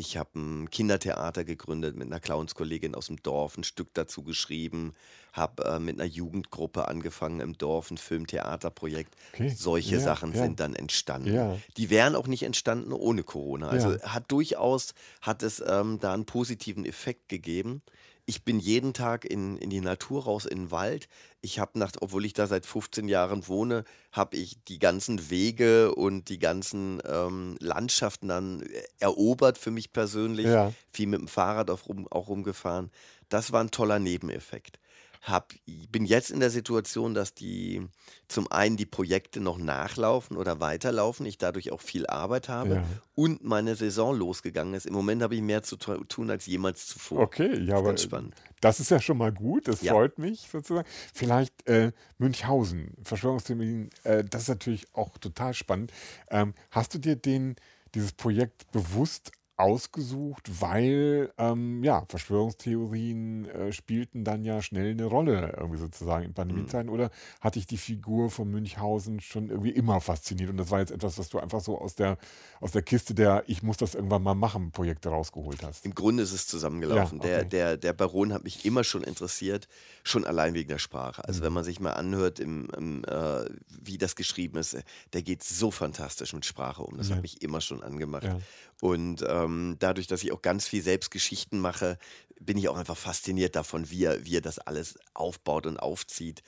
Ich 0.00 0.16
habe 0.16 0.38
ein 0.38 0.70
Kindertheater 0.70 1.42
gegründet 1.44 1.96
mit 1.96 2.06
einer 2.06 2.20
Clownskollegin 2.20 2.94
aus 2.94 3.08
dem 3.08 3.20
Dorf, 3.20 3.58
ein 3.58 3.64
Stück 3.64 3.92
dazu 3.94 4.22
geschrieben, 4.22 4.94
habe 5.32 5.64
äh, 5.64 5.78
mit 5.80 6.00
einer 6.00 6.08
Jugendgruppe 6.08 6.86
angefangen 6.86 7.40
im 7.40 7.58
Dorf, 7.58 7.90
ein 7.90 7.98
Film-Theaterprojekt. 7.98 9.16
Okay. 9.32 9.48
Solche 9.48 9.96
Ja, 9.96 10.00
Sachen 10.00 10.32
ja. 10.34 10.44
sind 10.44 10.60
dann 10.60 10.76
entstanden. 10.76 11.34
Ja. 11.34 11.58
Die 11.76 11.90
wären 11.90 12.14
auch 12.14 12.28
nicht 12.28 12.44
entstanden 12.44 12.92
ohne 12.92 13.24
Corona. 13.24 13.70
Also 13.70 14.00
hat 14.02 14.30
durchaus, 14.30 14.94
hat 15.20 15.42
es 15.42 15.62
ähm, 15.66 15.98
da 16.00 16.14
einen 16.14 16.26
positiven 16.26 16.84
Effekt 16.84 17.28
gegeben. 17.28 17.82
Ich 18.28 18.44
bin 18.44 18.60
jeden 18.60 18.92
Tag 18.92 19.24
in, 19.24 19.56
in 19.56 19.70
die 19.70 19.80
Natur 19.80 20.24
raus, 20.24 20.44
in 20.44 20.58
den 20.58 20.70
Wald. 20.70 21.08
Ich 21.40 21.58
habe 21.58 21.78
nach, 21.78 21.92
obwohl 22.02 22.26
ich 22.26 22.34
da 22.34 22.46
seit 22.46 22.66
15 22.66 23.08
Jahren 23.08 23.48
wohne, 23.48 23.84
habe 24.12 24.36
ich 24.36 24.62
die 24.68 24.78
ganzen 24.78 25.30
Wege 25.30 25.94
und 25.94 26.28
die 26.28 26.38
ganzen 26.38 27.00
ähm, 27.08 27.56
Landschaften 27.58 28.28
dann 28.28 28.60
äh, 28.60 28.82
erobert 28.98 29.56
für 29.56 29.70
mich 29.70 29.94
persönlich. 29.94 30.44
Ja. 30.44 30.74
Viel 30.92 31.06
mit 31.06 31.22
dem 31.22 31.28
Fahrrad 31.28 31.70
rum, 31.88 32.06
auch 32.10 32.28
rumgefahren. 32.28 32.90
Das 33.30 33.50
war 33.52 33.62
ein 33.62 33.70
toller 33.70 33.98
Nebeneffekt. 33.98 34.78
Hab, 35.22 35.52
bin 35.90 36.04
jetzt 36.04 36.30
in 36.30 36.40
der 36.40 36.50
Situation, 36.50 37.12
dass 37.14 37.34
die 37.34 37.86
zum 38.28 38.50
einen 38.50 38.76
die 38.76 38.86
Projekte 38.86 39.40
noch 39.40 39.58
nachlaufen 39.58 40.36
oder 40.36 40.60
weiterlaufen, 40.60 41.26
ich 41.26 41.38
dadurch 41.38 41.72
auch 41.72 41.80
viel 41.80 42.06
Arbeit 42.06 42.48
habe 42.48 42.74
Ja. 42.76 42.84
und 43.14 43.44
meine 43.44 43.74
Saison 43.74 44.16
losgegangen 44.16 44.74
ist. 44.74 44.86
Im 44.86 44.94
Moment 44.94 45.22
habe 45.22 45.34
ich 45.34 45.42
mehr 45.42 45.62
zu 45.62 45.76
tu- 45.76 46.04
tun 46.04 46.30
als 46.30 46.46
jemals 46.46 46.86
zuvor. 46.86 47.20
Okay, 47.20 47.58
ja, 47.60 47.76
aber 47.76 47.88
Ganz 47.88 48.02
spannend. 48.02 48.34
das 48.60 48.80
ist 48.80 48.90
ja 48.90 49.00
schon 49.00 49.18
mal 49.18 49.32
gut, 49.32 49.68
das 49.68 49.82
Ja. 49.82 49.92
freut 49.92 50.18
mich 50.18 50.48
sozusagen. 50.50 50.88
Vielleicht 51.12 51.66
äh, 51.68 51.92
Münchhausen, 52.18 52.94
Verschwörungstheorien, 53.02 53.90
äh, 54.04 54.24
das 54.24 54.42
ist 54.42 54.48
natürlich 54.48 54.86
auch 54.94 55.18
total 55.18 55.52
spannend. 55.54 55.92
Ähm, 56.30 56.54
hast 56.70 56.94
du 56.94 56.98
dir 56.98 57.16
den, 57.16 57.56
dieses 57.94 58.12
Projekt 58.12 58.70
bewusst 58.72 59.32
ausgesucht, 59.58 60.48
weil 60.60 61.32
ähm, 61.36 61.82
ja, 61.82 62.04
Verschwörungstheorien 62.08 63.46
äh, 63.46 63.72
spielten 63.72 64.24
dann 64.24 64.44
ja 64.44 64.62
schnell 64.62 64.92
eine 64.92 65.04
Rolle 65.06 65.54
irgendwie 65.56 65.78
sozusagen 65.78 66.24
in 66.24 66.32
Pandemiezeiten 66.34 66.88
oder 66.88 67.10
hat 67.40 67.56
dich 67.56 67.66
die 67.66 67.76
Figur 67.76 68.30
von 68.30 68.48
Münchhausen 68.50 69.20
schon 69.20 69.50
irgendwie 69.50 69.70
immer 69.70 70.00
fasziniert 70.00 70.50
und 70.50 70.56
das 70.58 70.70
war 70.70 70.78
jetzt 70.80 70.92
etwas, 70.92 71.18
was 71.18 71.28
du 71.28 71.38
einfach 71.40 71.60
so 71.60 71.78
aus 71.78 71.94
der, 71.96 72.18
aus 72.60 72.72
der 72.72 72.82
Kiste 72.82 73.14
der 73.14 73.42
Ich 73.48 73.62
muss 73.62 73.76
das 73.76 73.94
irgendwann 73.94 74.22
mal 74.22 74.34
machen 74.34 74.70
Projekte 74.70 75.08
rausgeholt 75.08 75.62
hast? 75.64 75.84
Im 75.84 75.94
Grunde 75.94 76.22
ist 76.22 76.32
es 76.32 76.46
zusammengelaufen. 76.46 77.18
Ja, 77.20 77.26
der, 77.26 77.38
okay. 77.40 77.48
der, 77.48 77.76
der 77.76 77.92
Baron 77.94 78.32
hat 78.32 78.44
mich 78.44 78.64
immer 78.64 78.84
schon 78.84 79.02
interessiert, 79.02 79.66
schon 80.04 80.24
allein 80.24 80.54
wegen 80.54 80.68
der 80.68 80.78
Sprache. 80.78 81.24
Also 81.26 81.40
Mhm. 81.40 81.44
wenn 81.46 81.52
man 81.54 81.64
sich 81.64 81.80
mal 81.80 81.92
anhört, 81.94 82.38
im, 82.38 82.68
im, 82.76 83.04
äh, 83.04 83.44
wie 83.82 83.98
das 83.98 84.14
geschrieben 84.14 84.58
ist, 84.58 84.76
der 85.12 85.22
geht 85.22 85.42
so 85.42 85.70
fantastisch 85.72 86.32
mit 86.32 86.44
Sprache 86.46 86.82
um. 86.82 86.96
Das 86.96 87.08
Ja. 87.08 87.16
hat 87.16 87.22
mich 87.22 87.42
immer 87.42 87.60
schon 87.60 87.82
angemacht. 87.82 88.22
Ja. 88.24 88.38
Und 88.80 89.24
ähm, 89.28 89.47
dadurch, 89.78 90.06
dass 90.06 90.22
ich 90.22 90.32
auch 90.32 90.42
ganz 90.42 90.66
viel 90.68 90.82
selbst 90.82 91.10
Geschichten 91.10 91.60
mache, 91.60 91.98
bin 92.40 92.56
ich 92.56 92.68
auch 92.68 92.76
einfach 92.76 92.96
fasziniert 92.96 93.56
davon, 93.56 93.90
wie 93.90 94.04
er, 94.04 94.24
wie 94.24 94.36
er 94.36 94.40
das 94.40 94.58
alles 94.58 94.98
aufbaut 95.14 95.66
und 95.66 95.78
aufzieht. 95.78 96.42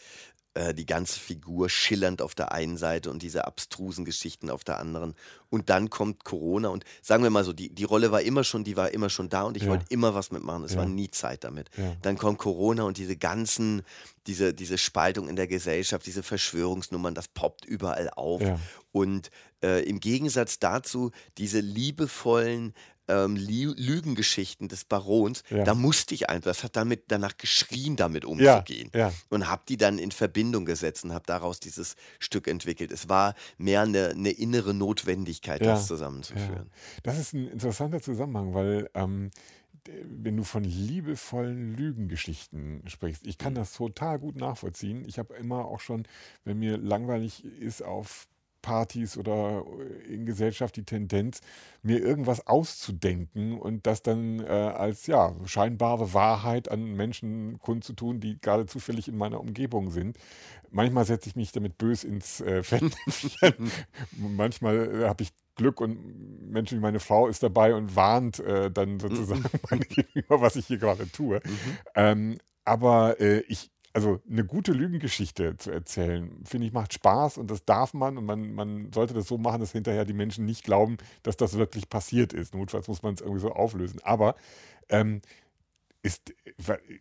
Äh, 0.55 0.75
die 0.75 0.85
ganze 0.85 1.21
Figur 1.21 1.71
schillernd 1.71 2.21
auf 2.21 2.35
der 2.35 2.51
einen 2.51 2.77
Seite 2.77 3.11
und 3.13 3.23
diese 3.23 3.47
abstrusen 3.47 4.05
Geschichten 4.05 4.51
auf 4.51 4.65
der 4.65 4.81
anderen. 4.81 5.15
Und 5.49 5.71
dann 5.71 5.91
kommt 5.91 6.25
Corona 6.25 6.71
und 6.71 6.83
sagen 7.03 7.23
wir 7.23 7.31
mal 7.31 7.45
so, 7.45 7.53
die, 7.53 7.73
die 7.73 7.85
Rolle 7.85 8.11
war 8.11 8.23
immer 8.23 8.43
schon, 8.43 8.65
die 8.65 8.77
war 8.77 8.91
immer 8.91 9.11
schon 9.11 9.29
da 9.29 9.43
und 9.45 9.57
ich 9.57 9.63
Ja. 9.63 9.69
wollte 9.69 9.85
immer 9.91 10.13
was 10.17 10.33
mitmachen. 10.33 10.65
Es 10.65 10.73
Ja. 10.73 10.79
war 10.79 10.87
nie 10.87 11.09
Zeit 11.09 11.45
damit. 11.45 11.71
Ja. 11.77 11.95
Dann 12.03 12.19
kommt 12.19 12.39
Corona 12.39 12.83
und 12.83 12.99
diese 12.99 13.17
ganzen, 13.17 13.83
diese, 14.27 14.53
diese 14.53 14.77
Spaltung 14.77 15.29
in 15.29 15.37
der 15.37 15.47
Gesellschaft, 15.47 16.05
diese 16.05 16.25
Verschwörungsnummern, 16.25 17.15
das 17.15 17.29
poppt 17.29 17.65
überall 17.65 18.11
auf. 18.11 18.43
Und 18.91 19.31
äh, 19.63 19.85
im 19.89 20.01
Gegensatz 20.01 20.59
dazu, 20.59 21.13
diese 21.39 21.61
liebevollen 21.61 22.75
ähm, 23.11 23.35
Lü- 23.37 23.75
Lügengeschichten 23.77 24.69
des 24.69 24.85
Barons, 24.85 25.43
Ja. 25.51 25.65
da 25.65 25.75
musste 25.75 26.15
ich 26.15 26.31
einfach, 26.31 26.51
das 26.51 26.65
hat 26.65 26.77
damit 26.77 27.05
danach 27.09 27.37
geschrien, 27.37 27.97
damit 27.97 28.23
Ja, 28.25 28.31
umzugehen. 28.31 28.91
ja. 28.95 29.13
Und 29.29 29.49
habe 29.49 29.63
die 29.69 29.77
dann 29.77 29.99
in 29.99 30.13
Verbindung 30.13 30.65
gesetzt 30.65 31.05
und 31.05 31.13
habe 31.13 31.25
daraus 31.27 31.61
dieses 31.61 31.97
Stück 32.19 32.47
entwickelt. 32.49 32.93
Es 32.93 33.09
war 33.09 33.35
mehr 33.59 33.83
eine, 33.83 34.11
eine 34.11 34.31
innere 34.31 34.73
Notwendigkeit, 34.75 35.61
Ja, 35.61 35.73
das 35.73 35.87
zusammenzuführen. 35.87 36.71
Das 37.03 37.19
ist 37.19 37.35
ein 37.35 37.49
interessanter 37.49 38.01
Zusammenhang, 38.01 38.55
weil 38.55 38.89
ähm, 38.95 39.31
wenn 40.05 40.37
du 40.37 40.45
von 40.45 40.63
liebevollen 40.63 41.75
Lügengeschichten 41.75 42.83
sprichst, 42.87 43.27
ich 43.27 43.37
Mhm. 43.39 43.43
kann 43.43 43.55
das 43.55 43.73
total 43.73 44.19
gut 44.19 44.37
nachvollziehen. 44.37 45.05
Ich 45.07 45.19
habe 45.19 45.35
immer 45.35 45.65
auch 45.65 45.81
schon, 45.81 46.07
wenn 46.45 46.59
mir 46.59 46.77
langweilig 46.77 47.45
ist 47.45 47.83
auf 47.83 48.27
Partys 48.63 49.17
oder 49.17 49.65
in 50.09 50.27
Gesellschaft 50.27 50.77
die 50.77 50.85
Tendenz, 50.85 51.41
mir 51.83 52.01
irgendwas 52.01 52.47
auszudenken 52.47 53.59
und 53.59 53.87
das 53.87 54.03
dann 54.03 54.41
äh, 54.41 54.49
als 54.49 55.07
ja 55.07 55.35
scheinbare 55.45 56.13
Wahrheit 56.15 56.71
an 56.71 56.93
Menschen 56.95 57.59
kundzutun, 57.59 58.21
die 58.21 58.41
gerade 58.41 58.67
zufällig 58.67 59.09
in 59.09 59.17
meiner 59.17 59.41
Umgebung 59.41 59.91
sind. 59.91 60.19
Manchmal 60.71 61.05
setze 61.05 61.29
ich 61.29 61.37
mich 61.37 61.53
damit 61.53 61.79
bös 61.79 62.05
ins 62.05 62.41
äh, 62.41 62.63
Fettnäpfchen. 62.63 63.71
Manchmal 64.13 65.03
äh, 65.03 65.09
habe 65.09 65.23
ich 65.23 65.31
Glück 65.57 65.81
und 65.81 66.51
Menschen 66.51 66.79
wie 66.79 66.83
meine 66.83 67.01
Frau 67.01 67.27
ist 67.27 67.43
dabei 67.43 67.75
und 67.75 67.95
warnt 67.95 68.39
äh, 68.41 68.71
dann 68.71 68.99
sozusagen 68.99 69.45
meine 69.71 69.85
Gegenüber, 69.85 70.41
was 70.41 70.57
ich 70.57 70.67
hier 70.67 70.79
gerade 70.79 71.11
tue. 71.11 71.41
Ähm, 71.95 72.39
aber 72.65 73.21
äh, 73.21 73.41
ich, 73.41 73.71
also 73.93 74.21
eine 74.31 74.45
gute 74.45 74.73
Lügengeschichte 74.73 75.57
zu 75.57 75.71
erzählen, 75.71 76.31
finde 76.45 76.67
ich, 76.67 76.73
macht 76.73 76.93
Spaß 76.93 77.39
und 77.39 77.51
das 77.51 77.65
darf 77.65 77.93
man 77.93 78.19
und 78.19 78.25
man, 78.25 78.55
man 78.55 78.93
sollte 78.93 79.15
das 79.15 79.27
so 79.27 79.37
machen, 79.37 79.61
dass 79.61 79.73
hinterher 79.73 80.05
die 80.05 80.13
Menschen 80.13 80.45
nicht 80.45 80.65
glauben, 80.65 80.97
dass 81.23 81.37
das 81.37 81.59
wirklich 81.59 81.89
passiert 81.89 82.33
ist. 82.33 82.55
Notfalls 82.55 82.87
muss 82.87 83.03
man 83.03 83.15
es 83.15 83.21
irgendwie 83.21 83.41
so 83.41 83.53
auflösen. 83.53 84.01
Aber 84.05 84.37
ähm, 84.89 85.23
ist, 86.03 86.33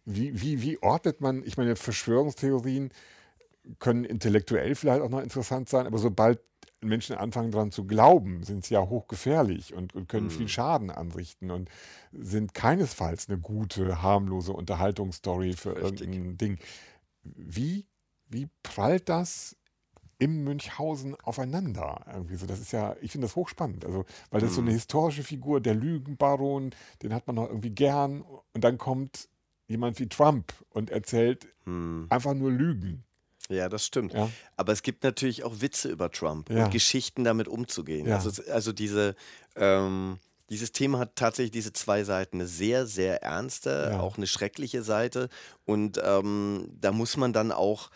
wie, 0.05 0.41
wie, 0.41 0.61
wie 0.61 0.81
ordnet 0.81 1.21
man, 1.21 1.43
ich 1.43 1.57
meine, 1.57 1.75
Verschwörungstheorien 1.75 2.91
können 3.77 4.03
intellektuell 4.03 4.73
vielleicht 4.73 5.01
auch 5.01 5.09
noch 5.09 5.21
interessant 5.21 5.69
sein, 5.69 5.85
aber 5.85 5.99
sobald 5.99 6.39
Menschen 6.81 7.17
anfangen 7.17 7.51
daran 7.51 7.71
zu 7.71 7.85
glauben, 7.85 8.43
sind 8.43 8.65
sie 8.65 8.75
ja 8.75 8.81
hochgefährlich 8.81 9.73
und, 9.73 9.93
und 9.95 10.07
können 10.07 10.29
viel 10.29 10.47
Schaden 10.47 10.89
anrichten 10.91 11.51
und 11.51 11.69
sind 12.11 12.53
keinesfalls 12.53 13.27
eine 13.29 13.37
gute, 13.37 14.01
harmlose 14.01 14.53
Unterhaltungsstory 14.53 15.53
für 15.53 15.75
Richtig. 15.75 16.01
irgendein 16.01 16.37
Ding. 16.37 16.59
Wie, 17.23 17.85
wie 18.27 18.47
prallt 18.63 19.09
das 19.09 19.57
im 20.19 20.43
Münchhausen 20.43 21.15
aufeinander? 21.21 22.05
Irgendwie 22.11 22.35
so, 22.35 22.45
das 22.45 22.59
ist 22.59 22.71
ja, 22.71 22.95
ich 23.01 23.11
finde 23.11 23.27
das 23.27 23.35
hochspannend. 23.35 23.85
Also, 23.85 24.05
weil 24.31 24.41
das 24.41 24.55
so 24.55 24.61
eine 24.61 24.71
historische 24.71 25.23
Figur, 25.23 25.61
der 25.61 25.75
Lügenbaron, 25.75 26.71
den 27.03 27.13
hat 27.13 27.27
man 27.27 27.35
noch 27.35 27.47
irgendwie 27.47 27.71
gern. 27.71 28.21
Und 28.53 28.63
dann 28.63 28.77
kommt 28.77 29.29
jemand 29.67 29.99
wie 29.99 30.07
Trump 30.07 30.53
und 30.69 30.89
erzählt 30.89 31.47
Hm. 31.65 32.07
einfach 32.09 32.33
nur 32.33 32.51
Lügen. 32.51 33.03
Ja, 33.49 33.67
das 33.67 33.85
stimmt. 33.85 34.13
Ja. 34.13 34.29
Aber 34.57 34.71
es 34.73 34.83
gibt 34.83 35.03
natürlich 35.03 35.43
auch 35.43 35.59
Witze 35.61 35.89
über 35.89 36.11
Trump 36.11 36.49
Ja. 36.49 36.65
und 36.65 36.71
Geschichten 36.71 37.23
damit 37.23 37.47
umzugehen. 37.47 38.07
Ja. 38.07 38.15
Also, 38.15 38.43
also 38.51 38.71
diese, 38.71 39.15
ähm, 39.55 40.19
dieses 40.49 40.71
Thema 40.71 40.99
hat 40.99 41.15
tatsächlich 41.15 41.51
diese 41.51 41.73
zwei 41.73 42.03
Seiten. 42.03 42.37
Eine 42.37 42.47
sehr, 42.47 42.85
sehr 42.85 43.23
ernste, 43.23 43.99
auch 43.99 44.17
eine 44.17 44.27
schreckliche 44.27 44.83
Seite. 44.83 45.29
Und 45.65 45.99
ähm, 46.03 46.69
da 46.79 46.91
muss 46.91 47.17
man 47.17 47.33
dann 47.33 47.51
auch 47.51 47.89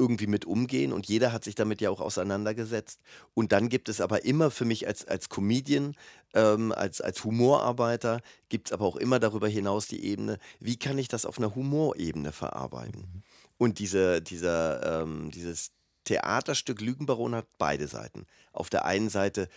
irgendwie 0.00 0.28
mit 0.28 0.44
umgehen 0.44 0.92
und 0.92 1.06
jeder 1.06 1.32
hat 1.32 1.42
sich 1.42 1.56
damit 1.56 1.80
ja 1.80 1.90
auch 1.90 2.00
auseinandergesetzt. 2.00 3.00
Und 3.34 3.50
dann 3.50 3.68
gibt 3.68 3.88
es 3.88 4.00
aber 4.00 4.24
immer 4.24 4.52
für 4.52 4.64
mich 4.64 4.86
als, 4.86 5.04
als 5.04 5.28
Comedian, 5.28 5.96
ähm, 6.34 6.70
als, 6.70 7.00
als 7.00 7.24
Humorarbeiter, 7.24 8.20
gibt 8.48 8.68
es 8.68 8.72
aber 8.72 8.84
auch 8.84 8.94
immer 8.94 9.18
darüber 9.18 9.48
hinaus 9.48 9.88
die 9.88 10.04
Ebene, 10.04 10.38
wie 10.60 10.76
kann 10.78 10.98
ich 10.98 11.08
das 11.08 11.26
auf 11.26 11.38
einer 11.38 11.54
Humorebene 11.56 12.30
verarbeiten? 12.30 13.00
Mhm. 13.12 13.22
Und 13.58 13.78
diese, 13.78 14.22
dieser, 14.22 15.02
ähm, 15.02 15.30
dieses 15.30 15.72
Theaterstück 16.04 16.80
Lügenbaron 16.80 17.34
hat 17.34 17.46
beide 17.58 17.86
Seiten. 17.86 18.26
Auf 18.52 18.70
der 18.70 18.84
einen 18.86 19.10
Seite 19.10 19.48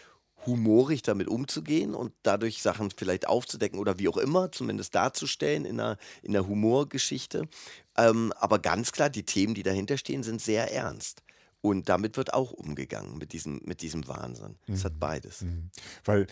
humorig 0.45 1.03
damit 1.03 1.27
umzugehen 1.27 1.93
und 1.93 2.13
dadurch 2.23 2.61
Sachen 2.61 2.89
vielleicht 2.91 3.27
aufzudecken 3.27 3.79
oder 3.79 3.99
wie 3.99 4.09
auch 4.09 4.17
immer, 4.17 4.51
zumindest 4.51 4.95
darzustellen 4.95 5.65
in 5.65 5.79
einer, 5.79 5.97
in 6.23 6.35
einer 6.35 6.47
Humorgeschichte. 6.47 7.47
Ähm, 7.95 8.33
aber 8.37 8.59
ganz 8.59 8.91
klar, 8.91 9.09
die 9.09 9.23
Themen, 9.23 9.53
die 9.53 9.63
dahinter 9.63 9.97
stehen, 9.97 10.23
sind 10.23 10.41
sehr 10.41 10.73
ernst. 10.73 11.21
Und 11.61 11.89
damit 11.89 12.17
wird 12.17 12.33
auch 12.33 12.51
umgegangen, 12.51 13.19
mit 13.19 13.33
diesem, 13.33 13.61
mit 13.63 13.83
diesem 13.83 14.07
Wahnsinn. 14.07 14.57
Es 14.67 14.79
mhm. 14.79 14.83
hat 14.85 14.99
beides. 14.99 15.41
Mhm. 15.41 15.69
Weil 16.03 16.27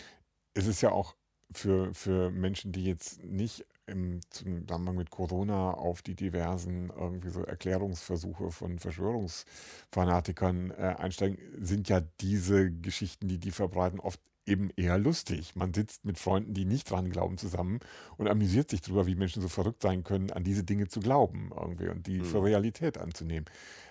es 0.54 0.66
ist 0.66 0.80
ja 0.80 0.90
auch 0.90 1.14
für, 1.52 1.94
für 1.94 2.30
Menschen, 2.30 2.72
die 2.72 2.84
jetzt 2.84 3.22
nicht 3.22 3.64
im 3.90 4.20
Zusammenhang 4.30 4.96
mit 4.96 5.10
Corona 5.10 5.72
auf 5.72 6.02
die 6.02 6.14
diversen 6.14 6.90
irgendwie 6.90 7.30
so 7.30 7.42
Erklärungsversuche 7.42 8.50
von 8.50 8.78
Verschwörungsfanatikern 8.78 10.70
äh, 10.70 10.94
einsteigen, 10.98 11.38
sind 11.60 11.88
ja 11.88 12.00
diese 12.20 12.70
Geschichten, 12.70 13.28
die 13.28 13.38
die 13.38 13.50
verbreiten, 13.50 14.00
oft 14.00 14.20
eben 14.50 14.70
eher 14.76 14.98
lustig. 14.98 15.54
Man 15.54 15.72
sitzt 15.72 16.04
mit 16.04 16.18
Freunden, 16.18 16.52
die 16.52 16.64
nicht 16.64 16.90
dran 16.90 17.10
glauben, 17.10 17.38
zusammen 17.38 17.80
und 18.16 18.28
amüsiert 18.28 18.70
sich 18.70 18.82
darüber, 18.82 19.06
wie 19.06 19.14
Menschen 19.14 19.40
so 19.40 19.48
verrückt 19.48 19.82
sein 19.82 20.04
können, 20.04 20.30
an 20.30 20.44
diese 20.44 20.64
Dinge 20.64 20.88
zu 20.88 21.00
glauben 21.00 21.50
irgendwie 21.56 21.88
und 21.88 22.06
die 22.06 22.18
mhm. 22.18 22.24
für 22.24 22.42
Realität 22.42 22.98
anzunehmen. 22.98 23.46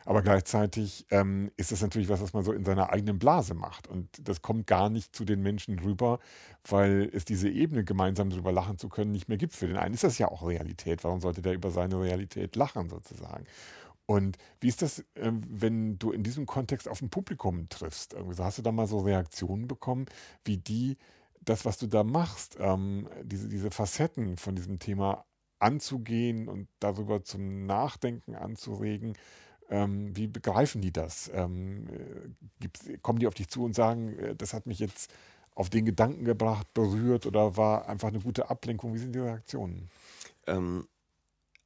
Aber 0.05 0.21
gleichzeitig 0.21 1.05
ähm, 1.11 1.51
ist 1.55 1.71
das 1.71 1.81
natürlich 1.81 2.09
was, 2.09 2.21
was 2.21 2.33
man 2.33 2.43
so 2.43 2.51
in 2.51 2.65
seiner 2.65 2.91
eigenen 2.91 3.19
Blase 3.19 3.53
macht. 3.53 3.87
Und 3.87 4.09
das 4.21 4.41
kommt 4.41 4.67
gar 4.67 4.89
nicht 4.89 5.15
zu 5.15 5.23
den 5.23 5.41
Menschen 5.41 5.79
rüber, 5.79 6.19
weil 6.67 7.09
es 7.13 7.25
diese 7.25 7.49
Ebene, 7.49 7.83
gemeinsam 7.83 8.29
darüber 8.29 8.51
lachen 8.51 8.77
zu 8.77 8.89
können, 8.89 9.11
nicht 9.11 9.29
mehr 9.29 9.37
gibt. 9.37 9.53
Für 9.53 9.67
den 9.67 9.77
einen 9.77 9.93
ist 9.93 10.03
das 10.03 10.17
ja 10.17 10.27
auch 10.27 10.47
Realität. 10.47 11.03
Warum 11.03 11.21
sollte 11.21 11.41
der 11.41 11.53
über 11.53 11.71
seine 11.71 12.01
Realität 12.01 12.55
lachen 12.55 12.89
sozusagen? 12.89 13.45
Und 14.09 14.39
wie 14.59 14.69
ist 14.69 14.81
das, 14.81 15.05
ähm, 15.15 15.43
wenn 15.47 15.99
du 15.99 16.11
in 16.11 16.23
diesem 16.23 16.47
Kontext 16.47 16.87
auf 16.87 16.99
ein 16.99 17.11
Publikum 17.11 17.69
triffst? 17.69 18.15
Hast 18.39 18.57
du 18.57 18.63
da 18.63 18.71
mal 18.71 18.87
so 18.87 19.01
Reaktionen 19.01 19.67
bekommen, 19.67 20.07
wie 20.43 20.57
die 20.57 20.97
das, 21.41 21.63
was 21.63 21.77
du 21.77 21.85
da 21.85 22.03
machst, 22.03 22.57
ähm, 22.59 23.07
diese, 23.21 23.47
diese 23.47 23.69
Facetten 23.69 24.37
von 24.37 24.55
diesem 24.55 24.79
Thema 24.79 25.25
anzugehen 25.59 26.47
und 26.47 26.67
darüber 26.79 27.23
zum 27.23 27.67
Nachdenken 27.67 28.33
anzuregen? 28.33 29.13
Ähm, 29.69 30.17
wie 30.17 30.25
begreifen 30.25 30.81
die 30.81 30.91
das? 30.91 31.27
Äh, 31.27 31.47
kommen 33.03 33.19
die 33.19 33.27
auf 33.27 33.35
dich 33.35 33.49
zu 33.49 33.63
und 33.63 33.75
sagen, 33.75 34.17
äh, 34.17 34.35
das 34.35 34.55
hat 34.55 34.65
mich 34.65 34.79
jetzt 34.79 35.13
auf 35.53 35.69
den 35.69 35.85
Gedanken 35.85 36.25
gebracht, 36.25 36.73
berührt 36.73 37.27
oder 37.27 37.57
war 37.57 37.87
einfach 37.87 38.07
eine 38.07 38.21
gute 38.21 38.49
Ablenkung? 38.49 38.95
Wie 38.95 38.99
sind 38.99 39.13
die 39.13 39.19
Reaktionen? 39.19 39.91
Ähm, 40.47 40.87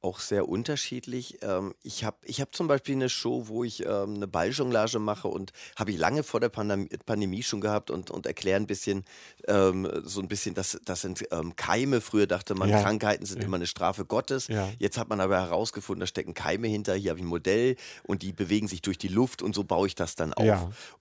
auch 0.04 0.20
sehr 0.20 0.48
unterschiedlich. 0.48 1.38
Ähm, 1.42 1.74
ich 1.82 2.04
habe 2.04 2.18
ich 2.24 2.40
hab 2.40 2.54
zum 2.54 2.68
Beispiel 2.68 2.94
eine 2.94 3.08
Show, 3.08 3.48
wo 3.48 3.64
ich 3.64 3.84
ähm, 3.86 4.14
eine 4.16 4.28
Balljonglage 4.28 4.98
mache 4.98 5.28
und 5.28 5.52
habe 5.76 5.92
ich 5.92 5.98
lange 5.98 6.22
vor 6.22 6.40
der 6.40 6.50
Pandem 6.50 6.88
Pandemie 7.06 7.42
schon 7.42 7.62
gehabt 7.62 7.90
und, 7.90 8.10
und 8.10 8.26
erkläre 8.26 8.60
ein 8.60 8.66
bisschen, 8.66 9.04
ähm, 9.48 9.88
so 10.04 10.20
ein 10.20 10.28
bisschen, 10.28 10.54
das, 10.54 10.78
das 10.84 11.00
sind 11.00 11.24
ähm, 11.32 11.56
Keime. 11.56 12.02
Früher 12.02 12.26
dachte 12.26 12.54
man, 12.54 12.68
ja. 12.68 12.82
Krankheiten 12.82 13.24
sind 13.24 13.38
ja. 13.38 13.46
immer 13.46 13.56
eine 13.56 13.66
Strafe 13.66 14.04
Gottes. 14.04 14.48
Ja. 14.48 14.70
Jetzt 14.78 14.98
hat 14.98 15.08
man 15.08 15.20
aber 15.20 15.40
herausgefunden, 15.40 16.00
da 16.00 16.06
stecken 16.06 16.34
Keime 16.34 16.68
hinter. 16.68 16.94
Hier 16.94 17.10
habe 17.10 17.20
ich 17.20 17.24
ein 17.24 17.28
Modell 17.28 17.76
und 18.02 18.22
die 18.22 18.32
bewegen 18.32 18.68
sich 18.68 18.82
durch 18.82 18.98
die 18.98 19.08
Luft 19.08 19.40
und 19.40 19.54
so 19.54 19.64
baue 19.64 19.86
ich 19.86 19.94
das 19.94 20.16
dann 20.16 20.34
auf. 20.34 20.44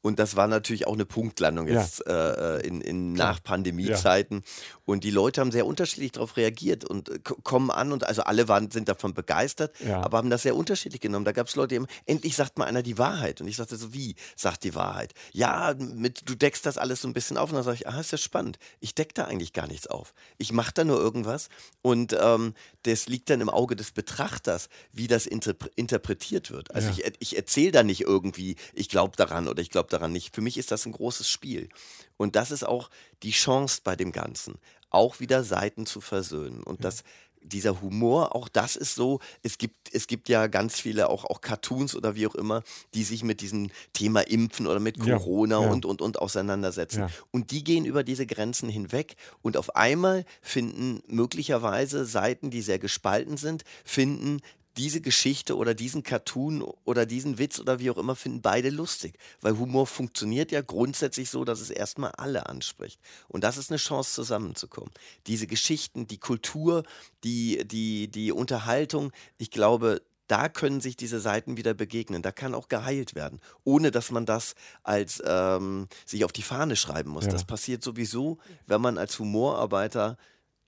Und 0.01 0.17
das 0.17 0.37
war 0.37 0.47
natürlich 0.47 0.87
auch 0.87 0.93
eine 0.93 1.05
Punktlandung 1.05 1.67
jetzt 1.67 2.07
äh, 2.07 2.57
äh 2.57 2.67
in, 2.67 2.79
in 2.79 3.13
Nach-Pandemie-Zeiten. 3.13 4.43
Und 4.85 5.03
die 5.03 5.11
Leute 5.11 5.41
haben 5.41 5.51
sehr 5.51 5.65
unterschiedlich 5.65 6.13
darauf 6.13 6.37
reagiert 6.37 6.85
und 6.85 7.09
äh, 7.09 7.19
kommen 7.19 7.69
an 7.69 7.91
und 7.91 8.07
also 8.07 8.23
alle 8.23 8.47
waren, 8.47 8.71
sind 8.71 8.87
davon 8.93 9.13
begeistert, 9.13 9.73
ja. 9.79 10.01
aber 10.01 10.17
haben 10.17 10.29
das 10.29 10.43
sehr 10.43 10.55
unterschiedlich 10.55 11.01
genommen. 11.01 11.25
Da 11.25 11.31
gab 11.31 11.47
es 11.47 11.55
Leute, 11.55 11.69
die 11.69 11.75
haben, 11.77 11.87
endlich 12.05 12.35
sagt 12.35 12.57
mal 12.57 12.65
einer 12.65 12.83
die 12.83 12.97
Wahrheit. 12.97 13.41
Und 13.41 13.47
ich 13.47 13.57
sagte 13.57 13.75
so, 13.75 13.93
wie 13.93 14.15
sagt 14.35 14.63
die 14.63 14.75
Wahrheit? 14.75 15.13
Ja, 15.31 15.73
mit, 15.77 16.29
du 16.29 16.35
deckst 16.35 16.65
das 16.65 16.77
alles 16.77 17.01
so 17.01 17.07
ein 17.07 17.13
bisschen 17.13 17.37
auf. 17.37 17.49
Und 17.49 17.55
dann 17.55 17.63
sage 17.63 17.77
ich, 17.77 17.87
ah, 17.87 17.99
ist 17.99 18.11
ja 18.11 18.17
spannend. 18.17 18.59
Ich 18.79 18.95
decke 18.95 19.13
da 19.13 19.25
eigentlich 19.25 19.53
gar 19.53 19.67
nichts 19.67 19.87
auf. 19.87 20.13
Ich 20.37 20.51
mache 20.51 20.73
da 20.73 20.83
nur 20.83 20.99
irgendwas 20.99 21.49
und 21.81 22.15
ähm, 22.19 22.53
das 22.83 23.07
liegt 23.07 23.29
dann 23.29 23.41
im 23.41 23.49
Auge 23.49 23.75
des 23.75 23.91
Betrachters, 23.91 24.69
wie 24.91 25.07
das 25.07 25.25
interp 25.25 25.69
interpretiert 25.75 26.51
wird. 26.51 26.73
Also 26.73 26.89
ja. 26.89 27.07
ich, 27.07 27.13
ich 27.19 27.37
erzähle 27.37 27.71
da 27.71 27.83
nicht 27.83 28.01
irgendwie, 28.01 28.55
ich 28.73 28.89
glaube 28.89 29.15
daran 29.15 29.47
oder 29.47 29.61
ich 29.61 29.69
glaube 29.69 29.89
daran 29.89 30.11
nicht. 30.11 30.35
Für 30.35 30.41
mich 30.41 30.57
ist 30.57 30.71
das 30.71 30.85
ein 30.85 30.91
großes 30.91 31.27
Spiel. 31.27 31.69
Und 32.17 32.35
das 32.35 32.51
ist 32.51 32.63
auch 32.63 32.89
die 33.23 33.31
Chance 33.31 33.81
bei 33.83 33.95
dem 33.95 34.11
Ganzen, 34.11 34.55
auch 34.89 35.19
wieder 35.19 35.43
Seiten 35.43 35.85
zu 35.85 36.01
versöhnen. 36.01 36.63
Und 36.63 36.83
das 36.83 37.03
dieser 37.43 37.81
Humor, 37.81 38.35
auch 38.35 38.47
das 38.47 38.75
ist 38.75 38.95
so, 38.95 39.19
es 39.41 39.57
gibt, 39.57 39.93
es 39.93 40.07
gibt 40.07 40.29
ja 40.29 40.47
ganz 40.47 40.79
viele 40.79 41.09
auch, 41.09 41.25
auch 41.25 41.41
Cartoons 41.41 41.95
oder 41.95 42.15
wie 42.15 42.27
auch 42.27 42.35
immer, 42.35 42.63
die 42.93 43.03
sich 43.03 43.23
mit 43.23 43.41
diesem 43.41 43.69
Thema 43.93 44.21
Impfen 44.21 44.67
oder 44.67 44.79
mit 44.79 44.99
Corona 44.99 45.59
ja, 45.59 45.65
ja. 45.65 45.71
Und, 45.71 45.85
und, 45.85 46.01
und 46.01 46.19
auseinandersetzen. 46.19 47.01
Ja. 47.01 47.09
Und 47.31 47.51
die 47.51 47.63
gehen 47.63 47.85
über 47.85 48.03
diese 48.03 48.25
Grenzen 48.25 48.69
hinweg 48.69 49.15
und 49.41 49.57
auf 49.57 49.75
einmal 49.75 50.25
finden 50.41 51.01
möglicherweise 51.07 52.05
Seiten, 52.05 52.49
die 52.49 52.61
sehr 52.61 52.79
gespalten 52.79 53.37
sind, 53.37 53.63
finden 53.83 54.41
diese 54.77 55.01
Geschichte 55.01 55.55
oder 55.55 55.73
diesen 55.73 56.03
Cartoon 56.03 56.61
oder 56.83 57.05
diesen 57.05 57.37
Witz 57.37 57.59
oder 57.59 57.79
wie 57.79 57.91
auch 57.91 57.97
immer 57.97 58.15
finden 58.15 58.41
beide 58.41 58.69
lustig. 58.69 59.17
Weil 59.41 59.57
Humor 59.57 59.87
funktioniert 59.87 60.51
ja 60.51 60.61
grundsätzlich 60.61 61.29
so, 61.29 61.45
dass 61.45 61.61
es 61.61 61.69
erstmal 61.69 62.11
alle 62.11 62.47
anspricht. 62.47 62.99
Und 63.27 63.43
das 63.43 63.57
ist 63.57 63.71
eine 63.71 63.77
Chance, 63.77 64.13
zusammenzukommen. 64.13 64.91
Diese 65.27 65.47
Geschichten, 65.47 66.07
die 66.07 66.17
Kultur, 66.17 66.83
die, 67.23 67.65
die, 67.65 68.07
die 68.07 68.31
Unterhaltung, 68.31 69.11
ich 69.37 69.51
glaube, 69.51 70.01
da 70.27 70.49
können 70.49 70.81
sich 70.81 70.95
diese 70.95 71.19
Seiten 71.19 71.57
wieder 71.57 71.73
begegnen. 71.73 72.21
Da 72.21 72.31
kann 72.31 72.55
auch 72.55 72.67
geheilt 72.67 73.13
werden, 73.13 73.39
ohne 73.63 73.91
dass 73.91 74.09
man 74.09 74.25
das 74.25 74.55
als 74.83 75.21
ähm, 75.25 75.87
sich 76.05 76.25
auf 76.25 76.31
die 76.31 76.41
Fahne 76.41 76.75
schreiben 76.75 77.11
muss. 77.11 77.25
Ja. 77.25 77.31
Das 77.31 77.45
passiert 77.45 77.83
sowieso, 77.83 78.39
wenn 78.65 78.81
man 78.81 78.97
als 78.97 79.19
Humorarbeiter 79.19 80.17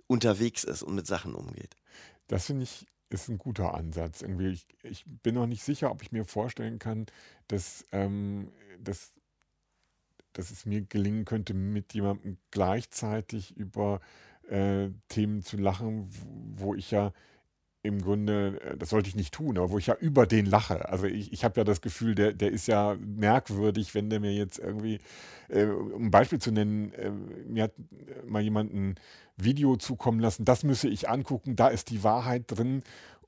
unterwegs 0.08 0.64
ist 0.64 0.84
und 0.84 0.95
mit 0.95 1.08
Sachen 1.08 1.34
umgeht. 1.34 1.76
Das 2.28 2.45
finde 2.45 2.64
ich 2.64 2.86
ist 3.10 3.30
ein 3.30 3.38
guter 3.38 3.74
Ansatz. 3.74 4.22
Irgendwie, 4.22 4.47
ich, 4.47 4.68
ich 4.84 5.06
bin 5.06 5.36
noch 5.36 5.47
nicht 5.47 5.64
sicher, 5.64 5.91
ob 5.91 6.01
ich 6.01 6.12
mir 6.12 6.26
vorstellen 6.26 6.80
kann, 6.80 7.06
dass, 7.47 7.86
ähm, 7.91 8.51
dass, 8.80 9.14
dass 10.34 10.51
es 10.51 10.66
mir 10.66 10.82
gelingen 10.82 11.26
könnte, 11.26 11.53
mit 11.53 11.93
jemandem 11.93 12.38
gleichzeitig 12.51 13.56
über 13.56 14.01
äh, 14.49 14.89
Themen 15.10 15.41
zu 15.43 15.58
lachen, 15.58 16.10
wo 16.56 16.76
ich 16.76 16.91
ja 16.91 17.14
im 17.86 18.01
Grunde, 18.01 18.59
äh, 18.61 18.77
das 18.77 18.89
sollte 18.89 19.09
ich 19.09 19.15
nicht 19.15 19.33
tun, 19.33 19.57
aber 19.57 19.69
wo 19.69 19.77
ich 19.77 19.88
ja 19.88 19.95
über 19.95 20.25
den 20.25 20.45
lache. 20.45 20.89
Also 20.89 21.05
ich, 21.05 21.31
ich 21.31 21.43
habe 21.43 21.59
ja 21.59 21.63
das 21.63 21.81
Gefühl, 21.81 22.15
der, 22.15 22.33
der 22.33 22.51
ist 22.51 22.67
ja 22.67 22.95
merkwürdig, 22.99 23.95
wenn 23.95 24.09
der 24.09 24.19
mir 24.19 24.33
jetzt 24.33 24.59
irgendwie, 24.59 24.99
äh, 25.49 25.65
um 25.65 26.05
ein 26.05 26.11
Beispiel 26.11 26.39
zu 26.39 26.51
nennen, 26.51 26.91
äh, 26.93 27.11
mir 27.47 27.63
hat 27.63 27.73
mal 28.25 28.41
jemand 28.41 28.73
ein 28.73 28.95
Video 29.38 29.75
zukommen 29.75 30.19
lassen, 30.19 30.45
das 30.45 30.63
müsse 30.63 30.88
ich 30.88 31.09
angucken, 31.09 31.55
da 31.55 31.67
ist 31.67 31.89
die 31.89 32.03
Wahrheit 32.03 32.43
drin. 32.47 32.83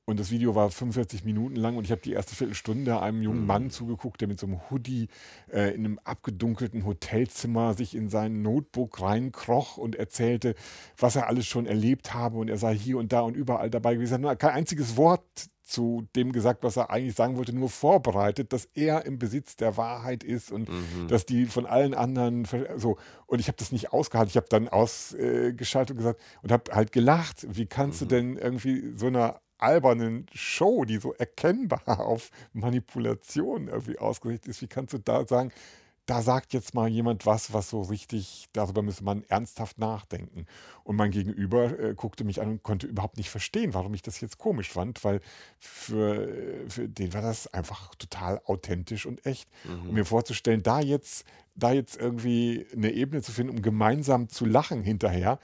Und 0.09 0.21
das 0.21 0.31
Video 0.31 0.55
war 0.55 0.71
45 0.71 1.25
Minuten 1.25 1.57
lang 1.57 1.75
und 1.75 1.83
ich 1.83 1.91
habe 1.91 1.99
die 1.99 2.13
erste 2.13 2.33
Viertelstunde 2.33 3.01
einem 3.01 3.21
jungen 3.21 3.45
Mann 3.45 3.65
mhm. 3.65 3.71
zugeguckt, 3.71 4.21
der 4.21 4.29
mit 4.29 4.39
so 4.39 4.47
einem 4.47 4.61
Hoodie 4.69 5.09
äh, 5.51 5.75
in 5.75 5.83
einem 5.83 5.99
abgedunkelten 6.01 6.85
Hotelzimmer 6.85 7.73
sich 7.73 7.93
in 7.93 8.07
sein 8.07 8.41
Notebook 8.41 9.01
reinkroch 9.01 9.75
und 9.75 9.97
erzählte, 9.97 10.55
was 10.97 11.17
er 11.17 11.27
alles 11.27 11.45
schon 11.45 11.65
erlebt 11.65 12.13
habe 12.13 12.37
und 12.37 12.47
er 12.47 12.57
sei 12.57 12.73
hier 12.73 12.99
und 12.99 13.11
da 13.11 13.19
und 13.19 13.35
überall 13.35 13.69
dabei 13.69 13.95
gewesen. 13.95 14.13
Er 14.13 14.15
hat 14.15 14.21
nur 14.21 14.35
kein 14.37 14.51
einziges 14.51 14.95
Wort 14.95 15.25
zu 15.61 16.07
dem 16.15 16.31
gesagt, 16.31 16.63
was 16.63 16.77
er 16.77 16.89
eigentlich 16.89 17.15
sagen 17.15 17.35
wollte, 17.35 17.53
nur 17.53 17.67
vorbereitet, 17.67 18.53
dass 18.53 18.69
er 18.75 19.05
im 19.05 19.19
Besitz 19.19 19.57
der 19.57 19.75
Wahrheit 19.75 20.23
ist 20.23 20.53
und 20.53 20.69
mhm. 20.69 21.09
dass 21.09 21.25
die 21.25 21.47
von 21.47 21.65
allen 21.65 21.93
anderen 21.93 22.47
so 22.77 22.97
und 23.25 23.39
ich 23.41 23.49
habe 23.49 23.57
das 23.57 23.73
nicht 23.73 23.91
ausgehalten. 23.91 24.29
Ich 24.29 24.37
habe 24.37 24.47
dann 24.49 24.69
ausgeschaltet 24.69 25.91
und 25.91 25.97
gesagt 25.97 26.21
und 26.43 26.53
habe 26.53 26.71
halt 26.73 26.93
gelacht. 26.93 27.45
Wie 27.49 27.65
kannst 27.65 27.99
mhm. 27.99 28.07
du 28.07 28.15
denn 28.15 28.37
irgendwie 28.37 28.93
so 28.95 29.07
einer 29.07 29.41
albernen 29.57 30.25
Show, 30.33 30.85
die 30.85 30.97
so 30.97 31.13
erkennbar 31.13 31.99
auf 31.99 32.31
Manipulation 32.53 33.67
irgendwie 33.67 33.99
ausgerichtet 33.99 34.49
ist, 34.49 34.61
wie 34.61 34.67
kannst 34.67 34.93
du 34.93 34.97
da 34.99 35.25
sagen, 35.25 35.51
da 36.07 36.21
sagt 36.21 36.53
jetzt 36.53 36.73
mal 36.73 36.87
jemand 36.87 37.25
was, 37.25 37.51
was 37.51 37.69
so 37.69 37.81
richtig, 37.81 38.47
darüber 38.53 38.81
müsste 38.81 39.03
man 39.03 39.23
ernsthaft 39.27 39.77
nachdenken. 39.77 40.45
Und 40.85 40.95
mein 40.95 41.11
Gegenüber 41.11 41.77
äh, 41.77 41.93
guckte 41.95 42.23
mich 42.23 42.41
an 42.41 42.47
und 42.47 42.63
konnte 42.63 42.87
überhaupt 42.87 43.17
nicht 43.17 43.29
verstehen, 43.29 43.73
warum 43.73 43.93
ich 43.93 44.03
das 44.03 44.21
jetzt 44.21 44.37
komisch 44.37 44.69
fand, 44.69 45.03
weil 45.03 45.19
für, 45.59 46.29
äh, 46.29 46.69
für 46.69 46.87
den 46.87 47.13
war 47.13 47.21
das 47.21 47.53
einfach 47.53 47.93
total 47.95 48.39
authentisch 48.45 49.05
und 49.05 49.25
echt. 49.25 49.49
Mhm. 49.65 49.89
Und 49.89 49.93
mir 49.93 50.05
vorzustellen, 50.05 50.63
da 50.63 50.79
jetzt, 50.79 51.25
da 51.55 51.73
jetzt 51.73 51.99
irgendwie 51.99 52.65
eine 52.73 52.91
Ebene 52.93 53.21
zu 53.21 53.33
finden, 53.33 53.57
um 53.57 53.61
gemeinsam 53.61 54.29
zu 54.29 54.45
lachen 54.45 54.83
hinterher, 54.83 55.39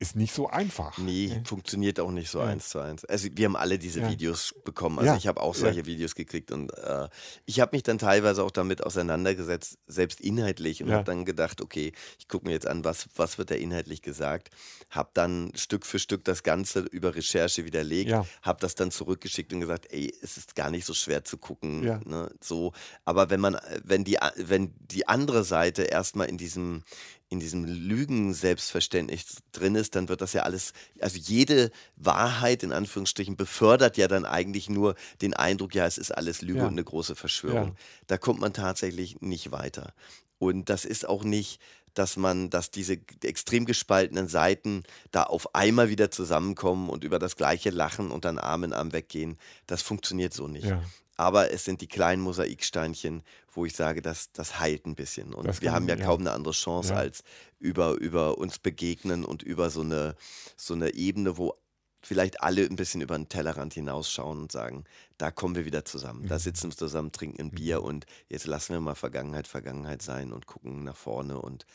ist 0.00 0.16
nicht 0.16 0.32
so 0.34 0.48
einfach. 0.48 0.96
Nee, 0.98 1.26
ne? 1.28 1.42
funktioniert 1.46 2.00
auch 2.00 2.10
nicht 2.10 2.30
so 2.30 2.38
Ja. 2.40 2.46
eins 2.46 2.70
zu 2.70 2.78
eins. 2.80 3.04
Also 3.04 3.28
wir 3.32 3.44
haben 3.44 3.54
alle 3.54 3.78
diese 3.78 4.00
Ja. 4.00 4.10
Videos 4.10 4.54
bekommen. 4.64 4.98
Also 4.98 5.12
Ja. 5.12 5.16
ich 5.18 5.26
habe 5.26 5.40
auch 5.40 5.54
Ja. 5.54 5.60
solche 5.60 5.84
Videos 5.84 6.14
gekriegt 6.14 6.50
und 6.52 6.72
äh, 6.72 7.08
ich 7.44 7.60
habe 7.60 7.76
mich 7.76 7.82
dann 7.82 7.98
teilweise 7.98 8.42
auch 8.42 8.50
damit 8.50 8.82
auseinandergesetzt, 8.82 9.78
selbst 9.86 10.20
inhaltlich 10.20 10.82
und 10.82 10.88
Ja. 10.88 10.94
habe 10.96 11.04
dann 11.04 11.26
gedacht, 11.26 11.60
okay, 11.60 11.92
ich 12.18 12.28
gucke 12.28 12.46
mir 12.46 12.52
jetzt 12.52 12.66
an, 12.66 12.82
was, 12.82 13.08
was 13.14 13.36
wird 13.36 13.50
da 13.50 13.54
inhaltlich 13.56 14.00
gesagt. 14.00 14.48
Habe 14.88 15.10
dann 15.12 15.52
Stück 15.54 15.84
für 15.84 15.98
Stück 15.98 16.24
das 16.24 16.42
Ganze 16.42 16.80
über 16.80 17.14
Recherche 17.14 17.66
widerlegt, 17.66 18.10
Ja. 18.10 18.24
habe 18.40 18.58
das 18.60 18.74
dann 18.74 18.90
zurückgeschickt 18.90 19.52
und 19.52 19.60
gesagt, 19.60 19.86
ey, 19.92 20.12
es 20.22 20.38
ist 20.38 20.54
gar 20.56 20.70
nicht 20.70 20.86
so 20.86 20.94
schwer 20.94 21.24
zu 21.24 21.36
gucken. 21.36 21.84
Ja. 21.84 22.00
Ne? 22.06 22.30
So, 22.40 22.72
aber 23.04 23.28
wenn 23.28 23.40
man, 23.40 23.58
wenn 23.84 24.04
die, 24.04 24.16
wenn 24.36 24.72
die 24.78 25.06
andere 25.06 25.44
Seite 25.44 25.82
erstmal 25.82 26.28
in 26.30 26.38
diesem 26.38 26.84
in 27.30 27.38
diesem 27.40 27.64
Lügen-Selbstverständnis 27.64 29.36
drin 29.52 29.76
ist, 29.76 29.94
dann 29.94 30.08
wird 30.08 30.20
das 30.20 30.32
ja 30.32 30.42
alles, 30.42 30.72
also 31.00 31.16
jede 31.16 31.70
Wahrheit 31.96 32.62
in 32.62 32.72
Anführungsstrichen 32.72 33.36
befördert 33.36 33.96
ja 33.96 34.08
dann 34.08 34.24
eigentlich 34.24 34.68
nur 34.68 34.96
den 35.22 35.32
Eindruck, 35.34 35.74
ja, 35.74 35.86
es 35.86 35.96
ist 35.96 36.10
alles 36.10 36.42
Lüge 36.42 36.58
Ja. 36.60 36.66
und 36.66 36.72
eine 36.72 36.84
große 36.84 37.14
Verschwörung. 37.14 37.68
Ja. 37.68 37.74
Da 38.08 38.18
kommt 38.18 38.40
man 38.40 38.52
tatsächlich 38.52 39.20
nicht 39.20 39.52
weiter. 39.52 39.94
Und 40.38 40.68
das 40.70 40.84
ist 40.84 41.08
auch 41.08 41.22
nicht, 41.22 41.60
dass 41.94 42.16
man, 42.16 42.50
dass 42.50 42.70
diese 42.70 42.98
extrem 43.22 43.64
gespaltenen 43.64 44.28
Seiten 44.28 44.82
da 45.10 45.24
auf 45.24 45.54
einmal 45.54 45.88
wieder 45.88 46.10
zusammenkommen 46.10 46.88
und 46.88 47.04
über 47.04 47.18
das 47.18 47.36
Gleiche 47.36 47.70
lachen 47.70 48.10
und 48.10 48.24
dann 48.24 48.38
Arm 48.38 48.64
in 48.64 48.72
Arm 48.72 48.92
weggehen. 48.92 49.38
Das 49.66 49.82
funktioniert 49.82 50.32
so 50.34 50.48
nicht. 50.48 50.66
Ja. 50.66 50.82
Aber 51.20 51.52
es 51.52 51.66
sind 51.66 51.82
die 51.82 51.86
kleinen 51.86 52.22
Mosaiksteinchen, 52.22 53.22
wo 53.52 53.66
ich 53.66 53.76
sage, 53.76 54.00
das, 54.00 54.32
das 54.32 54.58
heilt 54.58 54.86
ein 54.86 54.94
bisschen. 54.94 55.34
Und 55.34 55.46
Das 55.46 55.60
wir 55.60 55.70
haben 55.72 55.86
ja, 55.86 55.96
ja. 55.96 56.04
kaum 56.06 56.20
eine 56.20 56.32
andere 56.32 56.54
Chance, 56.54 56.94
Ja. 56.94 56.98
als 57.00 57.22
über, 57.58 57.92
über 57.92 58.38
uns 58.38 58.58
begegnen 58.58 59.24
und 59.26 59.42
über 59.42 59.68
so 59.68 59.82
eine, 59.82 60.16
so 60.56 60.72
eine 60.72 60.94
Ebene, 60.94 61.36
wo 61.36 61.54
vielleicht 62.02 62.40
alle 62.42 62.62
ein 62.64 62.76
bisschen 62.76 63.02
über 63.02 63.14
den 63.18 63.28
Tellerrand 63.28 63.74
hinausschauen 63.74 64.38
und 64.40 64.50
sagen, 64.52 64.84
da 65.18 65.30
kommen 65.30 65.54
wir 65.56 65.66
wieder 65.66 65.84
zusammen. 65.84 66.26
Da 66.26 66.36
Mhm. 66.36 66.40
sitzen 66.40 66.70
wir 66.72 66.76
zusammen, 66.78 67.12
trinken 67.12 67.42
ein 67.42 67.50
Bier 67.50 67.82
und 67.82 68.06
jetzt 68.30 68.46
lassen 68.46 68.72
wir 68.72 68.80
mal 68.80 68.94
Vergangenheit 68.94 69.46
Vergangenheit 69.46 70.00
sein 70.00 70.32
und 70.32 70.46
gucken 70.46 70.84
nach 70.84 70.96
vorne. 70.96 71.38
Und 71.38 71.66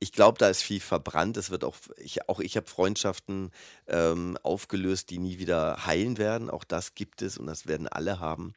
ich 0.00 0.12
glaube, 0.12 0.38
da 0.38 0.48
ist 0.48 0.62
viel 0.62 0.80
verbrannt. 0.80 1.36
Es 1.36 1.50
wird 1.50 1.64
auch, 1.64 1.76
ich, 1.96 2.28
auch 2.28 2.40
ich 2.40 2.56
habe 2.56 2.66
Freundschaften 2.66 3.50
ähm, 3.86 4.38
aufgelöst, 4.42 5.10
die 5.10 5.18
nie 5.18 5.38
wieder 5.38 5.86
heilen 5.86 6.18
werden. 6.18 6.50
Auch 6.50 6.64
das 6.64 6.94
gibt 6.94 7.22
es 7.22 7.36
und 7.36 7.46
das 7.46 7.66
werden 7.66 7.88
alle 7.88 8.20
haben. 8.20 8.54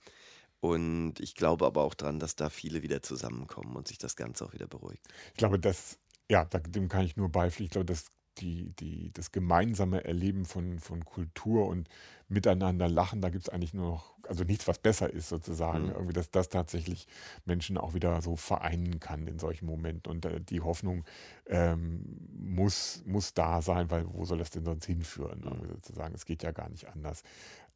Und 0.60 1.20
ich 1.20 1.34
glaube 1.34 1.66
aber 1.66 1.82
auch 1.82 1.96
dran, 1.96 2.20
dass 2.20 2.36
da 2.36 2.50
viele 2.50 2.84
wieder 2.84 3.02
zusammenkommen 3.02 3.76
und 3.76 3.88
sich 3.88 3.98
das 3.98 4.16
Ganze 4.16 4.46
auch 4.46 4.54
wieder 4.54 4.68
beruhigt. 4.68 5.04
Ich 5.30 5.38
glaube, 5.38 5.60
das, 5.60 5.98
ja, 6.30 6.46
dem 6.46 6.88
kann 6.88 7.04
ich 7.04 7.18
nur 7.18 7.30
beipflichten. 7.30 7.66
Ich 7.66 7.72
glaube, 7.72 7.86
dass 7.86 8.06
die, 8.38 8.72
die, 8.80 9.12
das 9.12 9.32
gemeinsame 9.32 10.04
Erleben 10.04 10.46
von, 10.46 10.80
von 10.80 11.04
Kultur 11.04 11.68
und 11.68 11.90
miteinander 12.32 12.88
lachen, 12.88 13.22
da 13.22 13.30
gibt 13.30 13.48
es 13.48 13.54
eigentlich 13.54 13.74
nur 13.74 13.92
noch, 13.92 14.14
also 14.28 14.46
nichts, 14.46 14.68
was 14.68 14.80
besser 14.80 15.10
ist 15.12 15.28
sozusagen. 15.28 15.88
Mhm. 15.88 15.92
Irgendwie, 15.92 16.14
dass 16.14 16.32
das 16.32 16.48
tatsächlich 16.48 17.08
Menschen 17.46 17.78
auch 17.78 17.94
wieder 17.94 18.22
so 18.22 18.38
vereinen 18.38 19.00
kann 19.00 19.28
in 19.28 19.38
solchen 19.38 19.66
Momenten. 19.66 20.10
Und 20.10 20.26
äh, 20.26 20.40
die 20.40 20.62
Hoffnung 20.62 21.04
ähm, 21.48 22.18
muss, 22.34 23.04
muss 23.06 23.34
da 23.34 23.62
sein, 23.62 23.92
weil 23.92 24.06
wo 24.14 24.24
soll 24.24 24.38
das 24.38 24.50
denn 24.50 24.64
sonst 24.64 24.86
hinführen? 24.86 25.42
Irgendwie 25.44 25.68
sozusagen. 25.68 26.16
Es 26.16 26.26
geht 26.26 26.42
ja 26.42 26.52
gar 26.52 26.70
nicht 26.70 26.88
anders. 26.88 27.24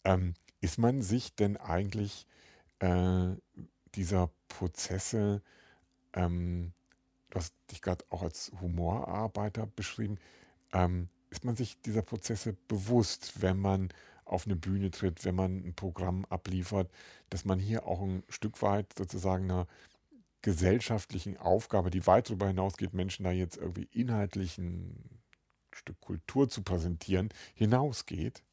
Ähm, 0.05 0.33
ist 0.61 0.77
man 0.77 1.01
sich 1.01 1.35
denn 1.35 1.57
eigentlich 1.57 2.25
äh, 2.79 3.35
dieser 3.95 4.31
Prozesse, 4.47 5.41
ähm, 6.13 6.71
du 7.29 7.39
hast 7.39 7.53
dich 7.71 7.81
gerade 7.81 8.05
auch 8.09 8.23
als 8.23 8.53
Humorarbeiter 8.61 9.67
beschrieben, 9.67 10.17
ähm, 10.71 11.09
ist 11.29 11.43
man 11.43 11.57
sich 11.57 11.81
dieser 11.81 12.03
Prozesse 12.03 12.55
bewusst, 12.69 13.41
wenn 13.41 13.59
man 13.59 13.89
auf 14.25 14.45
eine 14.45 14.55
Bühne 14.55 14.91
tritt, 14.91 15.23
wenn 15.23 15.35
man 15.35 15.57
ein 15.65 15.75
Programm 15.75 16.25
abliefert, 16.25 16.91
dass 17.29 17.45
man 17.45 17.59
hier 17.59 17.85
auch 17.85 18.01
ein 18.01 18.23
Stück 18.29 18.61
weit 18.61 18.93
sozusagen 18.97 19.45
einer 19.45 19.67
gesellschaftlichen 20.41 21.37
Aufgabe, 21.37 21.89
die 21.89 22.05
weit 22.05 22.29
darüber 22.29 22.47
hinausgeht, 22.47 22.93
Menschen 22.93 23.23
da 23.23 23.31
jetzt 23.31 23.57
irgendwie 23.57 23.87
inhaltlich 23.91 24.57
ein 24.57 25.21
Stück 25.73 25.99
Kultur 26.01 26.49
zu 26.49 26.61
präsentieren, 26.61 27.29
hinausgeht? 27.53 28.43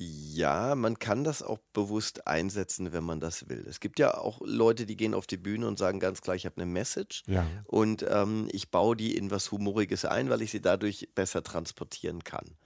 Ja, 0.00 0.76
man 0.76 1.00
kann 1.00 1.24
das 1.24 1.42
auch 1.42 1.58
bewusst 1.72 2.28
einsetzen, 2.28 2.92
wenn 2.92 3.02
man 3.02 3.18
das 3.18 3.48
will. 3.48 3.64
Es 3.68 3.80
gibt 3.80 3.98
ja 3.98 4.16
auch 4.16 4.40
Leute, 4.44 4.86
die 4.86 4.96
gehen 4.96 5.12
auf 5.12 5.26
die 5.26 5.36
Bühne 5.36 5.66
und 5.66 5.76
sagen 5.76 5.98
ganz 5.98 6.20
klar, 6.20 6.36
ich 6.36 6.46
habe 6.46 6.56
eine 6.56 6.66
Message 6.66 7.24
Ja, 7.26 7.44
und 7.64 8.06
ähm, 8.08 8.48
ich 8.52 8.70
baue 8.70 8.96
die 8.96 9.16
in 9.16 9.32
was 9.32 9.50
Humoriges 9.50 10.04
ein, 10.04 10.30
weil 10.30 10.42
ich 10.42 10.52
sie 10.52 10.60
dadurch 10.60 11.08
besser 11.16 11.42
transportieren 11.42 12.22
kann. 12.22 12.56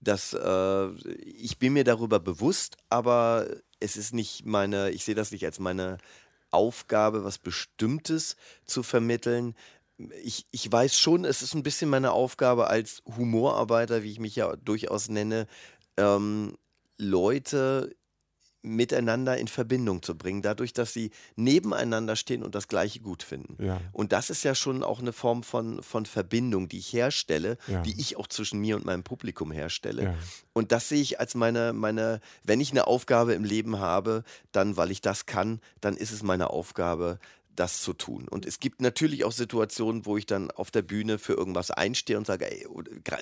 Das, 0.00 0.32
äh, 0.32 0.88
ich 1.18 1.58
bin 1.58 1.74
mir 1.74 1.84
darüber 1.84 2.20
bewusst, 2.20 2.76
aber 2.88 3.46
es 3.80 3.96
ist 3.96 4.14
nicht 4.14 4.46
meine, 4.46 4.90
ich 4.90 5.04
sehe 5.04 5.14
das 5.14 5.30
nicht 5.30 5.44
als 5.44 5.58
meine 5.58 5.98
Aufgabe, 6.50 7.24
was 7.24 7.38
Bestimmtes 7.38 8.36
zu 8.64 8.82
vermitteln. 8.82 9.54
Ich, 10.22 10.46
ich 10.50 10.70
weiß 10.70 10.98
schon, 10.98 11.24
es 11.24 11.42
ist 11.42 11.54
ein 11.54 11.62
bisschen 11.62 11.90
meine 11.90 12.12
Aufgabe 12.12 12.68
als 12.68 13.02
Humorarbeiter, 13.16 14.02
wie 14.02 14.10
ich 14.10 14.18
mich 14.18 14.36
ja 14.36 14.56
durchaus 14.56 15.08
nenne, 15.08 15.46
ähm, 15.96 16.56
Leute 16.96 17.94
miteinander 18.62 19.38
in 19.38 19.48
Verbindung 19.48 20.02
zu 20.02 20.16
bringen, 20.16 20.42
dadurch, 20.42 20.72
dass 20.72 20.92
sie 20.92 21.10
nebeneinander 21.36 22.14
stehen 22.16 22.42
und 22.42 22.54
das 22.54 22.68
Gleiche 22.68 23.00
gut 23.00 23.22
finden. 23.22 23.56
ja, 23.62 23.80
Und 23.92 24.12
das 24.12 24.28
ist 24.30 24.42
ja 24.44 24.54
schon 24.54 24.82
auch 24.82 25.00
eine 25.00 25.12
Form 25.12 25.42
von, 25.42 25.82
von 25.82 26.04
Verbindung, 26.06 26.68
die 26.68 26.78
ich 26.78 26.92
herstelle, 26.92 27.56
Ja. 27.66 27.82
die 27.82 27.98
ich 28.00 28.16
auch 28.16 28.26
zwischen 28.26 28.60
mir 28.60 28.76
und 28.76 28.84
meinem 28.84 29.02
Publikum 29.02 29.50
herstelle. 29.50 30.02
ja, 30.04 30.14
Und 30.52 30.72
das 30.72 30.88
sehe 30.88 31.00
ich 31.00 31.18
als 31.20 31.34
meine, 31.34 31.72
meine, 31.72 32.20
wenn 32.44 32.60
ich 32.60 32.70
eine 32.70 32.86
Aufgabe 32.86 33.32
im 33.34 33.44
Leben 33.44 33.78
habe, 33.78 34.24
dann, 34.52 34.76
weil 34.76 34.90
ich 34.90 35.00
das 35.00 35.26
kann, 35.26 35.60
dann 35.80 35.96
ist 35.96 36.12
es 36.12 36.22
meine 36.22 36.50
Aufgabe, 36.50 37.18
das 37.60 37.82
zu 37.82 37.92
tun. 37.92 38.26
Und 38.26 38.46
es 38.46 38.58
gibt 38.58 38.80
natürlich 38.80 39.24
auch 39.24 39.32
Situationen, 39.32 40.06
wo 40.06 40.16
ich 40.16 40.24
dann 40.24 40.50
auf 40.50 40.70
der 40.70 40.80
Bühne 40.80 41.18
für 41.18 41.34
irgendwas 41.34 41.70
einstehe 41.70 42.16
und 42.16 42.26
sage, 42.26 42.50
ey, 42.50 42.66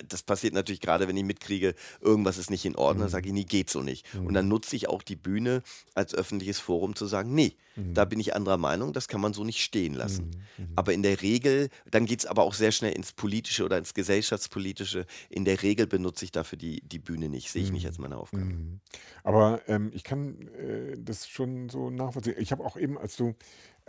das 0.07 0.23
passiert 0.23 0.53
natürlich 0.53 0.79
gerade, 0.79 1.09
wenn 1.09 1.17
ich 1.17 1.25
mitkriege, 1.25 1.75
irgendwas 1.99 2.37
ist 2.37 2.49
nicht 2.49 2.65
in 2.65 2.77
Ordnung, 2.77 3.01
dann 3.01 3.09
sage 3.09 3.27
ich, 3.27 3.33
nee, 3.33 3.43
geht 3.43 3.69
so 3.69 3.81
nicht. 3.81 4.05
Und 4.15 4.33
dann 4.33 4.47
nutze 4.47 4.77
ich 4.77 4.87
auch 4.87 5.03
die 5.03 5.17
Bühne 5.17 5.61
als 5.93 6.15
öffentliches 6.15 6.59
Forum 6.59 6.95
zu 6.95 7.05
sagen, 7.05 7.35
nee, 7.35 7.55
da 7.93 8.05
bin 8.05 8.19
ich 8.19 8.35
anderer 8.35 8.57
Meinung, 8.57 8.93
das 8.93 9.07
kann 9.07 9.21
man 9.21 9.33
so 9.33 9.43
nicht 9.43 9.61
stehen 9.61 9.93
lassen. 9.93 10.31
Aber 10.75 10.93
in 10.93 11.03
der 11.03 11.21
Regel, 11.21 11.69
dann 11.89 12.05
geht 12.05 12.19
es 12.19 12.25
aber 12.25 12.43
auch 12.43 12.53
sehr 12.53 12.71
schnell 12.71 12.93
ins 12.93 13.13
Politische 13.13 13.63
oder 13.63 13.77
ins 13.77 13.93
Gesellschaftspolitische. 13.93 15.05
In 15.29 15.45
der 15.45 15.61
Regel 15.63 15.87
benutze 15.87 16.25
ich 16.25 16.31
dafür 16.31 16.57
die, 16.57 16.81
die 16.81 16.99
Bühne 16.99 17.29
nicht, 17.29 17.51
sehe 17.51 17.63
ich 17.63 17.71
nicht 17.71 17.85
als 17.85 17.97
meine 17.97 18.17
Aufgabe. 18.17 18.45
Mhm. 18.45 18.79
Aber 19.23 19.61
ähm, 19.67 19.91
ich 19.93 20.03
kann 20.03 20.47
äh, 20.57 20.97
das 20.97 21.27
schon 21.27 21.69
so 21.69 21.89
nachvollziehen. 21.89 22.35
Ich 22.37 22.51
habe 22.51 22.65
auch 22.65 22.77
eben, 22.77 22.97
als 22.97 23.15
du 23.15 23.35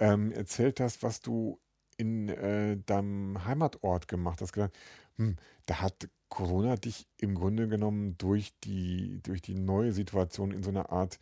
ähm, 0.00 0.32
erzählt 0.32 0.80
hast, 0.80 1.04
was 1.04 1.22
du 1.22 1.60
in 1.98 2.30
äh, 2.30 2.78
deinem 2.86 3.46
Heimatort 3.46 4.08
gemacht 4.08 4.42
hast, 4.42 4.54
gedacht, 4.54 4.74
hm, 5.18 5.36
da 5.66 5.82
hat 5.82 6.10
Corona 6.30 6.76
dich 6.76 7.08
im 7.18 7.36
Grunde 7.36 7.68
genommen 7.68 8.18
durch 8.18 8.54
die, 8.64 9.20
durch 9.22 9.42
die 9.42 9.54
neue 9.54 9.92
Situation 9.92 10.52
in 10.52 10.64
so 10.64 10.70
eine 10.70 10.90
Art 10.90 11.20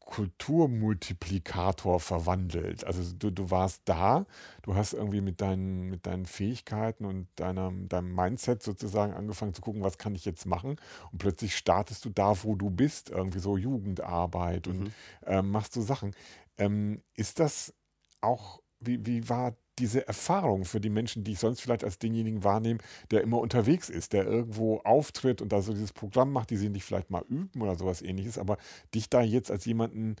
Kulturmultiplikator 0.00 2.00
verwandelt. 2.00 2.84
Also 2.84 3.14
du, 3.16 3.30
du 3.30 3.50
warst 3.50 3.82
da, 3.84 4.26
du 4.62 4.74
hast 4.74 4.92
irgendwie 4.94 5.20
mit 5.20 5.40
deinen, 5.40 5.88
mit 5.88 6.04
deinen 6.06 6.26
Fähigkeiten 6.26 7.04
und 7.04 7.28
deiner, 7.36 7.70
deinem 7.72 8.14
Mindset 8.14 8.62
sozusagen 8.62 9.12
angefangen 9.14 9.54
zu 9.54 9.62
gucken, 9.62 9.82
was 9.82 9.98
kann 9.98 10.14
ich 10.16 10.24
jetzt 10.24 10.46
machen? 10.46 10.76
Und 11.12 11.18
plötzlich 11.18 11.56
startest 11.56 12.04
du 12.04 12.10
da, 12.10 12.42
wo 12.42 12.56
du 12.56 12.70
bist, 12.70 13.10
irgendwie 13.10 13.38
so 13.38 13.56
Jugendarbeit 13.56 14.66
und 14.68 14.80
Mhm. 14.86 14.92
ähm, 15.26 15.50
machst 15.50 15.76
du 15.76 15.82
Sachen. 15.82 16.14
Ähm, 16.58 17.00
ist 17.14 17.38
das 17.40 17.72
auch, 18.20 18.60
wie, 18.80 19.04
wie 19.06 19.28
war 19.28 19.56
diese 19.78 20.06
Erfahrung 20.06 20.64
für 20.64 20.80
die 20.80 20.90
Menschen, 20.90 21.24
die 21.24 21.32
ich 21.32 21.38
sonst 21.38 21.60
vielleicht 21.60 21.84
als 21.84 21.98
denjenigen 21.98 22.44
wahrnehme, 22.44 22.80
der 23.10 23.22
immer 23.22 23.38
unterwegs 23.38 23.88
ist, 23.88 24.12
der 24.12 24.26
irgendwo 24.26 24.78
auftritt 24.78 25.40
und 25.40 25.52
da 25.52 25.62
so 25.62 25.72
dieses 25.72 25.92
Programm 25.92 26.32
macht, 26.32 26.50
die 26.50 26.56
sie 26.56 26.68
nicht 26.68 26.84
vielleicht 26.84 27.10
mal 27.10 27.24
üben 27.28 27.62
oder 27.62 27.76
sowas 27.76 28.02
ähnliches, 28.02 28.38
aber 28.38 28.58
dich 28.94 29.08
da 29.08 29.22
jetzt 29.22 29.50
als 29.50 29.64
jemanden 29.64 30.16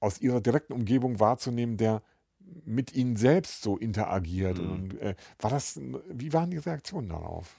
aus 0.00 0.20
ihrer 0.20 0.40
direkten 0.40 0.74
Umgebung 0.74 1.20
wahrzunehmen, 1.20 1.76
der 1.76 2.02
mit 2.64 2.94
ihnen 2.94 3.16
selbst 3.16 3.62
so 3.62 3.76
interagiert. 3.76 4.58
Mhm. 4.58 4.70
Und 4.70 5.00
äh, 5.00 5.14
war 5.38 5.50
das, 5.50 5.80
wie 6.08 6.32
waren 6.32 6.50
die 6.50 6.58
Reaktionen 6.58 7.08
darauf? 7.08 7.56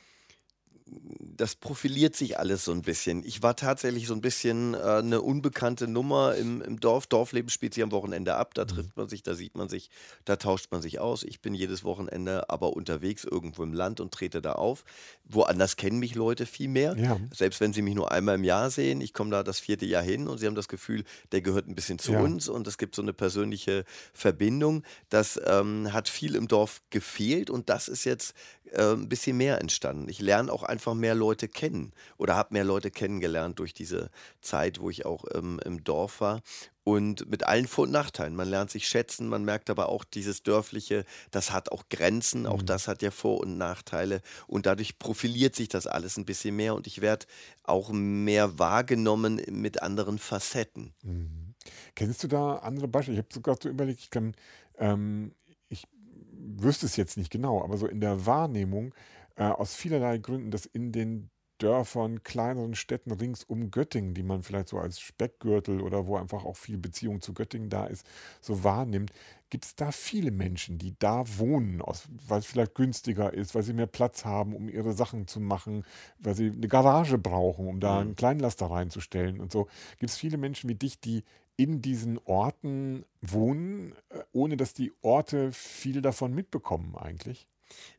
Das 1.38 1.56
profiliert 1.56 2.16
sich 2.16 2.38
alles 2.40 2.66
so 2.66 2.72
ein 2.72 2.82
bisschen. 2.82 3.24
Ich 3.26 3.42
war 3.44 3.56
tatsächlich 3.56 4.08
so 4.08 4.14
ein 4.14 4.22
bisschen 4.22 4.74
äh, 4.74 4.78
eine 4.78 5.22
unbekannte 5.22 5.88
Nummer 5.88 6.36
im, 6.36 6.62
im 6.62 6.80
Dorf. 6.80 7.08
Dorfleben 7.08 7.50
spielt 7.50 7.74
sich 7.74 7.84
am 7.84 7.92
Wochenende 7.92 8.36
ab. 8.36 8.54
Da 8.54 8.66
trifft 8.66 8.96
man 8.96 9.10
sich, 9.10 9.24
da 9.24 9.34
sieht 9.36 9.56
man 9.56 9.70
sich, 9.70 9.90
da 10.26 10.36
tauscht 10.36 10.68
man 10.72 10.82
sich 10.82 11.00
aus. 11.00 11.24
Ich 11.24 11.42
bin 11.42 11.54
jedes 11.54 11.84
Wochenende 11.84 12.50
aber 12.50 12.74
unterwegs 12.74 13.24
irgendwo 13.24 13.64
im 13.64 13.74
Land 13.74 14.00
und 14.00 14.14
trete 14.14 14.42
da 14.42 14.54
auf. 14.54 14.84
Woanders 15.26 15.76
kennen 15.76 16.00
mich 16.00 16.16
Leute 16.16 16.46
viel 16.46 16.68
mehr. 16.68 16.96
Ja. 16.98 17.20
Selbst 17.34 17.60
wenn 17.62 17.74
sie 17.74 17.82
mich 17.82 17.96
nur 17.96 18.12
einmal 18.12 18.36
im 18.36 18.44
Jahr 18.44 18.70
sehen, 18.70 19.02
ich 19.02 19.14
komme 19.14 19.32
da 19.32 19.44
das 19.44 19.60
vierte 19.60 19.86
Jahr 19.86 20.04
hin 20.04 20.28
und 20.28 20.38
sie 20.38 20.46
haben 20.48 20.56
das 20.56 20.68
Gefühl, 20.68 21.04
der 21.32 21.42
gehört 21.42 21.68
ein 21.68 21.76
bisschen 21.76 22.00
zu 22.00 22.14
Ja. 22.14 22.22
uns 22.22 22.48
und 22.48 22.68
es 22.68 22.78
gibt 22.78 22.96
so 22.96 23.02
eine 23.02 23.14
persönliche 23.14 23.86
Verbindung. 24.14 24.84
Das 25.10 25.40
ähm, 25.46 25.92
hat 25.92 26.08
viel 26.10 26.36
im 26.36 26.48
Dorf 26.48 26.82
gefehlt 26.90 27.50
und 27.50 27.70
das 27.70 27.88
ist 27.88 28.04
jetzt 28.04 28.34
äh, 28.72 28.94
ein 28.94 29.10
bisschen 29.10 29.38
mehr 29.38 29.60
entstanden. 29.60 30.08
Ich 30.10 30.20
lerne 30.20 30.52
auch 30.52 30.64
einfach 30.64 30.94
mehr 30.94 31.16
Leute 31.16 31.23
kennen 31.32 31.94
oder 32.18 32.36
habe 32.36 32.54
mehr 32.54 32.64
Leute 32.64 32.92
kennengelernt 32.92 33.60
durch 33.60 33.74
diese 33.74 34.10
Zeit, 34.42 34.80
wo 34.80 34.90
ich 34.90 35.06
auch 35.06 35.26
ähm, 35.34 35.60
im 35.66 35.84
Dorf 35.84 36.22
war. 36.22 36.42
Und 36.86 37.30
mit 37.30 37.48
allen 37.48 37.66
Vor- 37.66 37.86
und 37.86 37.92
Nachteilen. 37.92 38.36
Man 38.36 38.50
lernt 38.50 38.70
sich 38.70 38.90
schätzen, 38.90 39.30
man 39.30 39.46
merkt 39.46 39.70
aber 39.70 39.88
auch 39.88 40.04
dieses 40.04 40.44
Dörfliche, 40.44 41.06
das 41.32 41.54
hat 41.54 41.72
auch 41.72 41.84
Grenzen, 41.90 42.46
auch 42.46 42.62
Mhm. 42.62 42.66
das 42.66 42.90
hat 42.90 43.02
ja 43.02 43.10
Vor- 43.10 43.40
und 43.40 43.58
Nachteile. 43.58 44.22
Und 44.48 44.66
dadurch 44.66 45.00
profiliert 45.00 45.56
sich 45.56 45.70
das 45.70 45.88
alles 45.88 46.18
ein 46.18 46.26
bisschen 46.26 46.58
mehr 46.58 46.76
und 46.76 46.86
ich 46.86 47.00
werde 47.00 47.26
auch 47.64 47.90
mehr 47.92 48.60
wahrgenommen 48.60 49.42
mit 49.50 49.82
anderen 49.82 50.20
Facetten. 50.20 50.94
Mhm. 51.04 51.56
Kennst 51.96 52.22
du 52.24 52.28
da 52.28 52.58
andere 52.58 52.90
Beispiele? 52.90 53.18
Ich 53.18 53.24
habe 53.24 53.34
sogar 53.34 53.58
so 53.62 53.70
überlegt, 53.70 54.02
ich 54.02 54.10
kann, 54.10 54.36
ähm, 54.78 55.34
ich 55.70 55.86
wüsste 56.34 56.86
es 56.86 56.98
jetzt 56.98 57.16
nicht 57.16 57.32
genau, 57.32 57.64
aber 57.64 57.78
so 57.78 57.88
in 57.88 58.02
der 58.02 58.26
Wahrnehmung 58.26 58.94
äh, 59.36 59.44
aus 59.46 59.76
vielerlei 59.76 60.18
Gründen, 60.18 60.52
dass 60.52 60.66
in 60.66 60.92
den 60.92 61.30
Dörfern, 61.60 62.24
kleineren 62.24 62.76
Städten 62.76 63.12
rings 63.12 63.44
um 63.44 63.72
Göttingen, 63.72 64.14
die 64.16 64.24
man 64.24 64.44
vielleicht 64.44 64.68
so 64.70 64.80
als 64.80 65.00
Speckgürtel 65.00 65.82
oder 65.82 66.08
wo 66.08 66.18
einfach 66.18 66.44
auch 66.46 66.58
viel 66.58 66.78
Beziehung 66.78 67.22
zu 67.22 67.34
Göttingen 67.34 67.70
da 67.70 67.86
ist, 67.86 68.06
so 68.42 68.64
wahrnimmt, 68.64 69.12
gibt 69.50 69.66
es 69.66 69.76
da 69.76 69.92
viele 69.92 70.32
Menschen, 70.32 70.78
die 70.78 70.96
da 71.00 71.24
wohnen, 71.38 71.82
weil 72.28 72.40
es 72.40 72.46
vielleicht 72.48 72.76
günstiger 72.76 73.34
ist, 73.34 73.56
weil 73.56 73.64
sie 73.64 73.74
mehr 73.74 73.88
Platz 73.88 74.26
haben, 74.26 74.56
um 74.56 74.68
ihre 74.68 74.94
Sachen 74.94 75.28
zu 75.28 75.40
machen, 75.40 75.84
weil 76.18 76.36
sie 76.36 76.48
eine 76.48 76.68
Garage 76.68 77.18
brauchen, 77.18 77.68
um 77.68 77.80
da 77.80 78.00
einen 78.02 78.16
Mhm. 78.16 78.16
Kleinlaster 78.16 78.66
reinzustellen 78.68 79.40
und 79.40 79.52
so. 79.52 79.68
Gibt 80.00 80.10
es 80.12 80.18
viele 80.18 80.38
Menschen 80.38 80.70
wie 80.70 80.76
dich, 80.76 81.00
die 81.00 81.24
in 81.56 81.82
diesen 81.82 82.18
Orten 82.26 83.06
wohnen, 83.22 83.94
äh, 84.10 84.24
ohne 84.32 84.58
dass 84.58 84.74
die 84.74 84.92
Orte 85.02 85.52
viel 85.52 86.02
davon 86.02 86.34
mitbekommen 86.34 86.96
eigentlich? 86.96 87.48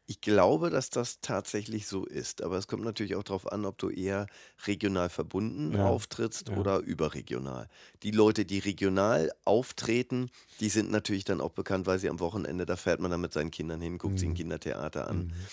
Ich 0.06 0.20
glaube, 0.20 0.68
dass 0.68 0.90
das 0.90 1.20
tatsächlich 1.22 1.86
so 1.86 2.04
ist, 2.04 2.42
aber 2.42 2.58
es 2.58 2.66
kommt 2.68 2.84
natürlich 2.84 3.14
auch 3.16 3.22
darauf 3.22 3.50
an, 3.50 3.64
ob 3.64 3.78
du 3.78 3.88
eher 3.88 4.26
regional 4.66 5.08
verbunden 5.08 5.74
Ja, 5.74 5.76
auftrittst 5.76 6.50
ja. 6.50 6.54
oder 6.54 6.80
überregional. 6.80 7.68
Die 8.02 8.10
Leute, 8.10 8.44
die 8.44 8.58
regional 8.58 9.32
auftreten, 9.46 10.30
die 10.60 10.68
sind 10.68 10.90
natürlich 10.90 11.24
dann 11.24 11.40
auch 11.40 11.52
bekannt, 11.52 11.86
weil 11.86 11.98
sie 11.98 12.10
am 12.10 12.20
Wochenende, 12.20 12.66
da 12.66 12.76
fährt 12.76 13.00
man 13.00 13.10
dann 13.10 13.22
mit 13.22 13.32
seinen 13.32 13.50
Kindern 13.50 13.80
hin, 13.80 13.96
guckt 13.96 14.18
sich 14.18 14.28
ein 14.28 14.34
Mhm. 14.34 14.34
Kindertheater 14.34 15.08
an 15.08 15.26
Mhm. 15.26 15.48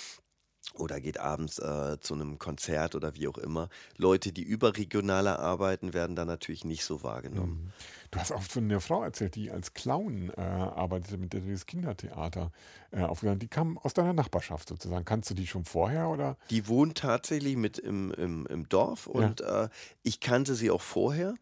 Oder 0.74 1.00
geht 1.02 1.20
abends 1.20 1.60
äh, 1.60 1.98
zu 2.00 2.14
einem 2.14 2.40
Konzert 2.40 2.96
oder 2.96 3.16
wie 3.16 3.28
auch 3.28 3.38
immer. 3.38 3.70
Leute, 3.98 4.32
die 4.32 4.44
überregionaler 4.44 5.40
arbeiten, 5.40 5.94
werden 5.94 6.16
dann 6.16 6.28
natürlich 6.28 6.66
nicht 6.66 6.84
so 6.84 7.04
wahrgenommen. 7.04 7.66
Mhm. 7.66 7.72
Du 8.12 8.20
hast 8.20 8.32
auch 8.34 8.42
von 8.42 8.66
einer 8.66 8.82
Frau 8.82 9.04
erzählt, 9.04 9.36
die 9.36 9.52
als 9.52 9.74
Clown 9.74 10.32
äh, 10.36 10.42
arbeitete, 10.42 11.18
mit 11.18 11.32
der 11.32 11.40
du 11.42 11.52
das 11.52 11.66
Kindertheater 11.66 12.52
äh, 12.92 13.04
aufgenommen 13.04 13.40
Die 13.40 13.48
kam 13.48 13.78
aus 13.78 13.94
deiner 13.94 14.12
Nachbarschaft 14.12 14.68
sozusagen. 14.68 15.06
Kannst 15.06 15.30
du 15.30 15.34
die 15.34 15.48
schon 15.48 15.64
vorher 15.64 16.10
oder? 16.10 16.36
Die 16.50 16.68
wohnt 16.68 16.98
tatsächlich 16.98 17.56
mit 17.56 17.78
im, 17.78 18.12
im, 18.12 18.46
im 18.48 18.68
Dorf 18.68 19.10
Ja. 19.14 19.28
und 19.28 19.42
äh, 19.42 19.70
ich 20.04 20.20
kannte 20.20 20.56
sie 20.56 20.72
auch 20.72 20.82
vorher. 20.82 21.36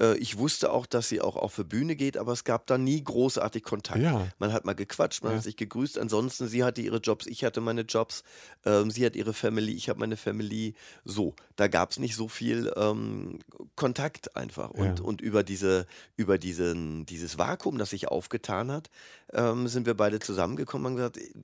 Äh, 0.00 0.16
ich 0.16 0.38
wusste 0.38 0.72
auch, 0.72 0.86
dass 0.86 1.08
sie 1.08 1.20
auch 1.20 1.36
auf 1.36 1.56
die 1.56 1.64
Bühne 1.64 1.94
geht, 1.96 2.16
aber 2.16 2.32
es 2.32 2.44
gab 2.44 2.66
da 2.66 2.78
nie 2.78 3.02
großartig 3.04 3.62
Kontakt. 3.62 4.00
Ja, 4.00 4.28
Man 4.38 4.52
hat 4.52 4.64
mal 4.64 4.74
gequatscht, 4.74 5.22
man 5.22 5.32
ja. 5.32 5.36
hat 5.38 5.44
sich 5.44 5.56
gegrüßt. 5.56 5.98
Ansonsten, 5.98 6.48
sie 6.48 6.64
hatte 6.64 6.80
ihre 6.80 6.98
Jobs, 6.98 7.26
ich 7.26 7.44
hatte 7.44 7.60
meine 7.60 7.82
Jobs. 7.82 8.24
Ähm, 8.64 8.90
sie 8.90 9.04
hat 9.04 9.14
ihre 9.16 9.32
Family, 9.34 9.72
ich 9.74 9.88
habe 9.88 10.00
meine 10.00 10.16
Family. 10.16 10.74
So, 11.04 11.34
da 11.56 11.68
gab 11.68 11.90
es 11.90 11.98
nicht 11.98 12.16
so 12.16 12.28
viel 12.28 12.72
ähm, 12.76 13.38
Kontakt 13.76 14.36
einfach. 14.36 14.70
Und, 14.70 14.98
Ja. 14.98 15.04
und 15.04 15.20
über, 15.20 15.42
diese, 15.42 15.86
über 16.16 16.38
diesen, 16.38 17.04
dieses 17.06 17.38
Vakuum, 17.38 17.78
das 17.78 17.90
sich 17.90 18.08
aufgetan 18.08 18.70
hat, 18.72 18.90
ähm, 19.32 19.68
sind 19.68 19.86
wir 19.86 19.94
beide 19.94 20.18
zusammengekommen 20.20 20.86
und 20.94 21.00
haben 21.02 21.12
gesagt, 21.12 21.34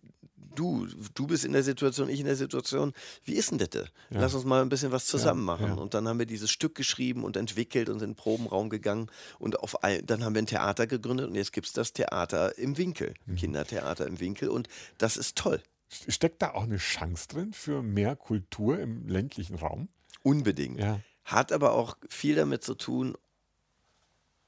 du, 0.56 0.88
du 1.14 1.26
bist 1.28 1.44
in 1.44 1.52
der 1.52 1.62
Situation, 1.62 2.08
ich 2.08 2.18
in 2.18 2.26
der 2.26 2.34
Situation. 2.34 2.92
Wie 3.24 3.34
ist 3.34 3.52
denn 3.52 3.58
das? 3.58 3.68
denn? 3.68 3.86
Lass 4.10 4.32
Ja, 4.32 4.38
uns 4.38 4.44
mal 4.46 4.62
ein 4.62 4.68
bisschen 4.68 4.90
was 4.90 5.06
ja, 5.06 5.10
zusammen 5.12 5.44
machen. 5.44 5.66
ja. 5.68 5.74
Und 5.74 5.94
dann 5.94 6.08
haben 6.08 6.18
wir 6.18 6.26
dieses 6.26 6.50
Stück 6.50 6.74
geschrieben 6.74 7.22
und 7.22 7.36
entwickelt 7.36 7.88
und 7.88 8.00
sind 8.00 8.08
in 8.10 8.14
den 8.14 8.16
Probenraum 8.16 8.68
gegangen. 8.70 9.08
Und 9.38 9.60
auf 9.60 9.84
ein, 9.84 10.04
dann 10.04 10.24
haben 10.24 10.34
wir 10.34 10.42
ein 10.42 10.46
Theater 10.46 10.86
gegründet 10.88 11.28
und 11.28 11.34
jetzt 11.36 11.52
gibt 11.52 11.68
es 11.68 11.72
das 11.72 11.92
Theater 11.92 12.58
im 12.58 12.76
Winkel, 12.76 13.14
Mhm. 13.26 13.36
Kindertheater 13.36 14.06
im 14.06 14.18
Winkel. 14.18 14.48
Und 14.48 14.68
das 14.98 15.16
ist 15.16 15.36
toll. 15.36 15.62
Steckt 16.08 16.42
da 16.42 16.54
auch 16.54 16.64
eine 16.64 16.78
Chance 16.78 17.28
drin 17.28 17.52
für 17.52 17.82
mehr 17.82 18.16
Kultur 18.16 18.80
im 18.80 19.06
ländlichen 19.08 19.54
Raum? 19.54 19.88
Unbedingt. 20.22 20.80
Ja, 20.80 21.00
Hat 21.24 21.52
aber 21.52 21.72
auch 21.72 21.96
viel 22.08 22.34
damit 22.34 22.64
zu 22.64 22.74
tun, 22.74 23.16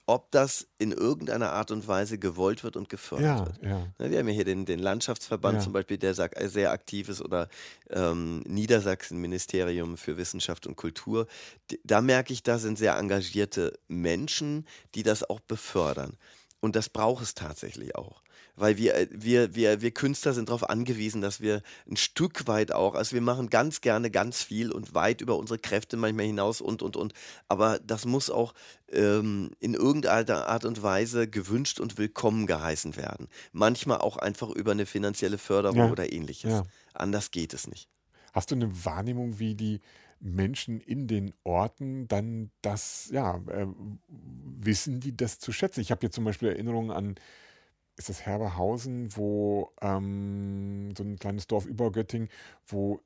ob 0.08 0.30
das 0.32 0.66
in 0.78 0.92
irgendeiner 0.92 1.52
Art 1.52 1.70
und 1.70 1.86
Weise 1.86 2.18
gewollt 2.18 2.64
wird 2.64 2.76
und 2.76 2.88
gefördert 2.88 3.24
ja, 3.24 3.44
wird. 3.44 3.58
ja, 3.62 3.94
Ne, 3.98 4.10
Wir 4.10 4.18
haben 4.20 4.28
ja 4.28 4.34
hier 4.34 4.44
den, 4.44 4.64
den 4.66 4.78
Landschaftsverband 4.78 5.60
zum 5.62 5.72
ja. 5.72 5.74
Beispiel, 5.74 5.98
der 5.98 6.14
sag- 6.14 6.38
sehr 6.48 6.72
aktiv 6.72 7.08
ist, 7.08 7.20
oder 7.22 7.48
ähm, 7.90 8.40
Niedersachsen 8.46 9.20
Ministerium 9.20 9.96
für 9.98 10.16
Wissenschaft 10.16 10.66
und 10.66 10.76
Kultur. 10.76 11.26
Da 11.84 12.00
merke 12.00 12.32
ich, 12.32 12.42
da 12.42 12.58
sind 12.58 12.78
sehr 12.78 12.96
engagierte 12.96 13.78
Menschen, 13.88 14.66
die 14.94 15.02
das 15.02 15.28
auch 15.28 15.40
befördern. 15.40 16.16
Und 16.60 16.74
das 16.76 16.88
braucht 16.88 17.22
es 17.22 17.34
tatsächlich 17.34 17.94
auch. 17.94 18.22
Weil 18.58 18.76
wir, 18.76 18.94
äh, 18.94 19.08
wir, 19.10 19.54
wir, 19.54 19.80
wir 19.80 19.90
Künstler 19.90 20.32
sind 20.32 20.48
darauf 20.48 20.68
angewiesen, 20.68 21.20
dass 21.20 21.40
wir 21.40 21.62
ein 21.88 21.96
Stück 21.96 22.46
weit 22.46 22.72
auch, 22.72 22.94
also 22.94 23.14
wir 23.14 23.20
machen 23.20 23.50
ganz 23.50 23.80
gerne 23.80 24.10
ganz 24.10 24.42
viel 24.42 24.72
und 24.72 24.94
weit 24.94 25.20
über 25.20 25.36
unsere 25.36 25.58
Kräfte 25.58 25.96
manchmal 25.96 26.26
hinaus 26.26 26.60
und, 26.60 26.82
und, 26.82 26.96
und. 26.96 27.12
Aber 27.48 27.78
das 27.78 28.04
muss 28.04 28.30
auch 28.30 28.54
ähm, 28.90 29.50
in 29.60 29.74
irgendeiner 29.74 30.46
Art 30.48 30.64
und 30.64 30.82
Weise 30.82 31.28
gewünscht 31.28 31.80
und 31.80 31.98
willkommen 31.98 32.46
geheißen 32.46 32.96
werden. 32.96 33.28
Manchmal 33.52 33.98
auch 33.98 34.16
einfach 34.16 34.50
über 34.50 34.72
eine 34.72 34.86
finanzielle 34.86 35.38
Förderung 35.38 35.78
Ja, 35.78 35.90
oder 35.90 36.12
ähnliches. 36.12 36.50
ja. 36.50 36.62
Anders 36.94 37.30
geht 37.30 37.54
es 37.54 37.68
nicht. 37.68 37.88
Hast 38.32 38.50
du 38.50 38.56
eine 38.56 38.84
Wahrnehmung, 38.84 39.38
wie 39.38 39.54
die 39.54 39.80
Menschen 40.20 40.80
in 40.80 41.06
den 41.06 41.32
Orten 41.44 42.08
dann 42.08 42.50
das, 42.60 43.08
ja, 43.12 43.36
äh, 43.48 43.66
wissen 44.08 45.00
die 45.00 45.16
das 45.16 45.38
zu 45.38 45.52
schätzen? 45.52 45.80
Ich 45.80 45.90
habe 45.92 46.04
jetzt 46.04 46.14
zum 46.16 46.24
Beispiel 46.24 46.48
Erinnerungen 46.48 46.90
an, 46.90 47.14
ist 47.98 48.08
das 48.08 48.24
Herberhausen, 48.24 49.08
wo 49.16 49.70
ähm, 49.80 50.94
so 50.96 51.02
ein 51.02 51.18
kleines 51.18 51.46
Dorf 51.48 51.66
über 51.66 51.90
Göttingen, 51.90 52.28
wo 52.66 53.00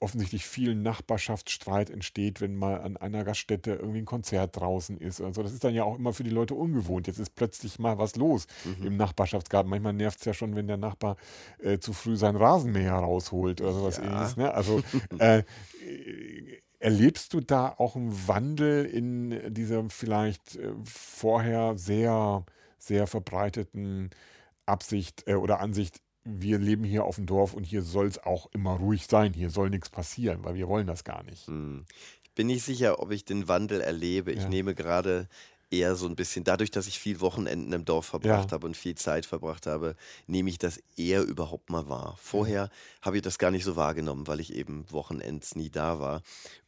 offensichtlich 0.00 0.44
viel 0.44 0.74
Nachbarschaftsstreit 0.74 1.88
entsteht, 1.88 2.40
wenn 2.40 2.54
mal 2.56 2.80
an 2.80 2.96
einer 2.96 3.22
Gaststätte 3.24 3.74
irgendwie 3.74 4.00
ein 4.00 4.04
Konzert 4.06 4.56
draußen 4.56 4.98
ist. 4.98 5.20
Also 5.20 5.42
das 5.42 5.52
ist 5.52 5.62
dann 5.64 5.74
ja 5.74 5.84
auch 5.84 5.96
immer 5.98 6.12
für 6.12 6.24
die 6.24 6.30
Leute 6.30 6.54
ungewohnt. 6.54 7.06
Jetzt 7.06 7.18
ist 7.18 7.34
plötzlich 7.34 7.78
mal 7.78 7.96
was 7.98 8.16
los 8.16 8.46
Mhm. 8.64 8.86
im 8.88 8.96
Nachbarschaftsgarten. 8.96 9.70
Manchmal 9.70 9.92
nervt 9.92 10.18
es 10.18 10.24
ja 10.24 10.34
schon, 10.34 10.56
wenn 10.56 10.66
der 10.66 10.76
Nachbar 10.78 11.16
äh, 11.62 11.78
zu 11.78 11.92
früh 11.92 12.16
seinen 12.16 12.36
Rasenmäher 12.36 12.94
rausholt 12.94 13.60
oder 13.60 13.72
sowas 13.72 13.98
Ja. 13.98 14.04
ähnliches. 14.04 14.36
Ne? 14.36 14.52
Also 14.52 14.82
äh, 15.18 15.38
äh, 15.38 15.44
erlebst 16.80 17.32
du 17.32 17.40
da 17.40 17.68
auch 17.78 17.94
einen 17.96 18.26
Wandel 18.28 18.84
in 18.84 19.54
dieser 19.54 19.88
vielleicht 19.88 20.56
äh, 20.56 20.72
vorher 20.84 21.78
sehr, 21.78 22.44
sehr 22.86 23.06
verbreiteten 23.06 24.10
Absicht 24.66 25.24
äh, 25.26 25.34
oder 25.34 25.60
Ansicht, 25.60 26.00
wir 26.24 26.58
leben 26.58 26.84
hier 26.84 27.04
auf 27.04 27.16
dem 27.16 27.26
Dorf 27.26 27.52
und 27.54 27.64
hier 27.64 27.82
soll 27.82 28.06
es 28.06 28.22
auch 28.22 28.48
immer 28.52 28.72
ruhig 28.76 29.06
sein, 29.06 29.34
hier 29.34 29.50
soll 29.50 29.68
nichts 29.70 29.90
passieren, 29.90 30.42
weil 30.44 30.54
wir 30.54 30.68
wollen 30.68 30.86
das 30.86 31.04
gar 31.04 31.22
nicht. 31.22 31.46
Hm. 31.46 31.84
Ich 32.22 32.30
bin 32.32 32.46
nicht 32.46 32.64
sicher, 32.64 33.00
ob 33.00 33.10
ich 33.12 33.24
den 33.24 33.46
Wandel 33.46 33.80
erlebe. 33.80 34.32
Ich 34.32 34.42
Ja. 34.42 34.48
nehme 34.48 34.74
gerade 34.74 35.28
eher 35.70 35.96
so 35.96 36.06
ein 36.06 36.16
bisschen, 36.16 36.44
dadurch, 36.44 36.70
dass 36.70 36.86
ich 36.86 36.98
viel 36.98 37.20
Wochenenden 37.20 37.72
im 37.72 37.84
Dorf 37.84 38.06
verbracht 38.06 38.50
Ja. 38.50 38.54
habe 38.54 38.66
und 38.66 38.76
viel 38.76 38.94
Zeit 38.94 39.26
verbracht 39.26 39.66
habe, 39.66 39.96
nehme 40.26 40.48
ich 40.48 40.58
das 40.58 40.80
eher 40.96 41.22
überhaupt 41.22 41.68
mal 41.70 41.88
wahr. 41.88 42.16
Vorher 42.20 42.70
habe 43.02 43.16
ich 43.16 43.22
das 43.22 43.38
gar 43.38 43.50
nicht 43.50 43.64
so 43.64 43.76
wahrgenommen, 43.76 44.26
weil 44.26 44.40
ich 44.40 44.54
eben 44.54 44.90
Wochenends 44.90 45.56
nie 45.56 45.70
da 45.70 45.98
war 46.00 46.22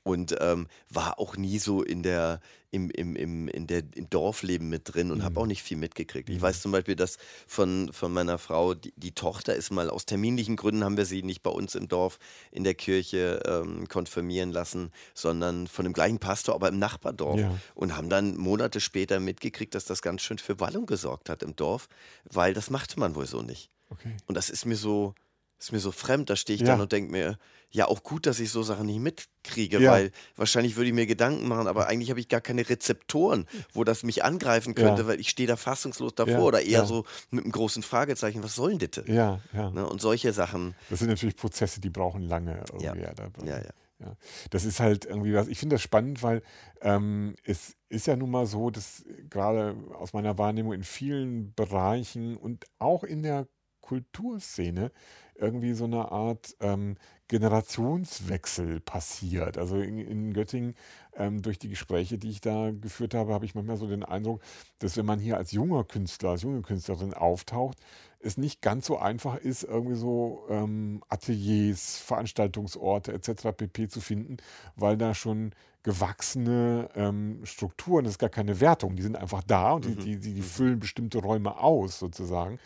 und 0.07 0.36
ähm, 0.40 0.68
war 0.88 1.18
auch 1.18 1.36
nie 1.36 1.59
so 1.59 1.82
in 1.82 2.02
der 2.04 2.40
im, 2.70 2.90
im, 2.90 3.16
im, 3.16 3.48
in 3.48 3.66
der, 3.66 3.82
im 3.94 4.09
Dorfleben 4.11 4.68
mit 4.68 4.82
drin 4.92 5.11
und 5.11 5.22
habe 5.22 5.32
Mhm. 5.34 5.42
auch 5.42 5.46
nicht 5.46 5.62
viel 5.62 5.76
mitgekriegt. 5.78 6.28
Ich 6.28 6.36
Mhm. 6.38 6.42
weiß 6.42 6.61
zum 6.61 6.72
Beispiel, 6.72 6.94
dass 6.94 7.16
von, 7.46 7.90
von 7.92 8.12
meiner 8.12 8.38
Frau, 8.38 8.74
die, 8.74 8.92
die 8.96 9.12
Tochter 9.12 9.54
ist 9.54 9.70
mal 9.70 9.88
aus 9.88 10.04
terminlichen 10.04 10.57
Gründen, 10.57 10.84
haben 10.84 10.96
wir 10.96 11.07
sie 11.07 11.22
nicht 11.22 11.42
bei 11.42 11.50
uns 11.50 11.74
im 11.74 11.88
Dorf 11.88 12.18
in 12.52 12.64
der 12.64 12.74
Kirche 12.74 13.40
ähm, 13.46 13.88
konfirmieren 13.88 14.52
lassen, 14.52 14.90
sondern 15.14 15.66
von 15.68 15.84
dem 15.84 15.92
gleichen 15.94 16.18
Pastor, 16.18 16.54
aber 16.54 16.68
im 16.68 16.78
Nachbardorf. 16.78 17.40
Ja. 17.40 17.57
Und 17.74 17.96
haben 17.96 18.11
dann 18.11 18.36
Monate 18.36 18.80
später 18.80 19.20
mitgekriegt, 19.20 19.74
dass 19.74 19.86
das 19.86 20.02
ganz 20.02 20.22
schön 20.22 20.38
für 20.38 20.61
Wallung 20.61 20.86
gesorgt 20.86 21.30
hat 21.30 21.42
im 21.42 21.57
Dorf, 21.57 21.88
weil 22.30 22.52
das 22.52 22.68
machte 22.70 23.00
man 23.00 23.14
wohl 23.14 23.26
so 23.26 23.42
nicht. 23.42 23.70
Okay. 23.88 24.14
Und 24.26 24.34
das 24.36 24.50
ist 24.50 24.66
mir 24.66 24.76
so, 24.76 25.14
ist 25.59 25.72
mir 25.72 25.80
so 25.80 25.92
fremd. 25.92 26.28
Da 26.28 26.36
stehe 26.36 26.54
ich 26.57 26.61
Ja. 26.61 26.66
dann 26.68 26.80
und 26.82 26.92
denke 26.92 27.11
mir, 27.11 27.38
ja, 27.77 27.87
auch 27.89 28.03
gut, 28.03 28.24
dass 28.27 28.41
ich 28.41 28.51
so 28.51 28.62
Sachen 28.62 28.87
nicht 28.87 29.01
mitkriege, 29.01 29.79
Ja. 29.79 29.93
weil 29.93 30.11
wahrscheinlich 30.35 30.77
würde 30.77 30.89
ich 30.89 30.95
mir 30.95 31.07
Gedanken 31.07 31.47
machen, 31.47 31.66
aber 31.66 31.87
eigentlich 31.89 32.09
habe 32.09 32.18
ich 32.20 32.29
gar 32.29 32.41
keine 32.41 32.66
Rezeptoren, 32.68 33.47
wo 33.74 33.85
das 33.85 34.03
mich 34.03 34.24
angreifen 34.24 34.74
könnte, 34.74 35.03
Ja. 35.03 35.09
weil 35.09 35.20
ich 35.20 35.29
stehe 35.29 35.47
da 35.47 35.57
fassungslos 35.57 36.14
davor 36.14 36.33
Ja, 36.35 36.41
oder 36.41 36.62
eher 36.62 36.87
so 36.87 37.05
mit 37.31 37.45
einem 37.45 37.53
großen 37.53 37.83
Fragezeichen, 37.83 38.43
was 38.43 38.55
soll 38.55 38.79
denn 38.79 38.91
das? 38.91 39.05
Ja, 39.07 39.41
ja. 39.53 39.70
Ne? 39.70 39.87
Und 39.87 40.01
solche 40.01 40.33
Sachen, 40.33 40.74
Das 40.89 41.01
sind 41.01 41.09
natürlich 41.09 41.37
Prozesse, 41.37 41.81
die 41.83 41.91
brauchen 41.91 42.22
lange 42.22 42.64
ja, 42.81 42.95
irgendwie. 42.95 43.47
Ja, 43.47 43.57
ja, 43.59 43.59
ja. 43.59 43.70
Ja, 43.99 44.14
das 44.51 44.66
ist 44.66 44.79
halt 44.79 45.07
irgendwie 45.07 45.33
was. 45.33 45.49
Ich 45.49 45.59
finde 45.59 45.77
das 45.77 45.83
spannend, 45.83 46.22
weil 46.22 46.43
ähm, 46.83 47.35
es 47.45 47.77
ist 47.89 48.07
ja 48.07 48.14
nun 48.14 48.31
mal 48.31 48.45
so, 48.45 48.68
dass 48.70 49.05
gerade 49.31 49.74
aus 49.99 50.12
meiner 50.12 50.37
Wahrnehmung 50.37 50.74
in 50.74 50.85
vielen 50.85 51.55
Bereichen 51.55 52.37
und 52.37 52.66
auch 52.79 53.05
in 53.05 53.22
der 53.22 53.49
Kulturszene 53.81 54.91
irgendwie 55.37 55.72
so 55.74 55.85
eine 55.85 56.11
Art 56.12 56.55
ähm, 56.61 56.97
Generationswechsel 57.29 58.81
passiert. 58.81 59.59
Also 59.59 59.77
in, 59.77 59.99
in 59.99 60.33
Göttingen, 60.33 60.74
ähm, 61.16 61.43
durch 61.43 61.59
die 61.59 61.68
Gespräche, 61.68 62.18
die 62.18 62.31
ich 62.31 62.41
da 62.41 62.70
geführt 62.70 63.14
habe, 63.14 63.33
habe 63.33 63.45
ich 63.45 63.55
manchmal 63.55 63.77
so 63.77 63.87
den 63.89 64.05
Eindruck, 64.05 64.41
dass 64.79 64.97
wenn 64.97 65.07
man 65.07 65.18
hier 65.18 65.37
als 65.37 65.53
junger 65.53 65.85
Künstler, 65.85 66.31
als 66.31 66.43
junge 66.43 66.62
Künstlerin 66.62 67.14
auftaucht, 67.14 67.79
es 68.20 68.37
nicht 68.37 68.62
ganz 68.62 68.87
so 68.87 68.99
einfach 68.99 69.37
ist, 69.37 69.64
irgendwie 69.64 69.97
so 69.97 70.47
ähm, 70.49 71.03
Ateliers, 71.09 71.99
Veranstaltungsorte 71.99 73.12
etc. 73.12 73.57
pp. 73.57 73.89
zu 73.89 74.01
finden, 74.01 74.37
weil 74.74 74.97
da 74.97 75.14
schon 75.14 75.53
gewachsene 75.83 76.89
ähm, 76.97 77.41
Strukturen, 77.45 78.05
das 78.05 78.14
ist 78.14 78.18
gar 78.18 78.31
keine 78.31 78.61
Wertung, 78.61 78.97
die 78.97 79.03
sind 79.03 79.16
einfach 79.16 79.43
da 79.45 79.72
und 79.72 79.87
mhm. 79.87 79.99
die, 79.99 80.16
die, 80.18 80.35
die, 80.35 80.43
füllen 80.43 80.81
bestimmte 80.81 81.18
Räume 81.18 81.59
aus 81.59 82.01
sozusagen, 82.01 82.59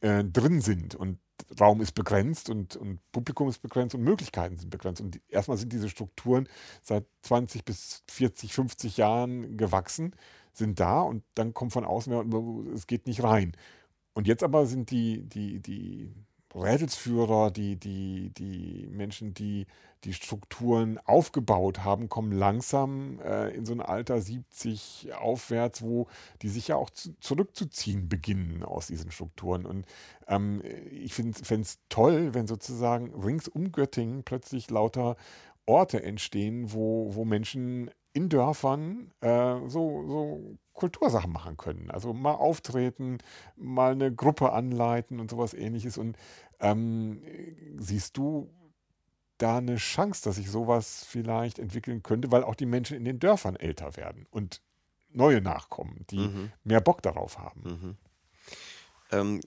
äh, 0.00 0.22
drin 0.24 0.60
sind. 0.60 0.94
Und 0.94 1.18
Raum 1.60 1.80
ist 1.80 1.92
begrenzt 1.92 2.50
und, 2.50 2.76
und 2.76 3.00
Publikum 3.12 3.48
ist 3.48 3.60
begrenzt 3.60 3.94
und 3.94 4.02
Möglichkeiten 4.02 4.56
sind 4.56 4.70
begrenzt. 4.70 5.00
Und 5.00 5.14
die, 5.14 5.22
erstmal 5.28 5.56
sind 5.56 5.72
diese 5.72 5.88
Strukturen 5.88 6.48
seit 6.82 7.04
20 7.22 7.64
bis 7.64 8.02
40, 8.08 8.54
50 8.54 8.96
Jahren 8.96 9.56
gewachsen, 9.56 10.14
sind 10.52 10.80
da 10.80 11.00
und 11.00 11.24
dann 11.34 11.54
kommt 11.54 11.72
von 11.72 11.84
außen, 11.84 12.72
es 12.74 12.86
geht 12.86 13.06
nicht 13.06 13.22
rein. 13.22 13.52
Und 14.14 14.26
jetzt 14.26 14.42
aber 14.42 14.66
sind 14.66 14.90
die, 14.90 15.22
die, 15.22 15.60
die 15.60 16.14
Rädelsführer, 16.54 17.50
die, 17.50 17.76
die, 17.76 18.30
die 18.30 18.86
Menschen, 18.90 19.34
die 19.34 19.66
die 20.04 20.12
Strukturen 20.12 20.98
aufgebaut 21.04 21.84
haben, 21.84 22.08
kommen 22.08 22.32
langsam 22.32 23.20
äh, 23.20 23.50
in 23.50 23.64
so 23.64 23.72
ein 23.72 23.80
Alter 23.80 24.20
70 24.20 25.10
aufwärts, 25.14 25.82
wo 25.82 26.08
die 26.42 26.48
sich 26.48 26.68
ja 26.68 26.76
auch 26.76 26.90
zu, 26.90 27.14
zurückzuziehen 27.20 28.08
beginnen 28.08 28.64
aus 28.64 28.88
diesen 28.88 29.12
Strukturen. 29.12 29.64
Und 29.64 29.86
ähm, 30.26 30.60
ich 30.90 31.14
fände 31.14 31.38
es 31.60 31.78
toll, 31.88 32.34
wenn 32.34 32.46
sozusagen 32.48 33.14
rings 33.14 33.46
um 33.46 33.70
Göttingen 33.70 34.24
plötzlich 34.24 34.70
lauter 34.70 35.16
Orte 35.66 36.02
entstehen, 36.02 36.72
wo, 36.72 37.14
wo 37.14 37.24
Menschen 37.24 37.90
in 38.12 38.28
Dörfern 38.28 39.12
äh, 39.20 39.56
so, 39.68 40.04
so 40.06 40.58
Kultursachen 40.72 41.32
machen 41.32 41.56
können. 41.56 41.90
Also 41.90 42.12
mal 42.12 42.34
auftreten, 42.34 43.18
mal 43.56 43.92
eine 43.92 44.14
Gruppe 44.14 44.52
anleiten 44.52 45.20
und 45.20 45.30
sowas 45.30 45.54
ähnliches. 45.54 45.98
Und 45.98 46.16
ähm, 46.60 47.22
siehst 47.78 48.16
du 48.16 48.52
da 49.38 49.58
eine 49.58 49.76
Chance, 49.76 50.22
dass 50.24 50.36
sich 50.36 50.50
sowas 50.50 51.04
vielleicht 51.04 51.58
entwickeln 51.58 52.02
könnte, 52.02 52.30
weil 52.30 52.44
auch 52.44 52.54
die 52.54 52.66
Menschen 52.66 52.96
in 52.96 53.04
den 53.04 53.18
Dörfern 53.18 53.56
älter 53.56 53.96
werden 53.96 54.26
und 54.30 54.62
neue 55.10 55.40
nachkommen, 55.40 56.06
die 56.10 56.18
mhm. 56.18 56.52
mehr 56.64 56.80
Bock 56.80 57.02
darauf 57.02 57.38
haben? 57.38 57.62
Mhm. 57.64 57.96
Ähm, 59.12 59.40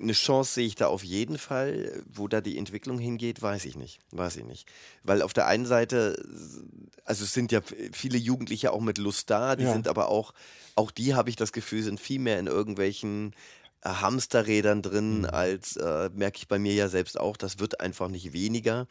eine 0.00 0.12
Chance 0.12 0.54
sehe 0.54 0.66
ich 0.66 0.74
da 0.76 0.86
auf 0.86 1.04
jeden 1.04 1.38
Fall. 1.38 2.02
Wo 2.08 2.28
da 2.28 2.40
die 2.40 2.56
Entwicklung 2.56 2.98
hingeht, 2.98 3.42
weiß 3.42 3.64
ich 3.64 3.76
nicht. 3.76 3.98
Weiß 4.12 4.36
ich 4.36 4.44
nicht. 4.44 4.68
Weil 5.02 5.22
auf 5.22 5.32
der 5.32 5.46
einen 5.46 5.66
Seite, 5.66 6.24
also 7.04 7.24
es 7.24 7.32
sind 7.32 7.52
ja 7.52 7.60
viele 7.92 8.18
Jugendliche 8.18 8.72
auch 8.72 8.80
mit 8.80 8.98
Lust 8.98 9.28
da, 9.30 9.56
die 9.56 9.64
ja. 9.64 9.72
sind 9.72 9.88
aber 9.88 10.08
auch, 10.08 10.34
auch 10.76 10.90
die 10.90 11.14
habe 11.14 11.30
ich 11.30 11.36
das 11.36 11.52
Gefühl, 11.52 11.82
sind 11.82 12.00
viel 12.00 12.20
mehr 12.20 12.38
in 12.38 12.46
irgendwelchen 12.46 13.34
äh, 13.82 13.88
Hamsterrädern 13.88 14.82
drin, 14.82 15.20
mhm. 15.20 15.24
als 15.26 15.76
äh, 15.76 16.10
merke 16.14 16.38
ich 16.38 16.48
bei 16.48 16.58
mir 16.58 16.74
ja 16.74 16.88
selbst 16.88 17.18
auch, 17.18 17.36
das 17.36 17.58
wird 17.58 17.80
einfach 17.80 18.08
nicht 18.08 18.32
weniger 18.32 18.86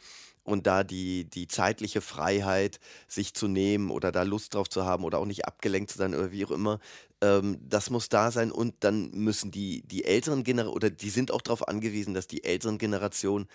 und 0.48 0.66
da 0.66 0.82
die, 0.82 1.24
die 1.24 1.46
zeitliche 1.46 2.00
Freiheit, 2.00 2.80
sich 3.06 3.34
zu 3.34 3.48
nehmen 3.48 3.90
oder 3.90 4.10
da 4.12 4.22
Lust 4.22 4.54
drauf 4.54 4.68
zu 4.68 4.84
haben 4.84 5.04
oder 5.04 5.18
auch 5.18 5.26
nicht 5.26 5.44
abgelenkt 5.44 5.90
zu 5.90 5.98
sein 5.98 6.14
oder 6.14 6.32
wie 6.32 6.44
auch 6.46 6.50
immer, 6.50 6.80
ähm, 7.20 7.58
das 7.60 7.90
muss 7.90 8.08
da 8.08 8.30
sein 8.30 8.52
und 8.52 8.74
dann 8.80 9.10
müssen 9.10 9.50
die, 9.50 9.82
die 9.82 10.04
älteren 10.04 10.44
Generationen, 10.44 10.76
oder 10.76 10.90
die 10.90 11.10
sind 11.10 11.30
auch 11.30 11.42
darauf 11.42 11.66
angewiesen, 11.68 12.14
dass 12.14 12.26
die 12.26 12.44
älteren 12.44 12.78
Generationen 12.78 13.46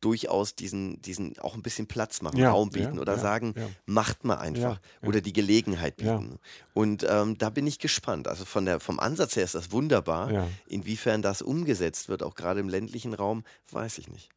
durchaus 0.00 0.56
diesen, 0.56 1.00
diesen 1.00 1.38
auch 1.38 1.54
ein 1.54 1.62
bisschen 1.62 1.86
Platz 1.86 2.22
machen, 2.22 2.38
ja, 2.38 2.50
Raum 2.50 2.70
bieten 2.70 2.96
ja, 2.96 3.00
oder 3.00 3.14
ja, 3.14 3.18
sagen, 3.18 3.54
macht 3.86 4.24
mal 4.24 4.38
einfach 4.38 4.80
oder 5.02 5.20
die 5.20 5.32
Gelegenheit 5.32 5.96
bieten. 5.96 6.38
Und 6.74 7.06
ähm, 7.08 7.38
da 7.38 7.50
bin 7.50 7.66
ich 7.68 7.78
gespannt. 7.78 8.26
Also 8.26 8.44
von 8.44 8.64
der, 8.64 8.80
vom 8.80 8.98
Ansatz 8.98 9.36
her 9.36 9.44
ist 9.44 9.54
das 9.54 9.70
wunderbar. 9.70 10.48
Inwiefern 10.66 11.22
das 11.22 11.40
umgesetzt 11.40 12.08
wird, 12.08 12.24
auch 12.24 12.34
gerade 12.34 12.58
im 12.58 12.68
ländlichen 12.68 13.14
Raum, 13.14 13.44
weiß 13.70 13.98
ich 13.98 14.08
nicht 14.08 14.30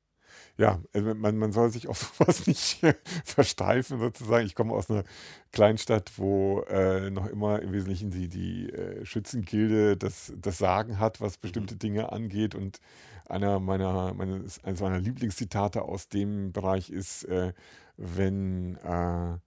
ja, 0.58 0.80
also 0.94 1.14
man, 1.16 1.38
man 1.38 1.52
soll 1.52 1.70
sich 1.70 1.88
auf 1.88 2.14
sowas 2.18 2.48
nicht 2.48 2.80
versteifen 3.26 4.00
sozusagen. 4.00 4.46
Ich 4.46 4.56
komme 4.56 4.74
aus 4.74 4.90
einer 4.90 5.04
Kleinstadt, 5.52 6.14
wo 6.18 6.62
äh, 6.62 7.10
noch 7.10 7.28
immer 7.28 7.62
im 7.62 7.72
Wesentlichen 7.74 8.12
die, 8.12 8.30
die 8.30 8.70
äh, 8.70 9.06
Schützengilde 9.06 9.98
das, 9.98 10.34
das 10.38 10.58
Sagen 10.58 11.00
hat, 11.00 11.22
was 11.22 11.38
bestimmte 11.38 11.76
mhm. 11.76 11.80
Dinge 11.80 12.12
angeht. 12.12 12.56
Und 12.56 12.80
einer 13.28 13.60
meiner, 13.60 14.14
meines, 14.14 14.64
eines 14.64 14.82
meiner 14.82 15.00
Lieblingszitate 15.00 15.82
aus 15.82 16.08
dem 16.08 16.52
Bereich 16.52 16.90
ist, 16.90 17.24
äh, 17.26 17.54
wenn 17.98 18.76
äh, 18.78 19.38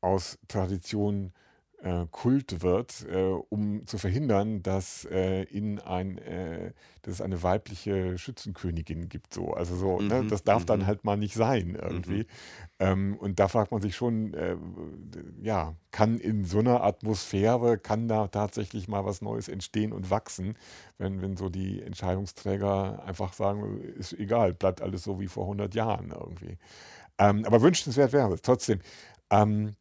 aus 0.00 0.38
Tradition 0.48 1.32
äh, 1.82 2.06
Kult 2.10 2.62
wird, 2.62 3.06
äh, 3.10 3.16
um 3.16 3.86
zu 3.86 3.98
verhindern, 3.98 4.62
dass 4.62 5.04
äh, 5.04 5.42
in 5.44 5.78
ein, 5.78 6.18
äh, 6.18 6.72
dass 7.02 7.14
es 7.14 7.20
eine 7.20 7.42
weibliche 7.42 8.18
Schützenkönigin 8.18 9.08
gibt. 9.08 9.34
So. 9.34 9.52
Also 9.52 9.76
so, 9.76 10.00
ne, 10.00 10.02
mhm, 10.02 10.08
ne? 10.08 10.26
das 10.28 10.42
darf 10.42 10.62
mhm. 10.62 10.66
dann 10.66 10.86
halt 10.86 11.04
mal 11.04 11.16
nicht 11.16 11.34
sein 11.34 11.78
irgendwie. 11.80 12.20
Mhm. 12.20 12.26
Ähm, 12.78 13.16
und 13.18 13.38
da 13.38 13.48
fragt 13.48 13.72
man 13.72 13.80
sich 13.82 13.94
schon, 13.94 14.34
äh, 14.34 14.56
ja, 15.42 15.74
kann 15.90 16.18
in 16.18 16.44
so 16.44 16.58
einer 16.58 16.82
Atmosphäre, 16.82 17.78
kann 17.78 18.08
da 18.08 18.28
tatsächlich 18.28 18.88
mal 18.88 19.04
was 19.04 19.22
Neues 19.22 19.48
entstehen 19.48 19.92
und 19.92 20.10
wachsen, 20.10 20.54
wenn, 20.98 21.20
wenn 21.22 21.36
so 21.36 21.48
die 21.48 21.82
Entscheidungsträger 21.82 23.04
einfach 23.04 23.32
sagen, 23.32 23.80
ist 23.98 24.12
egal, 24.14 24.54
bleibt 24.54 24.80
alles 24.80 25.04
so 25.04 25.20
wie 25.20 25.28
vor 25.28 25.44
100 25.44 25.74
Jahren 25.74 26.10
irgendwie. 26.10 26.58
Ähm, 27.18 27.44
aber 27.44 27.62
wünschenswert 27.62 28.12
wäre 28.12 28.32
es 28.32 28.42
trotzdem. 28.42 28.80
Ähm, 29.30 29.76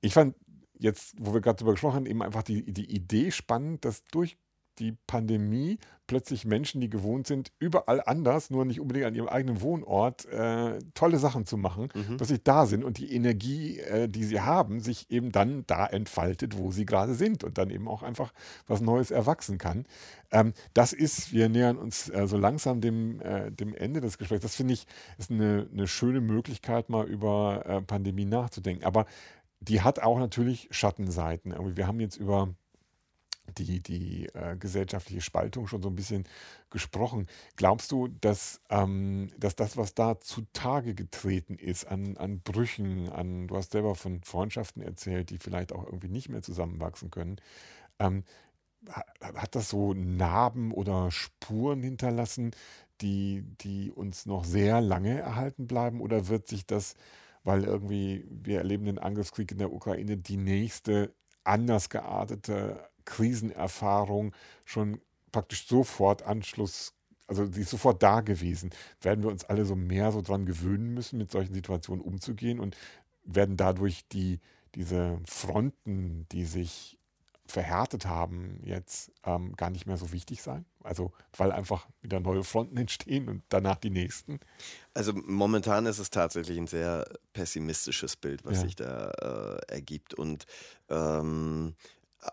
ich 0.00 0.14
fand 0.14 0.34
jetzt, 0.78 1.14
wo 1.18 1.34
wir 1.34 1.40
gerade 1.40 1.58
darüber 1.58 1.72
gesprochen 1.72 1.96
haben, 1.96 2.06
eben 2.06 2.22
einfach 2.22 2.42
die, 2.42 2.72
die 2.72 2.94
Idee 2.94 3.30
spannend, 3.30 3.84
dass 3.84 4.04
durch 4.04 4.38
die 4.78 4.96
Pandemie 5.06 5.78
plötzlich 6.06 6.46
Menschen, 6.46 6.80
die 6.80 6.88
gewohnt 6.88 7.26
sind, 7.26 7.52
überall 7.58 8.02
anders, 8.04 8.48
nur 8.48 8.64
nicht 8.64 8.80
unbedingt 8.80 9.06
an 9.06 9.14
ihrem 9.14 9.28
eigenen 9.28 9.60
Wohnort, 9.60 10.24
äh, 10.26 10.78
tolle 10.94 11.18
Sachen 11.18 11.44
zu 11.44 11.58
machen, 11.58 11.90
mhm. 11.94 12.16
dass 12.16 12.28
sie 12.28 12.42
da 12.42 12.64
sind 12.64 12.82
und 12.82 12.96
die 12.96 13.12
Energie, 13.12 13.78
äh, 13.78 14.08
die 14.08 14.24
sie 14.24 14.40
haben, 14.40 14.80
sich 14.80 15.10
eben 15.10 15.32
dann 15.32 15.64
da 15.66 15.86
entfaltet, 15.86 16.56
wo 16.56 16.70
sie 16.72 16.86
gerade 16.86 17.14
sind 17.14 17.44
und 17.44 17.58
dann 17.58 17.68
eben 17.68 17.86
auch 17.88 18.02
einfach 18.02 18.32
was 18.66 18.80
Neues 18.80 19.10
erwachsen 19.10 19.58
kann. 19.58 19.84
Ähm, 20.30 20.54
das 20.72 20.94
ist, 20.94 21.32
wir 21.32 21.50
nähern 21.50 21.76
uns 21.76 22.08
äh, 22.08 22.26
so 22.26 22.38
langsam 22.38 22.80
dem, 22.80 23.20
äh, 23.20 23.52
dem 23.52 23.74
Ende 23.74 24.00
des 24.00 24.16
Gesprächs. 24.16 24.42
Das 24.42 24.56
finde 24.56 24.74
ich, 24.74 24.86
ist 25.18 25.30
eine, 25.30 25.68
eine 25.70 25.86
schöne 25.86 26.22
Möglichkeit, 26.22 26.88
mal 26.88 27.06
über 27.06 27.66
äh, 27.66 27.82
Pandemie 27.82 28.24
nachzudenken. 28.24 28.84
Aber 28.84 29.04
die 29.60 29.82
hat 29.82 30.00
auch 30.00 30.18
natürlich 30.18 30.68
Schattenseiten. 30.70 31.54
Wir 31.76 31.86
haben 31.86 32.00
jetzt 32.00 32.16
über 32.16 32.54
die, 33.56 33.80
die 33.80 34.26
äh, 34.34 34.56
gesellschaftliche 34.56 35.20
Spaltung 35.20 35.66
schon 35.66 35.82
so 35.82 35.88
ein 35.88 35.96
bisschen 35.96 36.24
gesprochen. 36.70 37.26
Glaubst 37.56 37.92
du, 37.92 38.08
dass, 38.08 38.60
ähm, 38.70 39.30
dass 39.38 39.56
das, 39.56 39.76
was 39.76 39.94
da 39.94 40.20
zutage 40.20 40.94
getreten 40.94 41.56
ist 41.56 41.86
an, 41.86 42.16
an 42.16 42.40
Brüchen, 42.40 43.08
an, 43.08 43.48
du 43.48 43.56
hast 43.56 43.72
selber 43.72 43.94
von 43.94 44.22
Freundschaften 44.22 44.82
erzählt, 44.82 45.30
die 45.30 45.38
vielleicht 45.38 45.72
auch 45.72 45.84
irgendwie 45.84 46.08
nicht 46.08 46.28
mehr 46.28 46.42
zusammenwachsen 46.42 47.10
können, 47.10 47.36
ähm, 47.98 48.24
hat 49.20 49.54
das 49.54 49.70
so 49.70 49.92
Narben 49.92 50.72
oder 50.72 51.10
Spuren 51.10 51.82
hinterlassen, 51.82 52.52
die, 53.00 53.42
die 53.60 53.90
uns 53.90 54.26
noch 54.26 54.44
sehr 54.44 54.80
lange 54.80 55.18
erhalten 55.18 55.66
bleiben? 55.66 56.00
Oder 56.00 56.28
wird 56.28 56.46
sich 56.46 56.64
das 56.66 56.94
weil 57.48 57.64
irgendwie 57.64 58.26
wir 58.28 58.58
erleben 58.58 58.84
den 58.84 58.98
Angriffskrieg 58.98 59.50
in 59.52 59.56
der 59.56 59.72
Ukraine, 59.72 60.18
die 60.18 60.36
nächste 60.36 61.14
anders 61.44 61.88
geartete 61.88 62.90
Krisenerfahrung 63.06 64.34
schon 64.66 65.00
praktisch 65.32 65.66
sofort 65.66 66.24
Anschluss, 66.24 66.92
also 67.26 67.46
sie 67.46 67.62
ist 67.62 67.70
sofort 67.70 68.02
da 68.02 68.20
gewesen. 68.20 68.68
Werden 69.00 69.24
wir 69.24 69.30
uns 69.30 69.46
alle 69.46 69.64
so 69.64 69.76
mehr 69.76 70.12
so 70.12 70.20
dran 70.20 70.44
gewöhnen 70.44 70.92
müssen, 70.92 71.16
mit 71.16 71.30
solchen 71.30 71.54
Situationen 71.54 72.04
umzugehen 72.04 72.60
und 72.60 72.76
werden 73.24 73.56
dadurch 73.56 74.06
die, 74.08 74.40
diese 74.74 75.18
Fronten, 75.24 76.26
die 76.32 76.44
sich 76.44 76.97
verhärtet 77.50 78.06
haben, 78.06 78.60
jetzt 78.64 79.10
ähm, 79.24 79.56
gar 79.56 79.70
nicht 79.70 79.86
mehr 79.86 79.96
so 79.96 80.12
wichtig 80.12 80.42
sein? 80.42 80.64
Also 80.82 81.12
weil 81.36 81.52
einfach 81.52 81.86
wieder 82.02 82.20
neue 82.20 82.44
Fronten 82.44 82.76
entstehen 82.78 83.28
und 83.28 83.42
danach 83.48 83.76
die 83.76 83.90
nächsten? 83.90 84.40
Also 84.94 85.12
momentan 85.14 85.86
ist 85.86 85.98
es 85.98 86.10
tatsächlich 86.10 86.58
ein 86.58 86.66
sehr 86.66 87.08
pessimistisches 87.32 88.16
Bild, 88.16 88.44
was 88.44 88.58
ja. 88.58 88.62
sich 88.62 88.76
da 88.76 89.10
äh, 89.10 89.72
ergibt. 89.72 90.14
Und 90.14 90.46
ähm, 90.88 91.74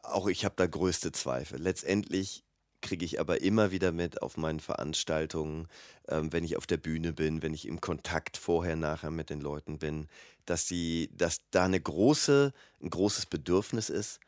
auch 0.03 0.27
ich 0.27 0.45
habe 0.45 0.55
da 0.57 0.67
größte 0.67 1.11
Zweifel. 1.11 1.59
Letztendlich 1.59 2.43
kriege 2.81 3.05
ich 3.05 3.19
aber 3.19 3.41
immer 3.41 3.71
wieder 3.71 3.91
mit 3.91 4.21
auf 4.21 4.37
meinen 4.37 4.59
Veranstaltungen, 4.59 5.67
ähm, 6.07 6.31
wenn 6.31 6.43
ich 6.43 6.55
auf 6.55 6.67
der 6.67 6.77
Bühne 6.77 7.13
bin, 7.13 7.41
wenn 7.41 7.53
ich 7.53 7.67
im 7.67 7.81
Kontakt 7.81 8.37
vorher, 8.37 8.75
nachher 8.75 9.11
mit 9.11 9.29
den 9.29 9.41
Leuten 9.41 9.79
bin, 9.79 10.07
dass, 10.45 10.65
die, 10.65 11.09
dass 11.11 11.41
da 11.49 11.65
eine 11.65 11.81
große, 11.81 12.53
ein 12.81 12.89
großes 12.89 13.25
Bedürfnis 13.25 13.89
ist, 13.89 14.19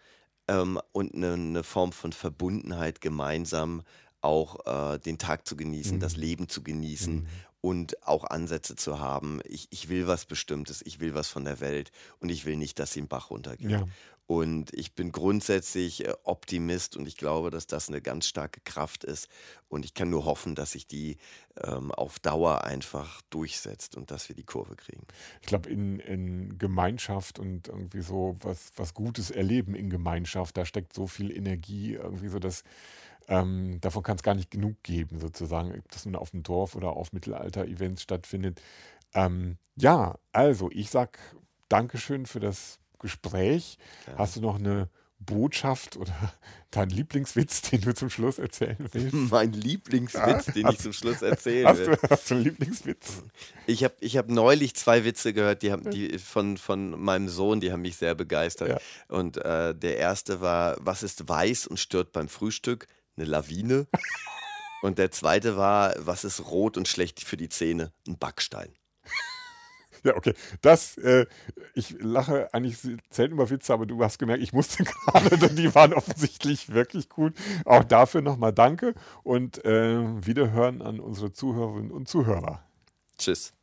ähm, 0.47 0.79
und 0.91 1.13
eine, 1.15 1.33
eine, 1.33 1.63
Form 1.63 1.91
von 1.91 2.13
Verbundenheit 2.13 3.01
gemeinsam 3.01 3.83
auch 4.21 4.93
äh, 4.93 4.99
den 4.99 5.17
Tag 5.17 5.47
zu 5.47 5.55
genießen, 5.55 5.97
mhm. 5.97 5.99
das 5.99 6.15
Leben 6.15 6.49
zu 6.49 6.63
genießen 6.63 7.15
mhm. 7.15 7.27
und 7.61 8.07
auch 8.07 8.23
Ansätze 8.23 8.75
zu 8.75 8.99
haben. 8.99 9.41
Ich, 9.45 9.67
ich 9.71 9.89
will 9.89 10.07
was 10.07 10.25
Bestimmtes, 10.25 10.81
ich 10.85 10.99
will 10.99 11.13
was 11.13 11.27
von 11.27 11.45
der 11.45 11.59
Welt 11.59 11.91
und 12.19 12.29
ich 12.29 12.45
will 12.45 12.55
nicht, 12.55 12.79
dass 12.79 12.93
sie 12.93 12.99
im 12.99 13.07
Bach 13.07 13.29
runtergeht. 13.29 13.71
Ja. 13.71 13.85
Und 14.27 14.73
ich 14.73 14.93
bin 14.93 15.13
grundsätzlich 15.13 16.05
äh, 16.05 16.13
Optimist 16.23 16.97
und 16.97 17.07
ich 17.07 17.15
glaube, 17.15 17.49
dass 17.49 17.65
das 17.65 17.87
eine 17.87 18.01
ganz 18.01 18.27
starke 18.27 18.59
Kraft 18.59 19.05
ist. 19.05 19.29
Und 19.69 19.85
ich 19.85 19.93
kann 19.93 20.09
nur 20.09 20.25
hoffen, 20.25 20.53
dass 20.53 20.73
sich 20.73 20.85
die 20.85 21.17
ähm, 21.63 21.93
auf 21.93 22.19
Dauer 22.19 22.65
einfach 22.65 23.21
durchsetzt 23.29 23.95
und 23.95 24.11
dass 24.11 24.27
wir 24.27 24.35
die 24.35 24.43
Kurve 24.43 24.75
kriegen. 24.75 25.07
Ich 25.41 25.47
glaube, 25.47 25.69
in, 25.69 25.99
in 25.99 26.57
Gemeinschaft 26.57 27.39
und 27.39 27.69
irgendwie 27.69 28.01
so 28.01 28.35
was, 28.41 28.71
was 28.75 28.93
Gutes 28.93 29.31
erleben 29.31 29.75
in 29.75 29.89
Gemeinschaft, 29.89 30.57
da 30.57 30.65
steckt 30.65 30.93
so 30.93 31.07
viel 31.07 31.31
Energie, 31.31 31.93
irgendwie 31.93 32.27
so, 32.27 32.39
dass 32.39 32.63
ähm, 33.29 33.79
davon 33.79 34.03
kann 34.03 34.17
es 34.17 34.23
gar 34.23 34.35
nicht 34.35 34.51
genug 34.51 34.83
geben, 34.83 35.19
sozusagen, 35.19 35.71
ob 35.71 35.89
das 35.91 36.05
nun 36.05 36.15
auf 36.15 36.31
dem 36.31 36.43
Dorf 36.43 36.75
oder 36.75 36.91
auf 36.91 37.13
Mittelalter-Events 37.13 38.01
stattfindet. 38.01 38.61
Ähm, 39.13 39.57
ja, 39.77 40.17
also 40.33 40.69
ich 40.71 40.89
sag 40.89 41.17
Dankeschön 41.69 42.25
für 42.25 42.39
das 42.39 42.79
Gespräch. 42.99 43.77
Ja. 44.07 44.19
Hast 44.19 44.35
du 44.35 44.41
noch 44.41 44.59
eine 44.59 44.89
Botschaft 45.19 45.97
oder 45.97 46.13
deinen 46.71 46.91
Lieblingswitz, 46.91 47.61
den 47.61 47.81
du 47.81 47.93
zum 47.93 48.09
Schluss 48.09 48.37
erzählen 48.39 48.77
willst? 48.91 49.13
Mein 49.31 49.53
Lieblingswitz, 49.53 50.47
ja? 50.47 50.53
den 50.53 50.65
hast, 50.65 50.73
ich 50.75 50.79
zum 50.79 50.93
Schluss 50.93 51.21
erzählen 51.21 51.67
hast 51.67 51.79
will. 51.79 51.97
Du, 52.01 52.09
hast 52.09 52.29
du 52.29 52.35
einen 52.35 52.43
Lieblingswitz? 52.43 53.23
Ich 53.65 53.83
habe 53.83 53.95
ich 53.99 54.17
hab 54.17 54.29
neulich 54.29 54.75
zwei 54.75 55.05
Witze 55.05 55.33
gehört, 55.33 55.63
die 55.63 55.71
haben 55.71 55.89
die 55.89 56.19
von, 56.19 56.57
von 56.57 56.91
meinem 57.01 57.29
Sohn, 57.29 57.59
die 57.59 57.71
haben 57.71 57.81
mich 57.81 57.97
sehr 57.97 58.15
begeistert. 58.15 58.69
Ja. 58.69 58.77
Und 59.15 59.37
äh, 59.37 59.73
der 59.73 59.97
erste 59.97 60.41
war, 60.41 60.77
was 60.79 61.03
ist 61.03 61.27
weiß 61.27 61.67
und 61.67 61.79
stört 61.79 62.11
beim 62.11 62.29
Frühstück? 62.29 62.87
eine 63.17 63.25
Lawine. 63.25 63.87
Und 64.83 64.99
der 64.99 65.09
zweite 65.11 65.57
war, 65.57 65.95
was 65.97 66.23
ist 66.23 66.39
rot 66.51 66.77
und 66.77 66.87
schlecht 66.87 67.23
für 67.23 67.35
die 67.35 67.49
Zähne? 67.49 67.91
Ein 68.07 68.19
Backstein. 68.19 68.75
Ja, 70.07 70.15
okay. 70.15 70.33
Das, 70.61 70.97
äh, 70.99 71.25
ich 71.73 71.97
lache 71.99 72.53
eigentlich 72.53 72.77
selten 73.09 73.33
über 73.33 73.49
Witze, 73.49 73.73
aber 73.73 73.85
du 73.85 74.01
hast 74.01 74.19
gemerkt, 74.19 74.41
ich 74.41 74.53
musste 74.53 74.83
gerade, 75.05 75.37
denn 75.37 75.57
die 75.57 75.75
waren 75.75 75.93
offensichtlich 75.93 76.73
wirklich 76.73 77.09
gut. 77.09 77.33
Auch 77.65 77.83
dafür 77.83 78.21
nochmal 78.21 78.53
danke 78.53 78.93
und 79.23 79.65
äh, 79.65 80.25
Wiederhören 80.25 80.81
an 80.81 81.01
unsere 81.01 81.33
Zuhörerinnen 81.33 81.91
und 81.91 82.07
Zuhörer. 82.07 82.63
Tschüss. 83.17 83.56